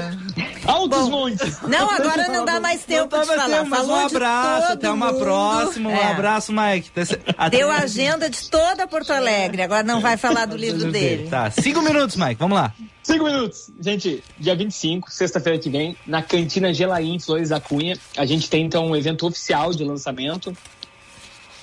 Altos 0.67 1.09
montes. 1.09 1.61
Não, 1.63 1.89
agora 1.91 2.27
não 2.29 2.45
dá 2.45 2.59
mais 2.61 2.85
tempo 2.85 3.15
Não 3.17 3.23
de 3.23 3.29
mais 3.29 3.41
falar. 3.43 3.57
tempo, 3.59 3.71
mas 3.71 3.79
Falou 3.81 3.97
um 3.97 4.07
de 4.09 4.17
abraço, 4.17 4.63
todo 4.63 4.73
até 4.73 4.91
uma 4.91 5.13
mundo. 5.13 5.19
próxima. 5.21 5.91
Um 5.91 5.97
É. 5.97 6.05
abraço, 6.11 6.53
Mike. 6.53 6.91
Até- 7.37 7.57
Deu 7.59 7.71
a 7.71 7.87
agenda 8.03 8.29
de 8.29 8.51
toda 8.51 8.87
Porto 8.87 9.13
Alegre. 9.13 9.63
Agora 9.63 9.83
não 9.83 10.01
vai 10.01 10.17
falar 10.17 10.47
do 10.47 10.57
livro 10.59 10.91
dele. 10.91 11.29
Tá, 11.29 11.51
cinco 11.51 11.81
minutos, 11.83 12.17
Mike, 12.17 12.35
vamos 12.35 12.57
lá. 12.57 12.75
Cinco 13.03 13.25
minutos. 13.25 13.71
Gente, 13.81 14.23
dia 14.39 14.57
25, 14.57 15.11
sexta-feira 15.11 15.59
que 15.59 15.71
vem, 15.71 15.97
na 16.07 16.23
Cantina 16.23 16.75
Gelaim, 16.75 17.19
Flores 17.19 17.49
da 17.51 17.61
Cunha, 17.61 17.97
a 18.17 18.25
gente 18.25 18.51
tem 18.51 18.65
então 18.65 18.87
um 18.87 18.97
evento 18.97 19.27
oficial 19.27 19.73
de 19.73 19.85
lançamento. 19.85 20.57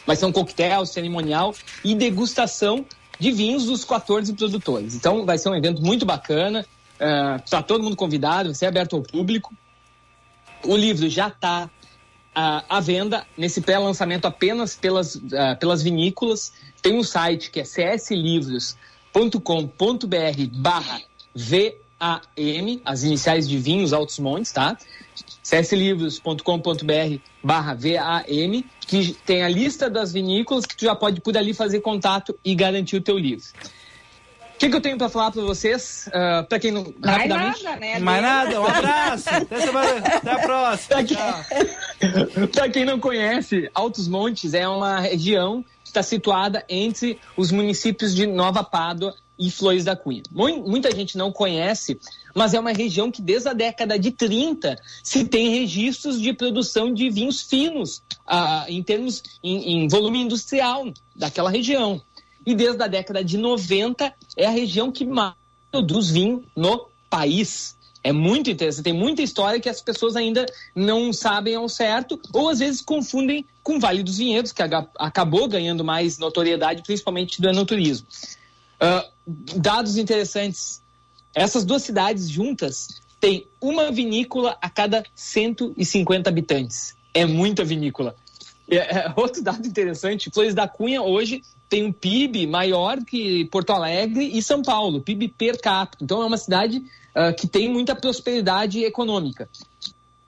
Vai 0.05 0.15
ser 0.15 0.25
um 0.25 0.31
coquetel 0.31 0.85
cerimonial 0.85 1.53
e 1.83 1.93
degustação 1.93 2.85
de 3.19 3.31
vinhos 3.31 3.65
dos 3.65 3.83
14 3.83 4.33
produtores. 4.33 4.95
Então 4.95 5.25
vai 5.25 5.37
ser 5.37 5.49
um 5.49 5.55
evento 5.55 5.81
muito 5.81 6.05
bacana. 6.05 6.65
Está 7.43 7.61
todo 7.61 7.83
mundo 7.83 7.95
convidado, 7.95 8.49
vai 8.49 8.55
ser 8.55 8.65
aberto 8.65 8.95
ao 8.95 9.01
público. 9.01 9.53
O 10.63 10.75
livro 10.75 11.07
já 11.09 11.27
está 11.27 11.69
à 12.69 12.79
venda 12.79 13.25
nesse 13.37 13.61
pré-lançamento 13.61 14.25
apenas 14.25 14.75
pelas, 14.75 15.19
ah, 15.33 15.55
pelas 15.55 15.81
vinícolas. 15.81 16.53
Tem 16.81 16.93
um 16.97 17.03
site 17.03 17.51
que 17.51 17.59
é 17.59 17.63
CSLivros 17.63 18.77
barra 20.53 21.01
VAM, 21.35 22.81
as 22.85 23.03
iniciais 23.03 23.47
de 23.47 23.57
vinhos 23.57 23.91
Altos 23.91 24.19
Montes, 24.19 24.51
tá? 24.51 24.77
cslivros.com.br 25.43 27.17
barra 27.43 27.73
VAM, 27.73 28.63
que 28.87 29.13
tem 29.25 29.43
a 29.43 29.49
lista 29.49 29.89
das 29.89 30.13
vinícolas 30.13 30.65
que 30.65 30.77
tu 30.77 30.85
já 30.85 30.95
pode 30.95 31.21
por 31.21 31.37
ali 31.37 31.53
fazer 31.53 31.81
contato 31.81 32.37
e 32.43 32.55
garantir 32.55 32.97
o 32.97 33.01
teu 33.01 33.17
livro. 33.17 33.45
O 34.59 34.61
que, 34.67 34.69
que 34.69 34.75
eu 34.75 34.81
tenho 34.81 34.97
para 34.97 35.07
falar 35.07 35.31
para 35.31 35.41
vocês? 35.41 36.09
Uh, 36.09 36.43
para 36.45 36.59
quem 36.59 36.69
não. 36.69 36.93
Mais 36.99 37.29
nada, 37.29 37.75
né? 37.77 37.97
Mais 37.99 38.21
nada, 38.21 38.59
um 38.59 38.65
abraço. 38.67 39.29
Até, 39.31 39.61
semana, 39.61 40.05
até 40.05 40.31
a 40.31 40.39
próxima. 40.39 40.97
Para 42.51 42.67
quem 42.69 42.83
não 42.83 42.99
conhece, 42.99 43.69
Altos 43.73 44.09
Montes 44.09 44.53
é 44.53 44.67
uma 44.67 44.99
região 44.99 45.63
que 45.81 45.89
está 45.91 46.03
situada 46.03 46.65
entre 46.67 47.17
os 47.37 47.53
municípios 47.53 48.13
de 48.13 48.27
Nova 48.27 48.61
Pádua 48.61 49.15
e 49.39 49.49
Flores 49.49 49.85
da 49.85 49.95
Cunha. 49.95 50.23
Mu- 50.29 50.67
Muita 50.67 50.93
gente 50.93 51.17
não 51.17 51.31
conhece, 51.31 51.97
mas 52.35 52.53
é 52.53 52.59
uma 52.59 52.73
região 52.73 53.09
que 53.09 53.21
desde 53.21 53.47
a 53.47 53.53
década 53.53 53.97
de 53.97 54.11
30 54.11 54.75
se 55.01 55.23
tem 55.23 55.49
registros 55.57 56.19
de 56.21 56.33
produção 56.33 56.93
de 56.93 57.09
vinhos 57.09 57.41
finos, 57.43 58.03
ah, 58.27 58.65
em 58.67 58.83
termos 58.83 59.23
em, 59.41 59.83
em 59.83 59.87
volume 59.87 60.19
industrial 60.19 60.91
daquela 61.15 61.49
região. 61.49 62.01
E 62.45 62.55
desde 62.55 62.81
a 62.81 62.87
década 62.87 63.23
de 63.23 63.37
90 63.37 64.13
é 64.35 64.45
a 64.45 64.51
região 64.51 64.91
que 64.91 65.05
mais 65.05 65.33
produz 65.71 66.09
vinho 66.09 66.43
no 66.55 66.87
país. 67.09 67.77
É 68.01 68.13
muito 68.13 68.49
interessante, 68.49 68.85
tem 68.85 68.93
muita 68.93 69.21
história 69.21 69.59
que 69.59 69.67
as 69.67 69.81
pessoas 69.81 70.15
ainda 70.15 70.45
não 70.73 71.11
sabem 71.11 71.55
ao 71.55 71.67
certo, 71.67 72.19
ou 72.31 72.47
às 72.47 72.59
vezes 72.59 72.81
confundem 72.81 73.45
com 73.61 73.77
Vale 73.77 74.03
dos 74.03 74.17
Vinhedos, 74.17 74.53
que 74.53 74.61
acabou 74.97 75.47
ganhando 75.49 75.83
mais 75.83 76.17
notoriedade, 76.17 76.81
principalmente 76.81 77.41
do 77.41 77.49
enoturismo. 77.49 78.07
Ah, 78.79 79.05
dados 79.27 79.97
interessantes. 79.97 80.81
Essas 81.35 81.65
duas 81.65 81.83
cidades 81.83 82.29
juntas 82.29 83.01
têm 83.19 83.45
uma 83.59 83.91
vinícola 83.91 84.57
a 84.61 84.69
cada 84.69 85.03
150 85.13 86.29
habitantes. 86.29 86.95
É 87.13 87.25
muita 87.25 87.65
vinícola. 87.65 88.15
É, 88.69 88.77
é, 88.77 89.13
outro 89.15 89.43
dado 89.43 89.67
interessante, 89.67 90.29
Flores 90.31 90.53
da 90.53 90.67
Cunha 90.67 91.01
hoje 91.01 91.41
tem 91.69 91.85
um 91.85 91.91
PIB 91.91 92.47
maior 92.47 92.97
que 93.05 93.45
Porto 93.45 93.71
Alegre 93.71 94.25
e 94.25 94.41
São 94.41 94.63
Paulo, 94.63 95.01
PIB 95.01 95.29
per 95.29 95.61
capita. 95.61 96.03
Então 96.03 96.21
é 96.21 96.25
uma 96.25 96.37
cidade 96.37 96.83
ah, 97.13 97.33
que 97.33 97.47
tem 97.47 97.69
muita 97.69 97.95
prosperidade 97.95 98.83
econômica. 98.83 99.49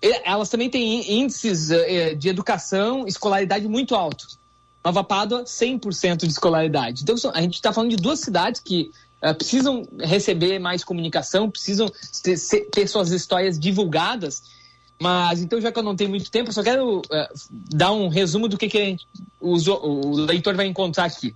E 0.01 0.21
Elas 0.25 0.49
também 0.49 0.69
têm 0.69 1.19
índices 1.21 1.69
eh, 1.71 2.15
de 2.15 2.27
educação, 2.27 3.07
escolaridade 3.07 3.67
muito 3.67 3.95
altos. 3.95 4.37
Nova 4.83 5.03
Pádua, 5.03 5.43
100% 5.43 6.17
de 6.25 6.27
escolaridade. 6.27 7.03
Então, 7.03 7.15
a 7.33 7.41
gente 7.41 7.53
está 7.53 7.71
falando 7.71 7.91
de 7.91 7.97
duas 7.97 8.19
cidades 8.19 8.59
que 8.59 8.91
eh, 9.21 9.33
precisam 9.33 9.87
receber 9.99 10.57
mais 10.57 10.83
comunicação, 10.83 11.51
precisam 11.51 11.87
ter, 12.23 12.35
ter 12.71 12.87
suas 12.87 13.11
histórias 13.11 13.59
divulgadas. 13.59 14.43
Mas, 15.01 15.41
então, 15.41 15.59
já 15.59 15.71
que 15.71 15.79
eu 15.79 15.83
não 15.83 15.95
tenho 15.95 16.11
muito 16.11 16.29
tempo, 16.29 16.49
eu 16.49 16.53
só 16.53 16.61
quero 16.61 17.01
eh, 17.11 17.33
dar 17.73 17.91
um 17.91 18.07
resumo 18.07 18.47
do 18.47 18.55
que, 18.55 18.69
que 18.69 18.97
o, 19.39 20.15
leitor 20.27 20.53
vai 20.53 20.67
encontrar 20.67 21.05
aqui. 21.05 21.35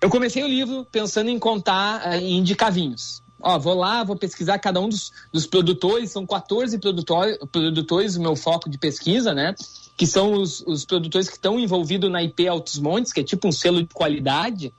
Eu 0.00 0.08
comecei 0.08 0.44
o 0.44 0.46
livro 0.46 0.86
pensando 0.92 1.28
em 1.28 1.36
contar, 1.36 2.14
eh, 2.14 2.20
em 2.20 2.38
indicar 2.38 2.70
vinhos. 2.70 3.20
Ó, 3.42 3.58
vou 3.58 3.74
lá, 3.74 4.04
vou 4.04 4.14
pesquisar 4.14 4.60
cada 4.60 4.80
um 4.80 4.88
dos, 4.88 5.10
dos 5.32 5.48
produtores, 5.48 6.12
são 6.12 6.24
14 6.24 6.78
produtores, 6.78 7.38
produtores, 7.50 8.14
o 8.14 8.20
meu 8.20 8.36
foco 8.36 8.70
de 8.70 8.78
pesquisa, 8.78 9.34
né? 9.34 9.56
Que 9.96 10.06
são 10.06 10.34
os, 10.34 10.60
os 10.60 10.84
produtores 10.84 11.28
que 11.28 11.34
estão 11.34 11.58
envolvidos 11.58 12.08
na 12.08 12.22
IP 12.22 12.46
Altos 12.46 12.78
Montes, 12.78 13.12
que 13.12 13.18
é 13.18 13.24
tipo 13.24 13.48
um 13.48 13.52
selo 13.52 13.82
de 13.82 13.92
qualidade. 13.92 14.72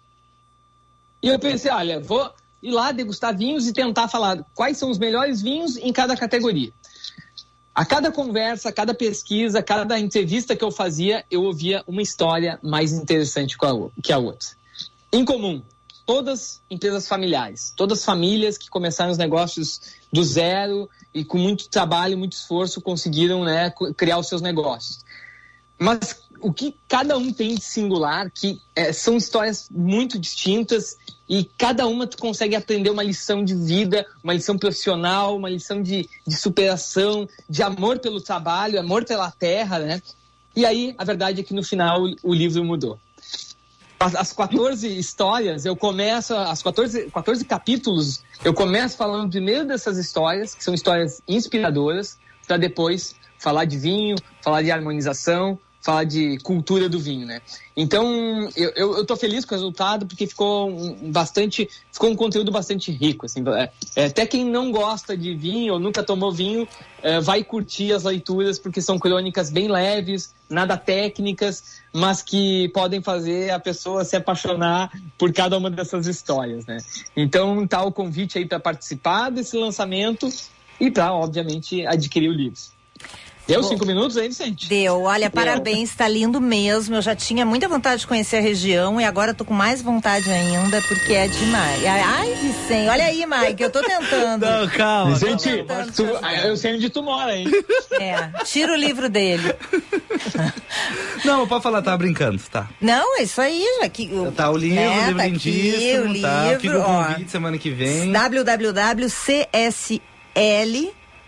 E 1.21 1.27
eu 1.27 1.37
pensei, 1.37 1.69
olha, 1.69 1.99
vou 1.99 2.31
ir 2.63 2.71
lá 2.71 2.93
degustar 2.93 3.37
vinhos 3.37 3.67
e 3.67 3.73
tentar 3.73 4.07
falar 4.07 4.45
quais 4.55 4.77
são 4.77 4.89
os 4.89 4.97
melhores 4.97 5.41
vinhos 5.41 5.75
em 5.75 5.91
cada 5.91 6.15
categoria. 6.15 6.71
A 7.77 7.85
cada 7.85 8.11
conversa, 8.11 8.69
a 8.69 8.71
cada 8.71 8.91
pesquisa, 8.91 9.59
a 9.59 9.63
cada 9.63 9.99
entrevista 9.99 10.55
que 10.55 10.63
eu 10.63 10.71
fazia, 10.71 11.23
eu 11.29 11.43
ouvia 11.43 11.83
uma 11.85 12.01
história 12.01 12.57
mais 12.63 12.91
interessante 12.91 13.55
que 14.01 14.11
a 14.11 14.17
outra. 14.17 14.49
Em 15.13 15.23
comum, 15.23 15.61
todas 16.03 16.59
empresas 16.71 17.07
familiares, 17.07 17.71
todas 17.77 18.03
famílias 18.03 18.57
que 18.57 18.67
começaram 18.67 19.11
os 19.11 19.17
negócios 19.19 19.79
do 20.11 20.23
zero 20.23 20.89
e 21.13 21.23
com 21.23 21.37
muito 21.37 21.69
trabalho, 21.69 22.17
muito 22.17 22.33
esforço 22.33 22.81
conseguiram 22.81 23.43
né, 23.43 23.71
criar 23.95 24.17
os 24.17 24.27
seus 24.27 24.41
negócios. 24.41 25.05
Mas 25.77 26.23
o 26.41 26.53
que 26.53 26.75
cada 26.87 27.17
um 27.17 27.31
tem 27.31 27.55
de 27.55 27.63
singular, 27.63 28.31
que 28.31 28.61
eh, 28.75 28.93
são 28.93 29.17
histórias 29.17 29.69
muito 29.71 30.19
distintas 30.19 30.97
e 31.27 31.43
cada 31.57 31.87
uma 31.87 32.07
tu 32.07 32.17
consegue 32.17 32.55
aprender 32.55 32.89
uma 32.89 33.03
lição 33.03 33.43
de 33.43 33.55
vida, 33.55 34.05
uma 34.23 34.33
lição 34.33 34.57
profissional, 34.57 35.35
uma 35.35 35.49
lição 35.49 35.81
de, 35.81 36.09
de 36.25 36.35
superação, 36.35 37.27
de 37.49 37.61
amor 37.61 37.99
pelo 37.99 38.21
trabalho, 38.21 38.79
amor 38.79 39.05
pela 39.05 39.29
terra, 39.31 39.79
né? 39.79 40.01
E 40.55 40.65
aí, 40.65 40.95
a 40.97 41.03
verdade 41.03 41.41
é 41.41 41.43
que 41.43 41.53
no 41.53 41.63
final 41.63 42.01
o 42.23 42.33
livro 42.33 42.63
mudou. 42.63 42.99
As, 43.99 44.15
as 44.15 44.33
14 44.33 44.87
histórias, 44.87 45.65
eu 45.65 45.75
começo, 45.75 46.33
as 46.35 46.61
14, 46.61 47.09
14 47.11 47.45
capítulos, 47.45 48.23
eu 48.43 48.53
começo 48.53 48.95
falando 48.95 49.29
primeiro 49.29 49.65
dessas 49.65 49.97
histórias, 49.97 50.53
que 50.53 50.63
são 50.63 50.73
histórias 50.73 51.21
inspiradoras, 51.27 52.17
para 52.47 52.57
depois 52.57 53.15
falar 53.37 53.65
de 53.65 53.77
vinho, 53.77 54.15
falar 54.41 54.61
de 54.61 54.71
harmonização, 54.71 55.59
falar 55.81 56.03
de 56.03 56.37
cultura 56.39 56.89
do 56.89 56.99
vinho, 56.99 57.25
né? 57.25 57.41
Então, 57.75 58.49
eu, 58.55 58.71
eu, 58.75 58.97
eu 58.97 59.05
tô 59.05 59.15
feliz 59.15 59.45
com 59.45 59.53
o 59.53 59.57
resultado, 59.57 60.05
porque 60.05 60.27
ficou 60.27 60.69
um, 60.69 61.11
bastante, 61.11 61.69
ficou 61.91 62.09
um 62.09 62.15
conteúdo 62.15 62.51
bastante 62.51 62.91
rico, 62.91 63.25
assim. 63.25 63.43
É, 63.55 63.71
é, 63.95 64.05
até 64.05 64.25
quem 64.25 64.43
não 64.43 64.71
gosta 64.71 65.15
de 65.15 65.33
vinho 65.33 65.73
ou 65.73 65.79
nunca 65.79 66.03
tomou 66.03 66.31
vinho, 66.31 66.67
é, 67.01 67.19
vai 67.21 67.43
curtir 67.43 67.93
as 67.93 68.03
leituras, 68.03 68.59
porque 68.59 68.81
são 68.81 68.99
crônicas 68.99 69.49
bem 69.49 69.69
leves, 69.69 70.33
nada 70.49 70.75
técnicas, 70.75 71.81
mas 71.93 72.21
que 72.21 72.67
podem 72.69 73.01
fazer 73.01 73.51
a 73.51 73.59
pessoa 73.59 74.03
se 74.03 74.15
apaixonar 74.15 74.91
por 75.17 75.31
cada 75.31 75.57
uma 75.57 75.69
dessas 75.69 76.07
histórias, 76.07 76.65
né? 76.65 76.77
Então, 77.15 77.65
tá 77.65 77.83
o 77.83 77.91
convite 77.91 78.37
aí 78.37 78.45
para 78.45 78.59
participar 78.59 79.29
desse 79.29 79.55
lançamento 79.55 80.27
e 80.79 80.91
para, 80.91 81.13
obviamente, 81.13 81.85
adquirir 81.85 82.29
o 82.29 82.33
livro. 82.33 82.59
Deu 83.47 83.61
Bom. 83.61 83.67
cinco 83.69 83.85
minutos 83.85 84.17
aí, 84.17 84.27
Vicente? 84.27 84.67
Deu, 84.67 85.03
olha, 85.03 85.29
Deu. 85.29 85.31
parabéns, 85.31 85.95
tá 85.95 86.05
lindo 86.07 86.41
mesmo. 86.41 86.95
Eu 86.95 87.01
já 87.01 87.15
tinha 87.15 87.45
muita 87.45 87.67
vontade 87.69 88.01
de 88.01 88.07
conhecer 88.07 88.37
a 88.37 88.41
região 88.41 88.99
e 88.99 89.05
agora 89.05 89.33
tô 89.33 89.45
com 89.45 89.53
mais 89.53 89.81
vontade 89.81 90.29
ainda, 90.29 90.81
porque 90.81 91.13
é 91.13 91.27
demais. 91.29 91.81
Ai, 91.85 92.33
Vicente, 92.35 92.89
olha 92.89 93.05
aí, 93.05 93.25
Mike, 93.25 93.63
eu 93.63 93.71
tô 93.71 93.81
tentando. 93.81 94.43
Não, 94.45 94.67
calma. 94.67 95.13
Vicente, 95.15 95.63
tu- 95.95 96.03
eu 96.45 96.57
sei 96.57 96.75
onde 96.75 96.89
tu 96.89 97.01
mora, 97.01 97.35
hein? 97.37 97.47
É, 97.99 98.27
tira 98.43 98.73
o 98.73 98.75
livro 98.75 99.07
dele. 99.09 99.55
Não, 101.23 101.47
pode 101.47 101.63
falar, 101.63 101.81
tá 101.81 101.95
brincando, 101.95 102.41
tá. 102.51 102.67
Não, 102.81 103.17
é 103.17 103.23
isso 103.23 103.39
aí, 103.39 103.65
já 103.81 103.87
que. 103.89 104.09
Tá 104.35 104.49
o 104.51 104.57
livro, 104.57 104.79
É, 104.79 104.89
o 104.89 105.05
livro 105.05 105.17
tá 105.17 105.23
aqui, 105.23 105.31
lindíssimo, 105.31 106.11
o 106.13 106.21
tá? 106.21 106.43
livro, 106.43 106.59
Fica 106.59 106.77
o 106.77 106.81
ó. 106.81 107.03
convite 107.05 107.31
semana 107.31 107.57
que 107.57 107.69
vem. 107.69 108.11
www.csl 108.11 109.07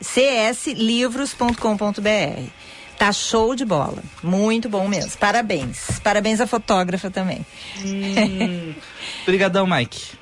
cslivros.com.br. 0.02 2.50
Tá 2.98 3.14
show 3.14 3.56
de 3.56 3.64
bola. 3.64 4.04
Muito 4.22 4.68
bom 4.68 4.88
mesmo. 4.88 5.12
Parabéns. 5.18 6.00
Parabéns 6.04 6.42
à 6.42 6.48
fotógrafa 6.48 7.10
também. 7.10 7.46
Obrigadão, 9.24 9.66
Mike. 9.66 10.18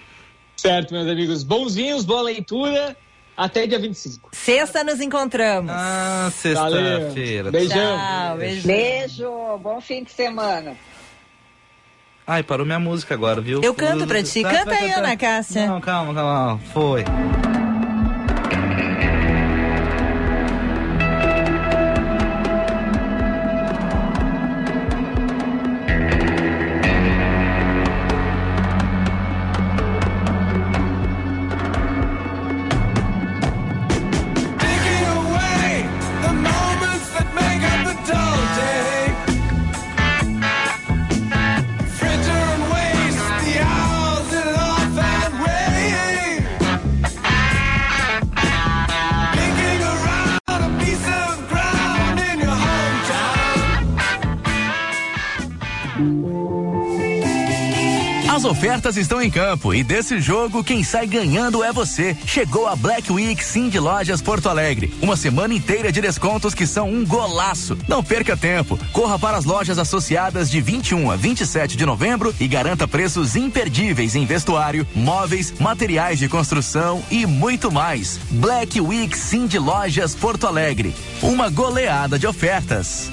Certo, 0.56 0.94
meus 0.94 1.08
amigos. 1.08 1.44
Bons 1.44 1.76
vinhos, 1.76 2.06
boa 2.06 2.22
leitura. 2.22 2.96
Até 3.36 3.68
dia 3.68 3.80
25. 3.80 4.30
Sexta 4.32 4.84
nos 4.84 5.00
encontramos. 5.00 5.72
Ah, 5.72 6.30
sexta-feira. 6.32 7.52
Beijão. 7.52 7.98
Tchau, 7.98 8.38
beijão. 8.38 8.68
Beijo, 8.68 9.58
bom 9.60 9.80
fim 9.80 10.04
de 10.04 10.12
semana. 10.12 10.76
Ai, 12.26 12.44
parou 12.44 12.66
minha 12.66 12.80
música 12.80 13.14
agora, 13.14 13.40
viu? 13.40 13.62
Eu 13.64 13.74
canto 13.74 14.06
pra 14.06 14.22
ti. 14.22 14.42
Tá, 14.42 14.50
Canta 14.50 14.66
vai 14.66 14.78
aí, 14.84 14.90
cantar. 14.90 15.04
Ana 15.04 15.18
Cássia. 15.18 15.68
Não, 15.68 15.80
calma, 15.80 16.14
calma. 16.14 16.60
Foi. 16.74 17.04
Ofertas 58.58 58.98
estão 58.98 59.22
em 59.22 59.30
campo 59.30 59.72
e 59.72 59.84
desse 59.84 60.20
jogo 60.20 60.64
quem 60.64 60.84
sai 60.84 61.06
ganhando 61.06 61.64
é 61.64 61.72
você. 61.72 62.18
Chegou 62.26 62.66
a 62.66 62.76
Black 62.76 63.12
Week 63.12 63.44
Sim 63.44 63.70
de 63.70 63.80
Lojas 63.80 64.20
Porto 64.20 64.50
Alegre. 64.50 64.92
Uma 65.00 65.16
semana 65.16 65.54
inteira 65.54 65.92
de 65.92 66.02
descontos 66.02 66.56
que 66.56 66.66
são 66.66 66.90
um 66.90 67.06
golaço. 67.06 67.78
Não 67.88 68.04
perca 68.04 68.36
tempo. 68.36 68.80
Corra 68.92 69.20
para 69.20 69.38
as 69.38 69.46
lojas 69.46 69.78
associadas 69.78 70.50
de 70.50 70.60
21 70.60 71.12
a 71.12 71.16
27 71.16 71.78
de 71.78 71.86
novembro 71.86 72.34
e 72.40 72.48
garanta 72.48 72.88
preços 72.88 73.36
imperdíveis 73.36 74.16
em 74.16 74.26
vestuário, 74.26 74.88
móveis, 74.96 75.54
materiais 75.60 76.18
de 76.18 76.28
construção 76.28 77.04
e 77.12 77.28
muito 77.28 77.72
mais. 77.72 78.20
Black 78.32 78.82
Week 78.82 79.16
Sim 79.16 79.46
de 79.46 79.60
Lojas 79.60 80.16
Porto 80.16 80.48
Alegre. 80.48 80.96
Uma 81.22 81.52
goleada 81.52 82.18
de 82.18 82.26
ofertas. 82.26 83.12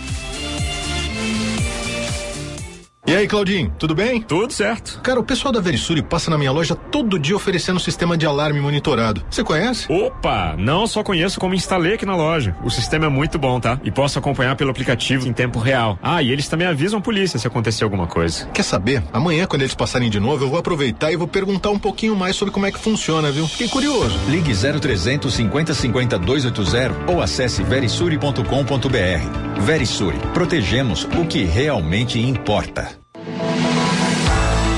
E 3.07 3.15
aí, 3.15 3.29
Claudinho, 3.29 3.71
tudo 3.79 3.95
bem? 3.95 4.23
Tudo 4.23 4.51
certo. 4.51 4.99
Cara, 5.03 5.21
o 5.21 5.23
pessoal 5.23 5.53
da 5.53 5.61
Verisuri 5.61 6.03
passa 6.03 6.31
na 6.31 6.39
minha 6.39 6.51
loja 6.51 6.75
todo 6.75 7.19
dia 7.19 7.37
oferecendo 7.37 7.77
um 7.77 7.81
sistema 7.81 8.17
de 8.17 8.25
alarme 8.25 8.59
monitorado. 8.61 9.23
Você 9.29 9.45
conhece? 9.45 9.93
Opa, 9.93 10.55
não 10.59 10.87
só 10.87 11.03
conheço 11.03 11.39
como 11.39 11.55
instalei 11.55 11.95
aqui 11.95 12.07
na 12.07 12.17
loja. 12.17 12.57
O 12.65 12.71
sistema 12.71 13.05
é 13.05 13.09
muito 13.11 13.39
bom, 13.39 13.61
tá? 13.61 13.79
E 13.85 13.91
posso 13.91 14.19
acompanhar 14.19 14.57
pelo 14.57 14.71
aplicativo 14.71 15.29
em 15.29 15.35
tempo 15.35 15.59
real. 15.59 15.99
Ah, 16.03 16.23
e 16.23 16.33
eles 16.33 16.49
também 16.49 16.67
avisam 16.67 16.99
a 16.99 17.03
polícia 17.03 17.39
se 17.39 17.47
acontecer 17.47 17.85
alguma 17.85 18.07
coisa. 18.07 18.47
Quer 18.55 18.63
saber? 18.63 19.03
Amanhã, 19.13 19.47
quando 19.47 19.61
eles 19.61 19.75
passarem 19.75 20.09
de 20.09 20.19
novo, 20.19 20.43
eu 20.43 20.49
vou 20.49 20.59
aproveitar 20.59 21.13
e 21.13 21.17
vou 21.17 21.29
perguntar 21.29 21.69
um 21.69 21.79
pouquinho 21.79 22.17
mais 22.17 22.37
sobre 22.37 22.55
como 22.55 22.65
é 22.65 22.73
que 22.73 22.79
funciona, 22.79 23.31
viu? 23.31 23.47
Fiquei 23.47 23.69
curioso. 23.69 24.19
Ligue 24.29 24.53
0300 24.55 25.31
50 25.31 25.75
50 25.75 26.19
280 26.21 27.13
ou 27.13 27.21
acesse 27.21 27.63
verisuri.com.br. 27.63 29.61
Verisuri, 29.61 30.19
protegemos 30.33 31.05
o 31.05 31.27
que 31.27 31.45
realmente 31.45 32.19
importa. 32.19 32.94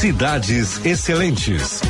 Cidades 0.00 0.80
Excelentes. 0.82 1.82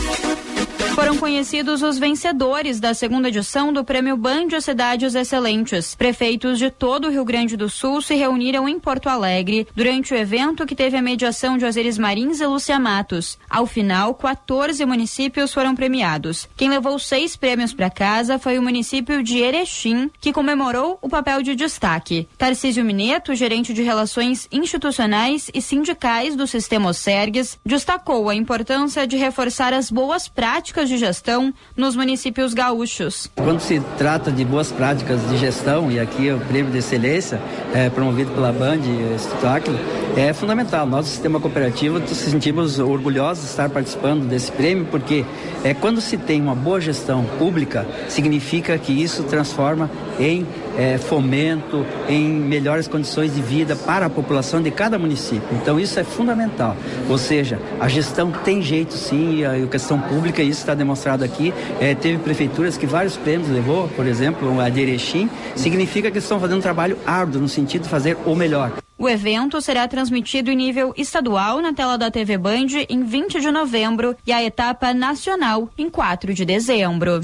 Foram 1.01 1.17
conhecidos 1.17 1.83
os 1.83 1.99
vencedores 1.99 2.79
da 2.79 2.93
segunda 2.93 3.29
edição 3.29 3.73
do 3.73 3.83
Prêmio 3.83 4.19
Band 4.19 4.61
Cidades 4.61 5.15
Excelentes. 5.15 5.95
Prefeitos 5.95 6.59
de 6.59 6.71
todo 6.71 7.07
o 7.07 7.11
Rio 7.11 7.25
Grande 7.25 7.57
do 7.57 7.71
Sul 7.71 8.03
se 8.03 8.15
reuniram 8.15 8.69
em 8.69 8.79
Porto 8.79 9.09
Alegre 9.09 9.67
durante 9.75 10.13
o 10.13 10.17
evento 10.17 10.67
que 10.67 10.75
teve 10.75 10.99
a 10.99 11.03
mediação 11.03 11.57
de 11.57 11.65
Osiris 11.65 11.97
Marins 11.97 12.39
e 12.39 12.47
Lúcia 12.47 12.79
Matos. 12.79 13.39
Ao 13.49 13.65
final, 13.65 14.13
14 14.13 14.85
municípios 14.85 15.55
foram 15.55 15.75
premiados. 15.75 16.47
Quem 16.55 16.69
levou 16.69 16.99
seis 16.99 17.35
prêmios 17.35 17.73
para 17.73 17.89
casa 17.89 18.39
foi 18.39 18.59
o 18.59 18.63
município 18.63 19.23
de 19.23 19.39
Erechim, 19.39 20.11
que 20.21 20.35
comemorou 20.35 20.99
o 21.01 21.09
papel 21.09 21.43
de 21.43 21.55
destaque. 21.55 22.29
Tarcísio 22.37 22.85
Mineto, 22.85 23.35
gerente 23.35 23.73
de 23.73 23.83
Relações 23.83 24.47
Institucionais 24.53 25.51
e 25.55 25.63
Sindicais 25.63 26.37
do 26.37 26.47
Sistema 26.47 26.91
Osergues, 26.91 27.59
destacou 27.65 28.29
a 28.29 28.35
importância 28.35 29.07
de 29.07 29.17
reforçar 29.17 29.73
as 29.73 29.91
boas 29.91 30.29
práticas 30.29 30.90
de 30.91 30.99
gestão 30.99 31.55
nos 31.77 31.95
municípios 31.95 32.53
gaúchos. 32.53 33.31
Quando 33.37 33.61
se 33.61 33.81
trata 33.97 34.33
de 34.33 34.45
boas 34.45 34.73
práticas 34.73 35.21
de 35.31 35.39
gestão, 35.39 35.91
e 35.91 36.01
aqui 36.01 36.29
é 36.29 36.35
o 36.35 36.41
prêmio 36.41 36.73
de 36.73 36.79
excelência, 36.79 37.41
é, 37.73 37.89
promovido 37.89 38.33
pela 38.33 38.53
Band 38.53 38.81
Espetáculo, 39.15 39.79
é 40.17 40.33
fundamental. 40.33 40.87
Nós, 40.87 41.07
do 41.07 41.11
sistema 41.11 41.39
cooperativo, 41.39 42.01
nos 42.01 42.11
sentimos 42.11 42.79
orgulhosos 42.81 43.45
de 43.45 43.51
estar 43.51 43.71
participando 43.71 44.29
desse 44.29 44.51
prêmio, 44.51 44.87
porque 44.91 45.25
é, 45.63 45.73
quando 45.73 46.01
se 46.01 46.17
tem 46.17 46.41
uma 46.41 46.55
boa 46.55 46.81
gestão 46.81 47.25
pública, 47.39 47.87
significa 48.09 48.77
que 48.77 48.93
isso 48.93 49.23
transforma 49.23 49.89
em 50.19 50.45
é, 50.81 50.97
fomento, 50.97 51.85
em 52.09 52.27
melhores 52.27 52.89
condições 52.89 53.35
de 53.35 53.43
vida 53.43 53.77
para 53.77 54.07
a 54.07 54.11
população 54.11 54.63
de 54.63 54.71
cada 54.71 54.99
município. 54.99 55.47
Então 55.53 55.79
isso 55.79 56.01
é 56.01 56.05
fundamental. 56.05 56.75
Ou 57.07 57.19
seja, 57.19 57.61
a 57.79 57.87
gestão 57.87 58.31
tem 58.31 58.63
jeito 58.63 58.95
sim, 58.95 59.45
a 59.45 59.67
questão 59.67 60.01
pública, 60.01 60.43
isso 60.43 60.61
está 60.61 60.75
demonstrado 60.75 61.23
aqui. 61.23 61.53
É, 61.79 61.95
teve 61.95 62.17
prefeituras 62.19 62.79
que 62.79 62.87
vários 62.87 63.15
prêmios 63.15 63.51
levou, 63.51 63.89
por 63.89 64.07
exemplo, 64.07 64.59
a 64.59 64.71
de 64.71 64.81
Erechim, 64.81 65.29
significa 65.55 66.11
que 66.11 66.17
estão 66.17 66.41
fazendo 66.41 66.59
um 66.59 66.63
trabalho 66.63 66.97
árduo 67.07 67.43
no 67.43 67.49
sentido 67.49 67.83
de 67.83 67.89
fazer 67.91 68.17
o 68.25 68.35
melhor. 68.35 68.73
O 68.97 69.09
evento 69.09 69.61
será 69.61 69.87
transmitido 69.87 70.51
em 70.51 70.57
nível 70.57 70.95
estadual 70.97 71.61
na 71.61 71.75
tela 71.75 71.99
da 71.99 72.11
TV 72.11 72.39
Band 72.39 72.69
em 72.89 73.03
20 73.03 73.41
de 73.41 73.51
novembro 73.51 74.17
e 74.27 74.33
a 74.33 74.43
etapa 74.43 74.95
nacional 74.95 75.69
em 75.77 75.91
4 75.91 76.33
de 76.33 76.45
dezembro. 76.45 77.21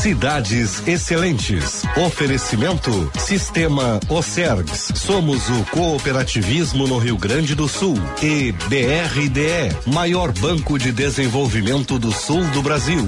Cidades 0.00 0.88
Excelentes. 0.88 1.82
Oferecimento 1.94 3.12
Sistema 3.18 4.00
Osergs. 4.08 4.92
Somos 4.94 5.46
o 5.50 5.64
cooperativismo 5.70 6.88
no 6.88 6.96
Rio 6.96 7.18
Grande 7.18 7.54
do 7.54 7.68
Sul. 7.68 7.96
E 8.22 8.50
BRDE, 8.50 9.92
maior 9.92 10.32
banco 10.32 10.78
de 10.78 10.90
desenvolvimento 10.90 11.98
do 11.98 12.10
sul 12.12 12.42
do 12.52 12.62
Brasil. 12.62 13.06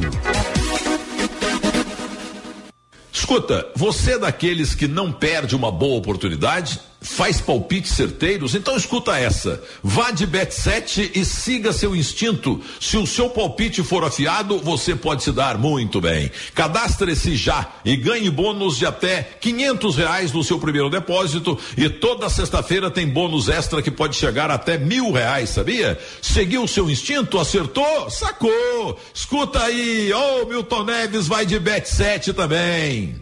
Escuta, 3.11 3.67
você 3.75 4.13
é 4.13 4.19
daqueles 4.19 4.75
que 4.75 4.87
não 4.87 5.11
perde 5.11 5.57
uma 5.57 5.73
boa 5.73 5.97
oportunidade? 5.97 6.79
Faz 7.03 7.41
palpites 7.41 7.93
certeiros? 7.93 8.55
Então 8.55 8.77
escuta 8.77 9.19
essa. 9.19 9.63
Vá 9.83 10.13
de 10.13 10.27
Bet7 10.27 11.11
e 11.15 11.25
siga 11.25 11.73
seu 11.73 11.97
instinto. 11.97 12.61
Se 12.81 12.97
o 12.97 13.07
seu 13.07 13.29
palpite 13.29 13.83
for 13.83 14.05
afiado, 14.05 14.59
você 14.59 14.95
pode 14.95 15.25
se 15.25 15.33
dar 15.33 15.59
muito 15.59 16.01
bem. 16.01 16.31
Cadastre-se 16.55 17.35
já 17.35 17.73
e 17.85 17.97
ganhe 17.97 18.31
bônus 18.31 18.79
de 18.79 18.87
até 18.87 19.23
quinhentos 19.41 19.97
reais 19.97 20.31
no 20.33 20.45
seu 20.45 20.61
primeiro 20.61 20.89
depósito 20.89 21.59
e 21.77 21.89
toda 21.89 22.31
sexta-feira 22.31 22.89
tem 22.89 23.07
bônus 23.07 23.49
extra 23.49 23.83
que 23.83 23.91
pode 23.91 24.15
chegar 24.15 24.51
até 24.51 24.79
mil 24.79 25.11
reais, 25.11 25.51
sabia? 25.51 25.99
Seguiu 26.21 26.69
seu 26.69 26.89
instinto? 26.89 27.39
Acertou? 27.39 28.09
Sacou! 28.11 28.99
Escuta 29.13 29.65
aí, 29.65 30.13
ô 30.13 30.43
oh, 30.43 30.47
Milton 30.47 30.85
Neves 30.85 31.27
vai 31.27 31.45
de 31.45 31.59
Bet7 31.59 32.33
também. 32.33 33.22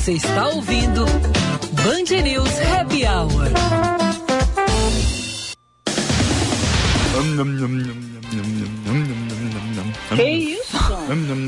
Você 0.00 0.12
está 0.12 0.48
ouvindo 0.48 1.04
Band 1.04 2.22
News 2.22 2.50
Happy 2.74 3.04
Hour. 3.04 3.50
Que 10.16 10.22
isso? 10.22 10.59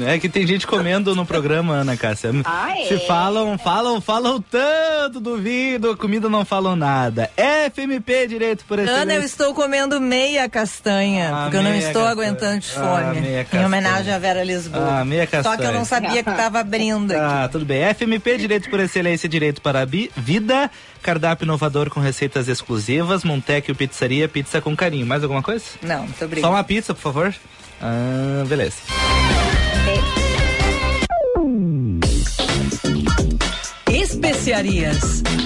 É 0.09 0.19
que 0.19 0.29
tem 0.29 0.47
gente 0.47 0.67
comendo 0.67 1.15
no 1.15 1.25
programa, 1.27 1.75
Ana 1.75 1.97
Cássia. 1.97 2.31
Ah, 2.45 2.79
é? 2.79 2.87
Se 2.87 2.99
falam, 3.07 3.57
falam, 3.59 4.01
falam 4.01 4.41
tanto 4.41 5.21
do 5.21 5.37
vinho, 5.37 5.91
a 5.91 5.97
comida 5.97 6.29
não 6.29 6.45
falam 6.45 6.75
nada. 6.77 7.31
FMP 7.37 8.27
Direito 8.27 8.65
por 8.67 8.79
Excelência. 8.79 9.03
Ana, 9.03 9.15
eu 9.15 9.23
estou 9.23 9.55
comendo 9.55 10.01
meia 10.01 10.49
castanha, 10.49 11.31
Ah, 11.35 11.43
porque 11.45 11.57
eu 11.59 11.63
não 11.63 11.71
meia 11.71 11.87
estou 11.87 12.03
castanha. 12.05 12.11
aguentando 12.29 12.59
de 12.61 12.69
Ah, 12.77 12.81
fome. 13.13 13.21
meia 13.21 13.41
em 13.41 13.45
castanha. 13.45 13.67
homenagem 13.67 14.13
à 14.15 14.19
Vera 14.19 14.45
Lisboa. 14.45 15.01
Ah, 15.01 15.05
meia 15.05 15.29
Só 15.43 15.57
que 15.57 15.63
eu 15.63 15.73
não 15.73 15.81
castanha. 15.81 15.85
sabia 15.85 16.23
que 16.23 16.31
estava 16.31 16.61
abrindo 16.61 17.11
aqui. 17.13 17.21
Ah, 17.21 17.49
tudo 17.51 17.65
bem. 17.65 17.83
FMP 17.85 18.37
Direito 18.39 18.69
por 18.71 18.81
Excelência, 18.81 19.29
Direito 19.29 19.61
para 19.63 19.83
a 19.83 19.85
Vida. 19.85 20.71
Cardápio 21.03 21.45
inovador 21.45 21.91
com 21.91 22.01
receitas 22.01 22.49
exclusivas. 22.49 23.25
Montecchio 23.25 23.75
Pizzaria, 23.75 24.29
pizza 24.29 24.61
com 24.61 24.75
carinho. 24.77 25.07
Mais 25.07 25.23
alguma 25.23 25.43
coisa? 25.43 25.65
Não, 25.83 26.01
muito 26.05 26.19
Só 26.19 26.25
obrigada. 26.25 26.53
uma 26.55 26.63
pizza, 26.65 26.95
por 26.95 27.01
favor. 27.01 27.35
Ah, 27.81 28.45
beleza. 28.47 28.77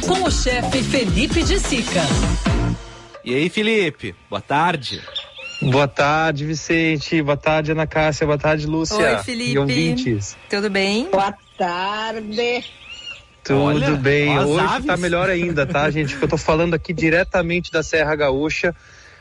Com 0.06 0.24
o 0.24 0.30
chefe 0.30 0.82
Felipe 0.82 1.42
de 1.42 1.58
Sica. 1.58 2.02
E 3.24 3.34
aí, 3.34 3.48
Felipe? 3.48 4.14
Boa 4.28 4.42
tarde. 4.42 5.00
Boa 5.62 5.88
tarde, 5.88 6.44
Vicente. 6.44 7.22
Boa 7.22 7.34
tarde, 7.36 7.72
Ana 7.72 7.86
Cássia. 7.86 8.26
Boa 8.26 8.36
tarde, 8.36 8.66
Lúcia. 8.66 8.98
Oi, 9.16 9.18
Felipe. 9.24 9.52
E 9.52 9.58
ouvintes. 9.58 10.36
Tudo 10.50 10.68
bem? 10.68 11.08
Boa 11.10 11.32
tarde. 11.56 12.62
Tudo 13.42 13.62
Olha, 13.62 13.92
bem. 13.92 14.38
Hoje 14.38 14.60
aves. 14.60 14.86
tá 14.86 14.98
melhor 14.98 15.30
ainda, 15.30 15.64
tá, 15.64 15.88
gente? 15.90 16.10
Porque 16.10 16.26
eu 16.26 16.28
tô 16.28 16.36
falando 16.36 16.74
aqui 16.74 16.92
diretamente 16.92 17.72
da 17.72 17.82
Serra 17.82 18.14
Gaúcha, 18.16 18.76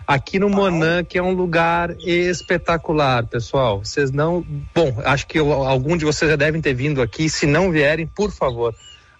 aqui 0.05 0.37
no 0.39 0.49
Monã, 0.49 1.05
que 1.05 1.17
é 1.17 1.23
um 1.23 1.31
lugar 1.31 1.95
espetacular, 2.01 3.25
pessoal. 3.27 3.79
Vocês 3.81 4.11
não. 4.11 4.45
Bom, 4.75 5.01
acho 5.05 5.25
que 5.25 5.39
eu- 5.39 5.53
algum 5.53 5.95
de 5.95 6.03
vocês 6.03 6.29
já 6.29 6.35
devem 6.35 6.59
ter 6.59 6.73
vindo 6.73 7.01
aqui. 7.01 7.29
Se 7.29 7.45
não 7.45 7.71
vierem, 7.71 8.05
por 8.05 8.29
favor, 8.29 8.75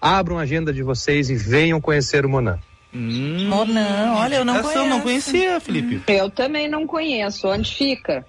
abram 0.06 0.38
a 0.38 0.42
agenda 0.44 0.72
de 0.72 0.84
vocês 0.84 1.32
e 1.32 1.36
venham 1.36 1.82
conhecer 1.82 2.26
o 2.26 2.30
Monã. 2.30 2.60
Monã, 2.94 4.14
olha, 4.16 4.36
eu 4.36 4.46
não 4.46 4.72
eu 4.72 4.86
não 4.86 5.02
conhecia, 5.02 5.60
Felipe. 5.60 6.02
Eu 6.08 6.30
também 6.30 6.70
não 6.70 6.86
conheço. 6.86 7.48
Onde 7.48 7.74
fica? 7.74 8.24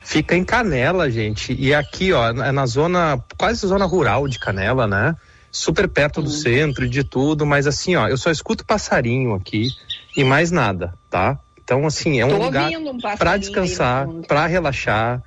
Fica 0.00 0.34
em 0.34 0.44
Canela, 0.44 1.10
gente. 1.10 1.54
E 1.58 1.74
aqui, 1.74 2.12
ó, 2.12 2.30
é 2.30 2.50
na 2.50 2.64
zona, 2.64 3.22
quase 3.36 3.66
zona 3.66 3.84
rural 3.84 4.26
de 4.26 4.38
Canela, 4.38 4.86
né? 4.86 5.14
Super 5.52 5.86
perto 5.86 6.22
do 6.22 6.30
centro 6.30 6.86
e 6.86 6.88
de 6.88 7.04
tudo, 7.04 7.44
mas 7.44 7.66
assim, 7.66 7.94
ó, 7.94 8.08
eu 8.08 8.16
só 8.16 8.30
escuto 8.30 8.64
passarinho 8.64 9.34
aqui 9.34 9.68
e 10.16 10.24
mais 10.24 10.50
nada, 10.50 10.94
tá? 11.10 11.38
Então, 11.62 11.86
assim, 11.86 12.20
é 12.20 12.24
um 12.24 12.30
Tô 12.30 12.38
lugar 12.38 12.70
um 12.70 12.98
passarinho 12.98 13.18
para 13.18 13.36
descansar, 13.36 14.08
para 14.26 14.46
relaxar, 14.46 15.22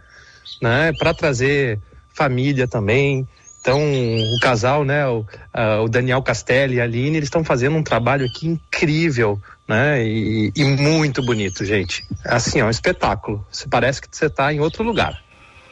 né? 0.61 0.91
Para 0.93 1.13
trazer 1.13 1.79
família 2.13 2.67
também. 2.67 3.27
Então, 3.61 3.79
o 3.81 4.39
casal, 4.41 4.85
né, 4.85 5.05
o, 5.07 5.25
ah, 5.53 5.81
o 5.81 5.89
Daniel 5.89 6.21
Castelli 6.21 6.75
e 6.75 6.81
a 6.81 6.85
Aline, 6.85 7.17
eles 7.17 7.27
estão 7.27 7.43
fazendo 7.43 7.75
um 7.75 7.83
trabalho 7.83 8.25
aqui 8.25 8.47
incrível, 8.47 9.39
né? 9.67 10.01
E, 10.05 10.51
e 10.55 10.63
muito 10.63 11.21
bonito, 11.23 11.65
gente. 11.65 12.05
Assim, 12.25 12.61
ó, 12.61 12.67
um 12.67 12.69
espetáculo. 12.69 13.45
Você 13.51 13.67
parece 13.67 14.01
que 14.01 14.07
você 14.11 14.27
está 14.27 14.53
em 14.53 14.59
outro 14.59 14.83
lugar. 14.83 15.21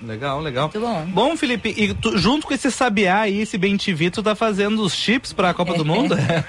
Legal, 0.01 0.39
legal. 0.41 0.65
Muito 0.71 0.79
bom. 0.79 1.05
Bom, 1.07 1.35
Felipe, 1.37 1.73
e 1.75 1.91
tu- 1.93 2.17
junto 2.19 2.45
com 2.45 2.53
esse 2.53 2.69
sabiá 2.69 3.21
aí, 3.21 3.41
esse 3.41 3.57
bem 3.57 3.75
TV, 3.77 4.11
tu 4.11 4.21
tá 4.21 4.35
fazendo 4.35 4.83
os 4.83 4.93
chips 4.93 5.33
pra 5.33 5.53
Copa 5.55 5.73
do 5.73 5.83
Mundo? 5.83 6.13
É. 6.13 6.43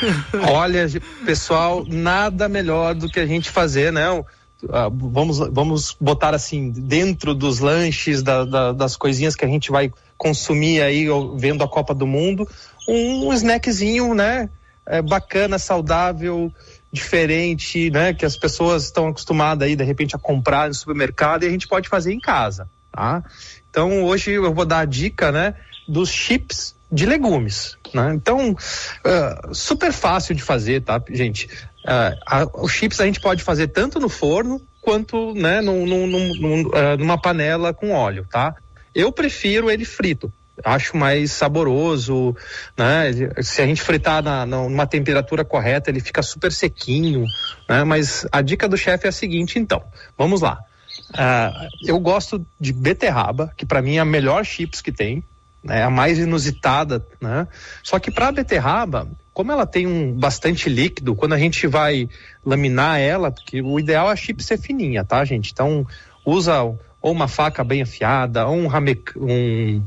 Olha, 0.50 0.88
ge- 0.88 1.00
pessoal, 1.26 1.84
nada 1.86 2.48
melhor 2.48 2.94
do 2.94 3.08
que 3.10 3.20
a 3.20 3.26
gente 3.26 3.50
fazer, 3.50 3.92
né? 3.92 4.08
o- 4.10 4.24
ah, 4.70 4.88
vamos, 4.90 5.38
vamos 5.52 5.94
botar 6.00 6.34
assim, 6.34 6.70
dentro 6.70 7.34
dos 7.34 7.58
lanches, 7.58 8.22
da- 8.22 8.46
da- 8.46 8.72
das 8.72 8.96
coisinhas 8.96 9.36
que 9.36 9.44
a 9.44 9.48
gente 9.48 9.70
vai 9.70 9.92
consumir 10.24 10.80
aí, 10.80 11.06
vendo 11.36 11.62
a 11.62 11.68
Copa 11.68 11.94
do 11.94 12.06
Mundo, 12.06 12.48
um 12.88 13.30
snackzinho, 13.34 14.14
né? 14.14 14.48
É, 14.86 15.02
bacana, 15.02 15.58
saudável, 15.58 16.50
diferente, 16.90 17.90
né? 17.90 18.14
Que 18.14 18.24
as 18.24 18.34
pessoas 18.34 18.84
estão 18.84 19.08
acostumadas 19.08 19.68
aí, 19.68 19.76
de 19.76 19.84
repente, 19.84 20.16
a 20.16 20.18
comprar 20.18 20.68
no 20.68 20.74
supermercado 20.74 21.42
e 21.42 21.46
a 21.46 21.50
gente 21.50 21.68
pode 21.68 21.90
fazer 21.90 22.12
em 22.14 22.20
casa, 22.20 22.66
tá? 22.90 23.22
Então, 23.68 24.02
hoje 24.04 24.30
eu 24.30 24.54
vou 24.54 24.64
dar 24.64 24.78
a 24.80 24.84
dica, 24.86 25.30
né? 25.30 25.54
Dos 25.86 26.08
chips 26.08 26.74
de 26.90 27.04
legumes, 27.04 27.76
né? 27.92 28.12
Então, 28.14 28.56
ah, 29.04 29.48
super 29.52 29.92
fácil 29.92 30.34
de 30.34 30.42
fazer, 30.42 30.80
tá, 30.82 31.02
gente? 31.10 31.48
Ah, 31.86 32.14
a- 32.26 32.48
os 32.62 32.72
chips 32.72 32.98
a 32.98 33.04
gente 33.04 33.20
pode 33.20 33.42
fazer 33.42 33.68
tanto 33.68 34.00
no 34.00 34.08
forno 34.08 34.58
quanto, 34.80 35.34
né, 35.34 35.60
num, 35.60 35.84
num- 35.86 36.06
num- 36.06 36.70
ah, 36.74 36.96
numa 36.96 37.18
panela 37.20 37.74
com 37.74 37.90
óleo, 37.90 38.26
tá? 38.30 38.54
Eu 38.94 39.10
prefiro 39.10 39.70
ele 39.70 39.84
frito. 39.84 40.32
Acho 40.64 40.96
mais 40.96 41.32
saboroso, 41.32 42.36
né? 42.76 43.10
Se 43.42 43.60
a 43.60 43.66
gente 43.66 43.82
fritar 43.82 44.22
na, 44.22 44.46
numa 44.46 44.86
temperatura 44.86 45.44
correta, 45.44 45.90
ele 45.90 46.00
fica 46.00 46.22
super 46.22 46.52
sequinho, 46.52 47.26
né? 47.68 47.82
Mas 47.82 48.24
a 48.30 48.40
dica 48.40 48.68
do 48.68 48.76
chefe 48.76 49.06
é 49.06 49.08
a 49.08 49.12
seguinte, 49.12 49.58
então. 49.58 49.82
Vamos 50.16 50.42
lá. 50.42 50.60
Ah, 51.12 51.68
eu 51.82 51.98
gosto 51.98 52.46
de 52.60 52.72
beterraba, 52.72 53.52
que 53.56 53.66
para 53.66 53.82
mim 53.82 53.96
é 53.96 54.00
a 54.00 54.04
melhor 54.04 54.44
chips 54.44 54.80
que 54.80 54.92
tem, 54.92 55.24
né? 55.62 55.82
A 55.82 55.90
mais 55.90 56.18
inusitada, 56.18 57.04
né? 57.20 57.48
Só 57.82 57.98
que 57.98 58.12
para 58.12 58.30
beterraba, 58.30 59.08
como 59.32 59.50
ela 59.50 59.66
tem 59.66 59.86
um 59.88 60.12
bastante 60.12 60.68
líquido, 60.68 61.16
quando 61.16 61.32
a 61.32 61.38
gente 61.38 61.66
vai 61.66 62.08
laminar 62.46 63.00
ela, 63.00 63.32
porque 63.32 63.60
o 63.60 63.80
ideal 63.80 64.08
é 64.08 64.12
a 64.12 64.16
chip 64.16 64.42
ser 64.42 64.58
fininha, 64.58 65.04
tá, 65.04 65.24
gente? 65.24 65.50
Então 65.50 65.84
usa 66.24 66.54
ou 67.04 67.12
uma 67.12 67.28
faca 67.28 67.62
bem 67.62 67.82
afiada, 67.82 68.46
ou 68.46 68.56
um, 68.56 68.66
rame, 68.66 68.98
um, 69.14 69.82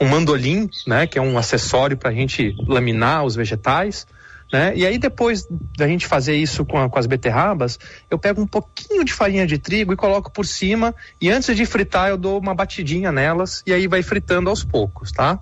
um 0.00 0.08
mandolim, 0.08 0.70
né? 0.86 1.06
Que 1.06 1.18
é 1.18 1.22
um 1.22 1.36
acessório 1.36 1.94
para 1.94 2.08
a 2.08 2.12
gente 2.14 2.56
laminar 2.66 3.22
os 3.22 3.36
vegetais. 3.36 4.06
Né? 4.50 4.72
E 4.74 4.86
aí 4.86 4.96
depois 4.96 5.46
da 5.76 5.86
gente 5.86 6.06
fazer 6.06 6.36
isso 6.36 6.64
com, 6.64 6.78
a- 6.78 6.88
com 6.88 6.98
as 6.98 7.04
beterrabas, 7.04 7.78
eu 8.10 8.18
pego 8.18 8.40
um 8.40 8.46
pouquinho 8.46 9.04
de 9.04 9.12
farinha 9.12 9.46
de 9.46 9.58
trigo 9.58 9.92
e 9.92 9.96
coloco 9.96 10.30
por 10.30 10.46
cima 10.46 10.94
e 11.20 11.30
antes 11.30 11.54
de 11.54 11.66
fritar 11.66 12.08
eu 12.08 12.16
dou 12.16 12.38
uma 12.38 12.54
batidinha 12.54 13.12
nelas 13.12 13.62
e 13.66 13.72
aí 13.72 13.86
vai 13.86 14.02
fritando 14.02 14.48
aos 14.48 14.64
poucos, 14.64 15.12
tá? 15.12 15.38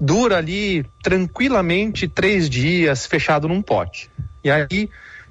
Dura 0.00 0.38
ali 0.38 0.86
tranquilamente 1.02 2.08
três 2.08 2.48
dias 2.48 3.04
fechado 3.04 3.48
num 3.48 3.60
pote. 3.60 4.10
E 4.42 4.50
aí 4.50 4.88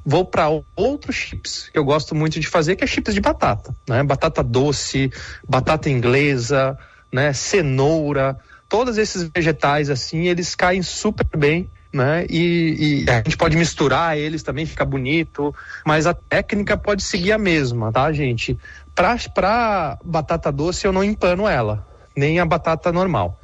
vou 0.08 0.24
para 0.24 0.48
outros 0.74 1.18
chips 1.18 1.68
que 1.68 1.78
eu 1.78 1.84
gosto 1.84 2.16
muito 2.16 2.40
de 2.40 2.48
fazer, 2.48 2.78
que 2.78 2.84
é 2.86 2.88
chips 2.88 3.14
de 3.14 3.20
batata, 3.20 3.76
né? 3.86 4.02
Batata 4.04 4.42
doce, 4.42 5.12
batata 5.48 5.90
inglesa, 5.90 6.78
né? 7.12 7.34
Cenoura, 7.34 8.40
todos 8.70 8.98
esses 8.98 9.30
vegetais 9.36 9.90
assim, 9.90 10.28
eles 10.28 10.56
caem 10.56 10.82
super 10.82 11.28
bem 11.38 11.70
né? 11.92 12.26
E, 12.30 13.04
e 13.06 13.10
a 13.10 13.16
gente 13.16 13.38
pode 13.38 13.58
misturar 13.58 14.18
eles 14.18 14.44
também, 14.44 14.66
fica 14.66 14.86
bonito, 14.86 15.56
mas 15.86 16.06
a 16.06 16.14
técnica 16.14 16.78
pode 16.78 17.02
seguir 17.02 17.32
a 17.32 17.38
mesma, 17.38 17.92
tá, 17.92 18.12
gente? 18.12 18.58
Pra, 18.94 19.18
pra 19.34 19.98
batata 20.04 20.52
doce 20.52 20.86
eu 20.86 20.92
não 20.92 21.04
empano 21.04 21.48
ela, 21.48 21.88
nem 22.16 22.40
a 22.40 22.46
batata 22.46 22.92
normal, 22.92 23.40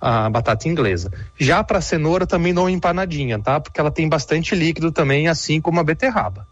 a 0.00 0.30
batata 0.30 0.68
inglesa. 0.68 1.10
Já 1.38 1.62
pra 1.64 1.80
cenoura 1.80 2.26
também 2.26 2.52
não 2.52 2.68
empanadinha, 2.68 3.38
tá? 3.38 3.58
Porque 3.58 3.80
ela 3.80 3.90
tem 3.90 4.08
bastante 4.08 4.54
líquido 4.54 4.92
também, 4.92 5.28
assim 5.28 5.60
como 5.60 5.80
a 5.80 5.84
beterraba. 5.84 6.46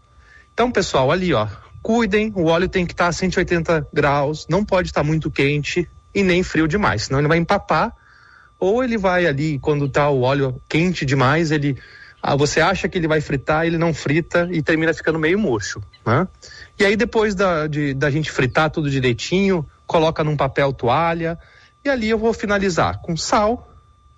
Então, 0.53 0.71
pessoal, 0.71 1.11
ali, 1.11 1.33
ó, 1.33 1.47
cuidem, 1.81 2.31
o 2.35 2.45
óleo 2.45 2.67
tem 2.67 2.85
que 2.85 2.93
estar 2.93 3.07
a 3.07 3.11
180 3.11 3.87
graus, 3.93 4.45
não 4.49 4.65
pode 4.65 4.89
estar 4.89 5.03
muito 5.03 5.31
quente 5.31 5.87
e 6.13 6.23
nem 6.23 6.43
frio 6.43 6.67
demais, 6.67 7.03
senão 7.03 7.19
ele 7.19 7.27
vai 7.27 7.37
empapar 7.37 7.93
ou 8.59 8.83
ele 8.83 8.97
vai 8.97 9.25
ali, 9.25 9.59
quando 9.59 9.87
tá 9.87 10.09
o 10.09 10.21
óleo 10.21 10.59
quente 10.67 11.05
demais, 11.05 11.51
ele. 11.51 11.77
ah, 12.21 12.35
você 12.35 12.59
acha 12.59 12.89
que 12.89 12.97
ele 12.97 13.07
vai 13.07 13.21
fritar, 13.21 13.65
ele 13.65 13.77
não 13.77 13.93
frita 13.93 14.47
e 14.51 14.61
termina 14.61 14.93
ficando 14.93 15.19
meio 15.19 15.37
murcho. 15.37 15.81
Né? 16.05 16.27
E 16.79 16.85
aí, 16.85 16.95
depois 16.95 17.35
da, 17.35 17.67
de, 17.67 17.93
da 17.93 18.09
gente 18.09 18.31
fritar 18.31 18.69
tudo 18.71 18.89
direitinho, 18.89 19.65
coloca 19.85 20.23
num 20.23 20.35
papel 20.35 20.73
toalha. 20.73 21.37
E 21.87 21.89
ali 21.89 22.09
eu 22.09 22.17
vou 22.17 22.33
finalizar 22.33 22.99
com 22.99 23.15
sal, 23.15 23.65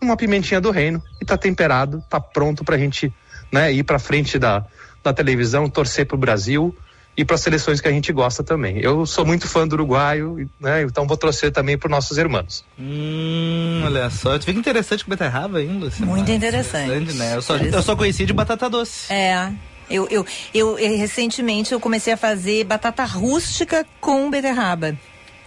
uma 0.02 0.18
pimentinha 0.18 0.60
do 0.60 0.72
reino 0.72 1.04
e 1.22 1.26
tá 1.26 1.38
temperado, 1.38 2.04
tá 2.10 2.20
pronto 2.20 2.64
pra 2.64 2.80
gente 2.80 3.14
né, 3.52 3.72
ir 3.72 3.84
pra 3.84 4.00
frente 4.00 4.40
da, 4.40 4.66
da 5.04 5.14
televisão, 5.14 5.70
torcer 5.70 6.08
pro 6.08 6.18
Brasil 6.18 6.76
e 7.16 7.24
para 7.24 7.38
seleções 7.38 7.80
que 7.80 7.88
a 7.88 7.92
gente 7.92 8.12
gosta 8.12 8.44
também. 8.44 8.80
Eu 8.80 9.06
sou 9.06 9.24
muito 9.24 9.48
fã 9.48 9.68
do 9.68 9.74
uruguaio, 9.74 10.50
né? 10.60 10.82
Então 10.82 11.06
vou 11.06 11.16
torcer 11.16 11.52
também 11.52 11.78
para 11.78 11.92
nossos 11.92 12.18
irmãos. 12.18 12.66
Hum, 12.80 13.84
olha 13.86 14.10
só. 14.10 14.40
Tu 14.40 14.46
fica 14.46 14.58
interessante 14.58 15.06
com 15.06 15.12
beterraba 15.12 15.60
ainda. 15.60 15.86
Luciana? 15.86 16.12
Muito 16.12 16.32
interessante. 16.32 16.88
Interessante, 16.88 17.18
né? 17.20 17.36
Eu 17.36 17.42
só, 17.44 17.56
eu 17.56 17.84
só 17.84 17.96
conhecia 17.96 18.26
de 18.26 18.34
batata 18.34 18.68
doce. 18.68 19.14
É. 19.14 19.52
Eu, 19.88 20.08
eu, 20.10 20.26
eu, 20.56 20.80
eu, 20.80 20.98
recentemente 20.98 21.72
eu 21.72 21.80
comecei 21.80 22.14
a 22.14 22.18
fazer 22.18 22.64
batata 22.64 23.04
rústica 23.06 23.86
com 24.02 24.28
beterraba. 24.32 24.98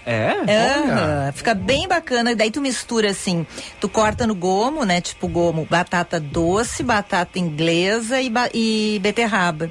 É? 0.04 0.32
Aham, 0.42 1.32
fica 1.32 1.54
bem 1.54 1.86
bacana. 1.86 2.34
Daí 2.34 2.50
tu 2.50 2.60
mistura 2.60 3.10
assim, 3.10 3.46
tu 3.80 3.88
corta 3.88 4.26
no 4.26 4.34
gomo, 4.34 4.84
né? 4.84 5.00
Tipo 5.00 5.28
gomo, 5.28 5.66
batata 5.70 6.18
doce, 6.18 6.82
batata 6.82 7.38
inglesa 7.38 8.20
e, 8.20 8.28
ba- 8.28 8.50
e 8.52 8.98
beterraba. 9.00 9.70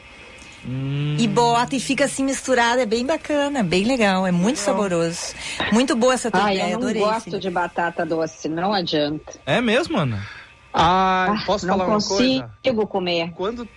E 1.18 1.28
bota 1.28 1.76
e 1.76 1.80
fica 1.80 2.06
assim 2.06 2.24
misturado, 2.24 2.80
é 2.80 2.86
bem 2.86 3.06
bacana, 3.06 3.62
bem 3.64 3.84
legal, 3.84 4.26
é 4.26 4.32
muito 4.32 4.58
saboroso. 4.58 5.34
Muito 5.72 5.96
boa 5.96 6.14
essa 6.14 6.32
tua 6.32 6.46
Ah, 6.46 6.54
ideia, 6.54 6.72
eu 6.72 6.80
não 6.80 6.88
adorei. 6.88 7.02
gosto 7.02 7.38
de 7.40 7.50
batata 7.50 8.06
doce, 8.06 8.48
não 8.48 8.74
adianta. 8.74 9.40
É 9.46 9.60
mesmo, 9.60 9.98
Ana? 9.98 10.26
Ah, 10.74 11.28
Ah, 11.38 11.46
posso 11.46 11.68
não 11.68 11.74
falar 11.78 11.88
uma 11.88 12.02
coisa? 12.02 12.50
consigo 12.64 12.88
comer. 12.88 13.32
Quando, 13.34 13.68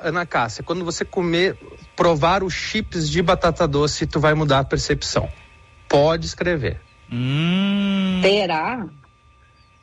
Ana 0.00 0.24
Cássia, 0.24 0.64
quando 0.64 0.84
você 0.84 1.04
comer, 1.04 1.56
provar 1.94 2.42
os 2.42 2.54
chips 2.54 3.08
de 3.10 3.20
batata 3.20 3.68
doce, 3.68 4.06
tu 4.06 4.18
vai 4.18 4.32
mudar 4.34 4.60
a 4.60 4.64
percepção. 4.64 5.28
Pode 5.94 6.26
escrever. 6.26 6.80
Hum. 7.12 8.18
Será? 8.20 8.84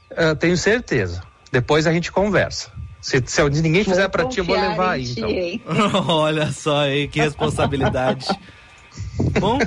Eu 0.10 0.36
tenho 0.36 0.58
certeza. 0.58 1.24
Depois 1.50 1.88
a 1.88 1.94
gente 1.94 2.12
conversa. 2.12 2.70
Se, 3.02 3.24
se 3.26 3.42
ninguém 3.62 3.86
fizer 3.86 4.10
pra 4.10 4.26
ti, 4.26 4.40
eu 4.40 4.44
vou 4.44 4.60
levar 4.60 4.92
aí, 4.92 5.10
então. 5.10 5.30
Olha 6.14 6.52
só 6.52 6.82
aí, 6.82 7.08
que 7.08 7.22
responsabilidade. 7.22 8.28
Bom, 9.40 9.58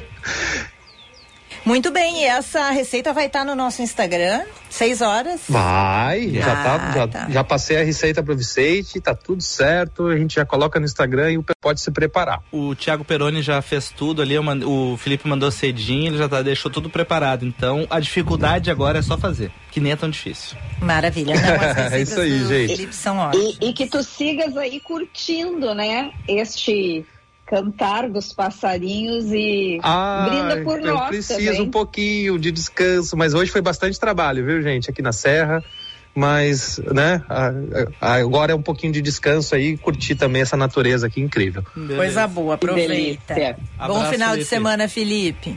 Muito 1.65 1.91
bem, 1.91 2.23
e 2.23 2.25
essa 2.27 2.71
receita 2.71 3.13
vai 3.15 3.27
estar 3.27 3.43
no 3.45 3.55
nosso 3.55 3.81
Instagram, 3.81 4.43
seis 4.69 5.01
horas. 5.01 5.41
Vai, 5.49 6.29
já, 6.31 6.53
Ah, 6.53 6.63
tá, 6.79 6.93
já, 6.93 7.09
tá. 7.09 7.27
já 7.31 7.43
passei 7.45 7.79
a 7.81 7.83
receita 7.85 8.23
pro 8.23 8.37
Vicente, 8.37 9.01
tá 9.01 9.15
tudo 9.15 9.43
certo, 9.43 10.09
a 10.09 10.17
gente 10.19 10.35
já 10.35 10.45
coloca 10.45 10.79
no 10.79 10.85
Instagram 10.85 11.33
e 11.33 11.39
o 11.39 11.45
pode 11.63 11.81
se 11.81 11.91
preparar. 11.91 12.43
O 12.53 12.75
Thiago 12.75 13.03
Peroni 13.05 13.41
já 13.41 13.63
fez 13.63 13.89
tudo 13.91 14.21
ali, 14.21 14.37
o 14.39 14.97
Felipe 14.99 15.27
mandou 15.27 15.51
cedinho, 15.51 16.09
ele 16.09 16.19
já 16.19 16.29
tá, 16.29 16.43
deixou 16.43 16.71
tudo 16.71 16.91
preparado. 16.91 17.47
Então 17.47 17.87
a 17.89 17.99
dificuldade 17.99 18.71
agora 18.71 18.99
é 18.99 19.03
só 19.03 19.17
fazer, 19.17 19.51
que 19.71 19.81
nem 19.81 19.93
é 19.93 19.97
tão 19.97 20.11
difícil. 20.11 20.59
Maravilha. 20.83 21.35
Não, 21.35 21.85
É 21.97 22.01
isso 22.03 22.21
aí, 22.21 22.47
gente. 22.47 22.77
Felipe 22.77 22.95
são 22.95 23.17
ótimas. 23.17 23.57
E, 23.61 23.71
e 23.71 23.73
que 23.73 23.87
tu 23.87 24.03
sigas 24.03 24.55
aí 24.59 24.79
curtindo, 24.81 25.75
né? 25.75 26.11
Este 26.29 27.07
cantar 27.47 28.09
dos 28.09 28.33
passarinhos 28.33 29.27
e 29.33 29.79
Ah, 29.83 30.27
brinda 30.29 30.65
por 30.65 30.81
eu 30.81 30.95
nós 30.95 31.09
preciso 31.09 31.39
também. 31.47 31.61
um 31.63 31.71
pouquinho 31.71 32.39
de 32.39 32.51
descanso, 32.51 33.17
mas 33.17 33.35
hoje 33.35 33.51
foi 33.51 33.61
bastante 33.61 33.99
trabalho, 34.01 34.45
viu, 34.45 34.63
gente, 34.63 34.91
aqui 34.91 35.03
na 35.03 35.13
Serra. 35.13 35.63
Mas, 36.17 36.79
né, 36.93 37.23
agora 38.01 38.53
é 38.53 38.55
um 38.55 38.63
pouquinho 38.63 38.93
de 38.93 39.03
descanso 39.03 39.53
aí 39.55 39.71
e 39.71 39.77
curtir 39.77 40.15
também 40.15 40.43
essa 40.43 40.57
natureza 40.57 41.09
aqui 41.09 41.21
incrível. 41.21 41.65
Coisa 41.97 42.25
boa, 42.29 42.55
aproveita. 42.55 43.35
Bom 43.85 44.05
final 44.05 44.29
de 44.31 44.35
Felipe. 44.37 44.45
semana, 44.45 44.89
Felipe. 44.89 45.57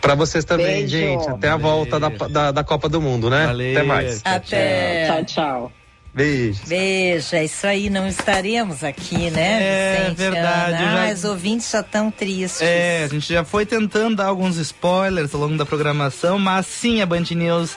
Pra 0.00 0.16
vocês 0.16 0.44
também, 0.44 0.80
Beijo. 0.86 0.88
gente. 0.98 1.28
Até 1.30 1.48
a 1.48 1.56
volta 1.56 2.00
da, 2.00 2.08
da, 2.08 2.50
da 2.50 2.64
Copa 2.64 2.88
do 2.88 3.00
Mundo, 3.00 3.30
né? 3.30 3.46
Valeu. 3.46 3.70
Até 3.70 3.82
mais. 3.84 4.20
Até. 4.24 5.06
Tchau, 5.06 5.24
tchau. 5.24 5.72
Beijo. 6.14 6.60
Beijo, 6.68 7.34
é 7.34 7.44
isso 7.44 7.66
aí, 7.66 7.90
não 7.90 8.06
estaremos 8.06 8.84
aqui, 8.84 9.30
né, 9.30 9.58
É, 9.62 9.96
Vicente? 10.02 10.16
verdade, 10.16 10.82
Ana? 10.82 10.92
já- 10.96 11.10
Ah, 11.10 11.12
os 11.12 11.24
ouvintes 11.24 11.68
já 11.70 11.80
estão 11.80 12.08
tristes. 12.10 12.62
É, 12.62 13.02
a 13.04 13.08
gente 13.08 13.32
já 13.32 13.44
foi 13.44 13.66
tentando 13.66 14.16
dar 14.16 14.26
alguns 14.26 14.56
spoilers 14.56 15.34
ao 15.34 15.40
longo 15.40 15.56
da 15.56 15.66
programação, 15.66 16.38
mas 16.38 16.66
sim, 16.66 17.02
a 17.02 17.06
Band 17.06 17.24
News 17.32 17.76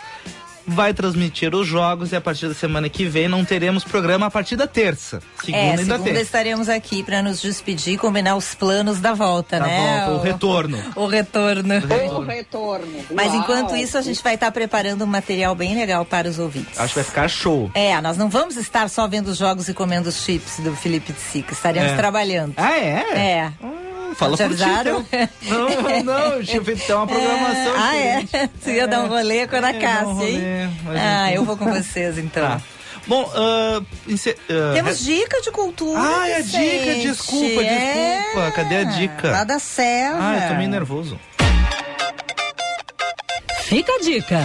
vai 0.67 0.93
transmitir 0.93 1.55
os 1.55 1.65
jogos 1.65 2.11
e 2.11 2.15
a 2.15 2.21
partir 2.21 2.47
da 2.47 2.53
semana 2.53 2.89
que 2.89 3.05
vem 3.05 3.27
não 3.27 3.45
teremos 3.45 3.83
programa 3.83 4.25
a 4.25 4.31
partir 4.31 4.55
da 4.57 4.67
terça. 4.67 5.21
Segunda 5.39 5.57
é, 5.57 5.69
ainda 5.71 5.93
segunda 5.93 6.03
tem. 6.13 6.21
estaremos 6.21 6.67
aqui 6.69 7.01
para 7.03 7.21
nos 7.23 7.41
despedir 7.41 7.93
e 7.93 7.97
combinar 7.97 8.35
os 8.35 8.53
planos 8.53 8.99
da 8.99 9.13
volta, 9.13 9.59
Da 9.59 9.65
né? 9.65 10.05
volta, 10.05 10.11
o 10.11 10.21
retorno. 10.23 10.77
O 10.95 11.07
retorno. 11.07 11.75
O 11.75 12.23
retorno. 12.23 12.87
Mas 13.15 13.27
Uau. 13.31 13.37
enquanto 13.41 13.75
isso, 13.75 13.97
a 13.97 14.01
gente 14.01 14.21
vai 14.21 14.33
estar 14.35 14.51
preparando 14.51 15.03
um 15.03 15.07
material 15.07 15.55
bem 15.55 15.75
legal 15.75 16.03
para 16.03 16.27
os 16.27 16.37
ouvintes. 16.37 16.77
Acho 16.79 16.89
que 16.93 16.99
vai 16.99 17.03
ficar 17.03 17.27
show. 17.29 17.71
É, 17.73 17.99
nós 18.01 18.17
não 18.17 18.29
vamos 18.29 18.57
estar 18.57 18.89
só 18.89 19.07
vendo 19.07 19.27
os 19.29 19.37
jogos 19.37 19.69
e 19.69 19.73
comendo 19.73 20.09
os 20.09 20.23
chips 20.23 20.59
do 20.59 20.75
Felipe 20.75 21.13
de 21.13 21.19
Sica. 21.19 21.53
Estaremos 21.53 21.91
É. 21.91 21.95
trabalhando. 21.95 22.53
Ah, 22.57 22.77
é? 22.77 23.05
É. 23.15 23.51
Fala 24.15 24.35
Te 24.37 24.43
por 24.43 24.55
ti, 24.55 24.63
então. 24.63 25.05
Não, 25.43 26.03
não, 26.03 26.19
eu 26.33 26.43
tinha 26.45 26.63
feito 26.63 26.83
até 26.83 26.95
uma 26.95 27.07
programação. 27.07 27.73
ah, 27.77 27.91
diferente. 27.91 28.35
é? 28.35 28.49
Tu 28.63 28.69
ia 28.71 28.87
dar 28.87 29.03
um 29.03 29.07
rolê 29.07 29.47
com 29.47 29.55
a 29.55 29.59
Ana 29.59 29.69
É, 29.69 29.73
Cássia, 29.79 30.29
hein? 30.29 30.79
rolê, 30.85 30.99
Ah, 30.99 31.31
eu 31.33 31.43
vou 31.45 31.55
com 31.57 31.65
vocês, 31.71 32.17
então. 32.19 32.47
Tá. 32.47 32.61
Bom, 33.07 33.31
ense- 34.07 34.35
ah, 34.49 34.73
Temos 34.73 34.99
dica 35.03 35.41
de 35.41 35.49
cultura. 35.51 35.99
Ah, 36.01 36.27
é 36.27 36.35
a 36.37 36.41
dica, 36.41 36.93
desculpa, 37.01 37.45
desculpa. 37.63 37.63
É, 37.63 38.51
Cadê 38.53 38.77
a 38.77 38.83
dica? 38.83 39.31
Lá 39.31 39.43
da 39.43 39.59
Serra. 39.59 40.17
Ah, 40.19 40.43
eu 40.43 40.49
tô 40.49 40.55
meio 40.55 40.69
nervoso. 40.69 41.19
Fica 43.63 43.93
a 43.93 43.99
dica. 44.01 44.39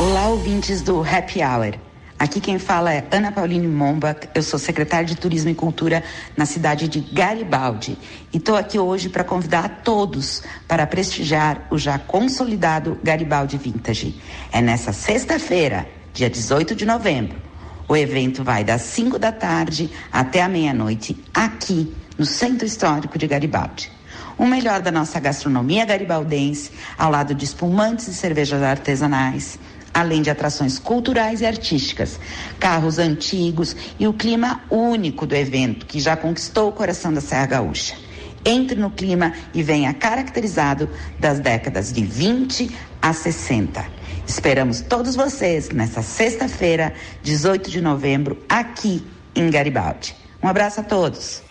Olá, 0.00 0.28
ouvintes 0.28 0.80
do 0.82 1.00
Happy 1.02 1.42
Hour. 1.42 1.74
Aqui 2.18 2.40
quem 2.40 2.58
fala 2.58 2.92
é 2.92 3.06
Ana 3.12 3.30
Pauline 3.30 3.68
Momba, 3.68 4.16
eu 4.34 4.42
sou 4.42 4.58
secretária 4.58 5.06
de 5.06 5.14
Turismo 5.14 5.50
e 5.50 5.54
Cultura 5.54 6.02
na 6.36 6.44
cidade 6.44 6.88
de 6.88 6.98
Garibaldi. 6.98 7.96
E 8.32 8.38
estou 8.38 8.56
aqui 8.56 8.76
hoje 8.76 9.08
para 9.08 9.22
convidar 9.22 9.64
a 9.64 9.68
todos 9.68 10.42
para 10.66 10.84
prestigiar 10.84 11.68
o 11.70 11.78
já 11.78 11.96
consolidado 11.96 12.98
Garibaldi 13.04 13.56
Vintage. 13.56 14.20
É 14.50 14.60
nessa 14.60 14.92
sexta-feira, 14.92 15.88
dia 16.12 16.28
18 16.28 16.74
de 16.74 16.84
novembro. 16.84 17.40
O 17.86 17.96
evento 17.96 18.42
vai 18.42 18.64
das 18.64 18.82
5 18.82 19.16
da 19.16 19.30
tarde 19.30 19.88
até 20.10 20.42
a 20.42 20.48
meia-noite, 20.48 21.16
aqui 21.32 21.94
no 22.18 22.26
Centro 22.26 22.66
Histórico 22.66 23.16
de 23.16 23.28
Garibaldi. 23.28 23.92
O 24.36 24.44
melhor 24.44 24.80
da 24.80 24.90
nossa 24.90 25.20
gastronomia 25.20 25.84
garibaldense, 25.84 26.72
ao 26.96 27.12
lado 27.12 27.32
de 27.32 27.44
espumantes 27.44 28.08
e 28.08 28.14
cervejas 28.14 28.62
artesanais, 28.62 29.58
além 29.92 30.22
de 30.22 30.30
atrações 30.30 30.78
culturais 30.78 31.40
e 31.40 31.46
artísticas, 31.46 32.18
carros 32.58 32.98
antigos 32.98 33.76
e 33.98 34.06
o 34.06 34.12
clima 34.12 34.62
único 34.70 35.26
do 35.26 35.34
evento, 35.34 35.86
que 35.86 36.00
já 36.00 36.16
conquistou 36.16 36.68
o 36.68 36.72
coração 36.72 37.12
da 37.12 37.20
Serra 37.20 37.46
Gaúcha. 37.46 37.94
Entre 38.44 38.78
no 38.78 38.90
clima 38.90 39.32
e 39.52 39.62
venha 39.62 39.92
caracterizado 39.92 40.88
das 41.18 41.40
décadas 41.40 41.92
de 41.92 42.04
20 42.04 42.70
a 43.02 43.12
60. 43.12 43.84
Esperamos 44.26 44.80
todos 44.80 45.16
vocês 45.16 45.70
nessa 45.70 46.02
sexta-feira, 46.02 46.92
18 47.22 47.70
de 47.70 47.80
novembro, 47.80 48.38
aqui 48.48 49.04
em 49.34 49.50
Garibaldi. 49.50 50.14
Um 50.42 50.48
abraço 50.48 50.80
a 50.80 50.84
todos. 50.84 51.47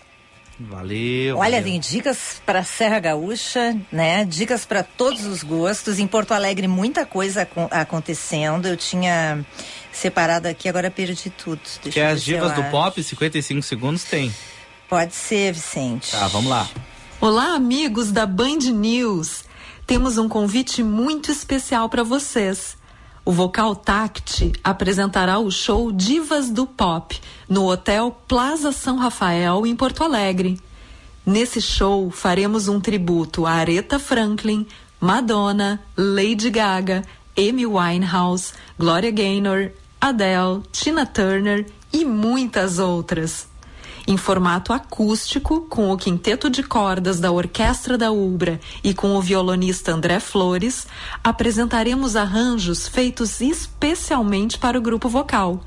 Valeu. 0.59 1.37
Olha, 1.37 1.57
valeu. 1.59 1.63
tem 1.63 1.79
dicas 1.79 2.41
para 2.45 2.63
Serra 2.63 2.99
Gaúcha, 2.99 3.77
né? 3.91 4.25
Dicas 4.25 4.65
para 4.65 4.81
todos 4.83 5.25
os 5.25 5.43
gostos. 5.43 5.99
Em 5.99 6.07
Porto 6.07 6.31
Alegre, 6.33 6.67
muita 6.67 7.05
coisa 7.05 7.43
acon- 7.43 7.67
acontecendo. 7.69 8.67
Eu 8.67 8.75
tinha 8.75 9.45
separado 9.91 10.47
aqui, 10.47 10.67
agora 10.67 10.89
perdi 10.89 11.29
tudo. 11.29 11.59
Deixa 11.83 11.91
Quer 11.91 11.99
eu 12.01 12.07
ver 12.07 12.13
as 12.13 12.23
divas 12.23 12.53
do 12.53 12.61
acho. 12.61 12.71
pop? 12.71 13.03
55 13.03 13.61
segundos 13.61 14.03
tem. 14.03 14.33
Pode 14.89 15.13
ser, 15.13 15.53
Vicente. 15.53 16.11
Tá, 16.11 16.27
vamos 16.27 16.49
lá. 16.49 16.67
Olá, 17.21 17.53
amigos 17.55 18.11
da 18.11 18.25
Band 18.25 18.57
News. 18.73 19.43
Temos 19.85 20.17
um 20.17 20.27
convite 20.27 20.81
muito 20.83 21.31
especial 21.31 21.87
para 21.89 22.03
vocês. 22.03 22.75
O 23.27 23.31
Vocal 23.33 23.75
Tact 23.75 24.53
apresentará 24.63 25.37
o 25.37 25.51
show 25.51 25.91
Divas 25.91 26.49
do 26.49 26.65
Pop 26.65 27.19
no 27.49 27.65
Hotel 27.65 28.17
Plaza 28.25 28.71
São 28.71 28.95
Rafael, 28.95 29.67
em 29.67 29.75
Porto 29.75 30.01
Alegre. 30.01 30.57
Nesse 31.25 31.61
show, 31.61 32.09
faremos 32.09 32.69
um 32.69 32.79
tributo 32.79 33.45
a 33.45 33.51
Aretha 33.51 33.99
Franklin, 33.99 34.65
Madonna, 34.97 35.83
Lady 35.97 36.49
Gaga, 36.49 37.03
Amy 37.37 37.65
Winehouse, 37.65 38.53
Gloria 38.79 39.11
Gaynor, 39.11 39.71
Adele, 39.99 40.63
Tina 40.71 41.05
Turner 41.05 41.65
e 41.91 42.05
muitas 42.05 42.79
outras. 42.79 43.45
Em 44.09 44.15
formato 44.15 44.71
acústico, 44.71 45.67
com 45.69 45.91
o 45.91 45.97
quinteto 45.97 46.49
de 46.49 46.63
cordas 46.63 47.19
da 47.19 47.29
Orquestra 47.29 47.97
da 47.97 48.09
Ubra 48.09 48.57
e 48.81 48.93
com 48.93 49.13
o 49.17 49.21
violonista 49.21 49.91
André 49.91 50.21
Flores, 50.21 50.87
apresentaremos 51.21 52.15
arranjos 52.15 52.87
feitos 52.87 53.41
especialmente 53.41 54.57
para 54.57 54.77
o 54.77 54.81
grupo 54.81 55.09
vocal. 55.09 55.61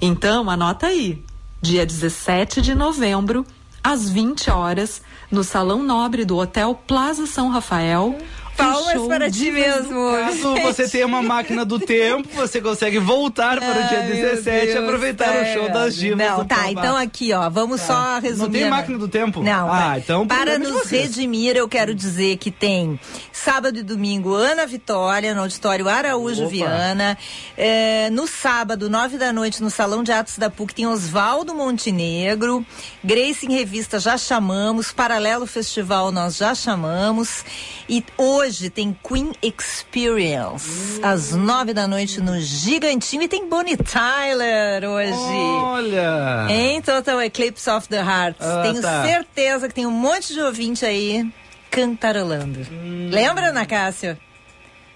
Então, 0.00 0.48
anota 0.48 0.86
aí. 0.86 1.22
Dia 1.60 1.84
17 1.84 2.62
de 2.62 2.74
novembro, 2.74 3.44
às 3.84 4.08
20 4.08 4.50
horas, 4.50 5.02
no 5.30 5.44
Salão 5.44 5.82
Nobre 5.82 6.24
do 6.24 6.38
Hotel 6.38 6.74
Plaza 6.86 7.26
São 7.26 7.50
Rafael. 7.50 8.16
Palmas 8.56 8.92
show 8.92 9.08
para 9.08 9.30
ti 9.30 9.50
mesmo. 9.50 10.12
Caso 10.12 10.54
você 10.62 10.88
tenha 10.88 11.06
uma 11.06 11.22
máquina 11.22 11.64
do 11.64 11.78
tempo, 11.80 12.28
você 12.34 12.60
consegue 12.60 12.98
voltar 12.98 13.58
para 13.58 13.70
o 13.70 13.88
dia 13.88 14.00
Ai, 14.00 14.06
meu 14.08 14.16
17 14.16 14.66
e 14.66 14.76
aproveitar 14.78 15.42
o 15.42 15.46
show 15.52 15.70
das 15.70 15.94
divas. 15.94 16.18
Não, 16.18 16.44
tá, 16.44 16.70
então 16.70 16.96
aqui, 16.96 17.32
ó, 17.32 17.48
vamos 17.50 17.80
só 17.80 18.18
resumir. 18.18 18.46
Não 18.46 18.50
tem 18.50 18.64
né? 18.64 18.70
máquina 18.70 18.98
do 18.98 19.08
tempo? 19.08 19.42
Não. 19.42 19.72
Ah, 19.72 19.88
vai. 19.88 19.98
então 19.98 20.26
Para 20.26 20.52
é 20.52 20.58
de 20.58 20.66
nos 20.66 20.88
redimir, 20.88 21.56
eu 21.56 21.68
quero 21.68 21.94
dizer 21.94 22.36
que 22.38 22.50
tem 22.50 22.98
sábado 23.32 23.78
e 23.78 23.82
domingo 23.82 24.34
Ana 24.34 24.66
Vitória, 24.66 25.34
no 25.34 25.42
auditório 25.42 25.88
Araújo 25.88 26.42
Opa. 26.42 26.50
Viana. 26.50 27.18
É, 27.56 28.08
no 28.10 28.26
sábado, 28.26 28.88
nove 28.88 29.18
da 29.18 29.32
noite, 29.32 29.62
no 29.62 29.70
Salão 29.70 30.02
de 30.02 30.12
Atos 30.12 30.38
da 30.38 30.50
PUC, 30.50 30.74
tem 30.74 30.86
Oswaldo 30.86 31.54
Montenegro. 31.54 32.64
Grace 33.04 33.46
em 33.46 33.52
Revista 33.52 34.00
já 34.00 34.16
chamamos. 34.16 34.92
Paralelo 34.92 35.46
Festival 35.46 36.10
nós 36.10 36.36
já 36.36 36.54
chamamos. 36.54 37.44
E 37.88 38.04
hoje 38.16 38.45
tem 38.70 38.96
Queen 39.02 39.32
Experience, 39.42 41.00
às 41.02 41.32
nove 41.32 41.72
da 41.74 41.86
noite 41.86 42.20
no 42.20 42.40
Gigantinho. 42.40 43.22
E 43.22 43.28
tem 43.28 43.48
Bonnie 43.48 43.76
Tyler 43.76 44.84
hoje. 44.88 45.12
Olha! 45.12 46.46
Em 46.48 46.80
Total 46.80 47.20
Eclipse 47.22 47.68
of 47.68 47.88
the 47.88 47.98
Heart. 48.00 48.36
Ah, 48.40 48.62
Tenho 48.62 48.80
tá. 48.80 49.04
certeza 49.04 49.68
que 49.68 49.74
tem 49.74 49.86
um 49.86 49.90
monte 49.90 50.32
de 50.32 50.40
ouvinte 50.40 50.84
aí 50.84 51.26
cantarolando. 51.70 52.60
Hum. 52.70 53.10
Lembra, 53.12 53.48
Ana 53.48 53.66
Cássia? 53.66 54.18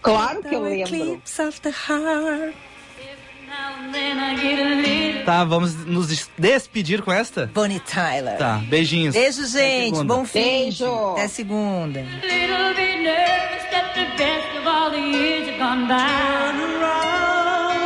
Claro 0.03 0.41
que 0.41 0.47
eu 0.49 0.61
Total 0.61 0.63
lembro. 0.63 0.95
Eclipse 0.95 1.43
of 1.43 1.61
the 1.61 1.71
Heart. 1.71 2.55
Tá, 5.25 5.45
vamos 5.45 5.75
nos 5.87 6.09
des- 6.09 6.29
despedir 6.39 7.03
com 7.03 7.13
esta? 7.13 7.51
Bonnie 7.55 7.81
Tyler. 7.81 8.37
Tá, 8.39 8.61
beijinhos. 8.69 9.15
Beijo, 9.15 9.47
gente. 9.47 10.03
Bom 10.05 10.25
fim. 10.25 10.41
Beijo. 10.43 11.13
Até 11.13 11.29
segunda. 11.29 12.05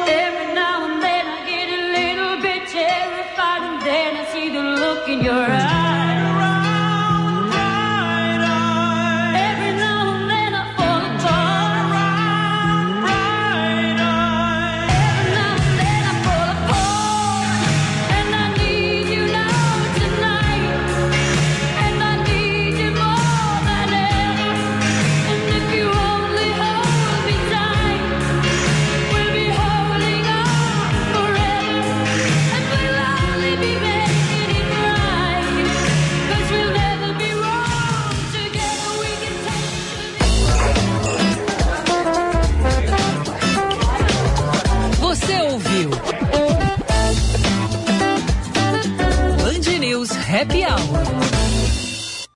Every 0.07 0.55
now 0.55 0.85
and 0.87 1.01
then 1.03 1.27
I 1.27 1.45
get 1.49 1.69
a 1.71 1.83
little 1.93 2.37
bit 2.43 2.67
terrified, 2.69 3.63
and 3.63 3.83
then 3.83 4.17
I 4.17 4.25
see 4.33 4.49
the 4.51 4.61
look 4.61 5.09
in 5.09 5.23
your 5.25 5.47
eye. 5.51 5.84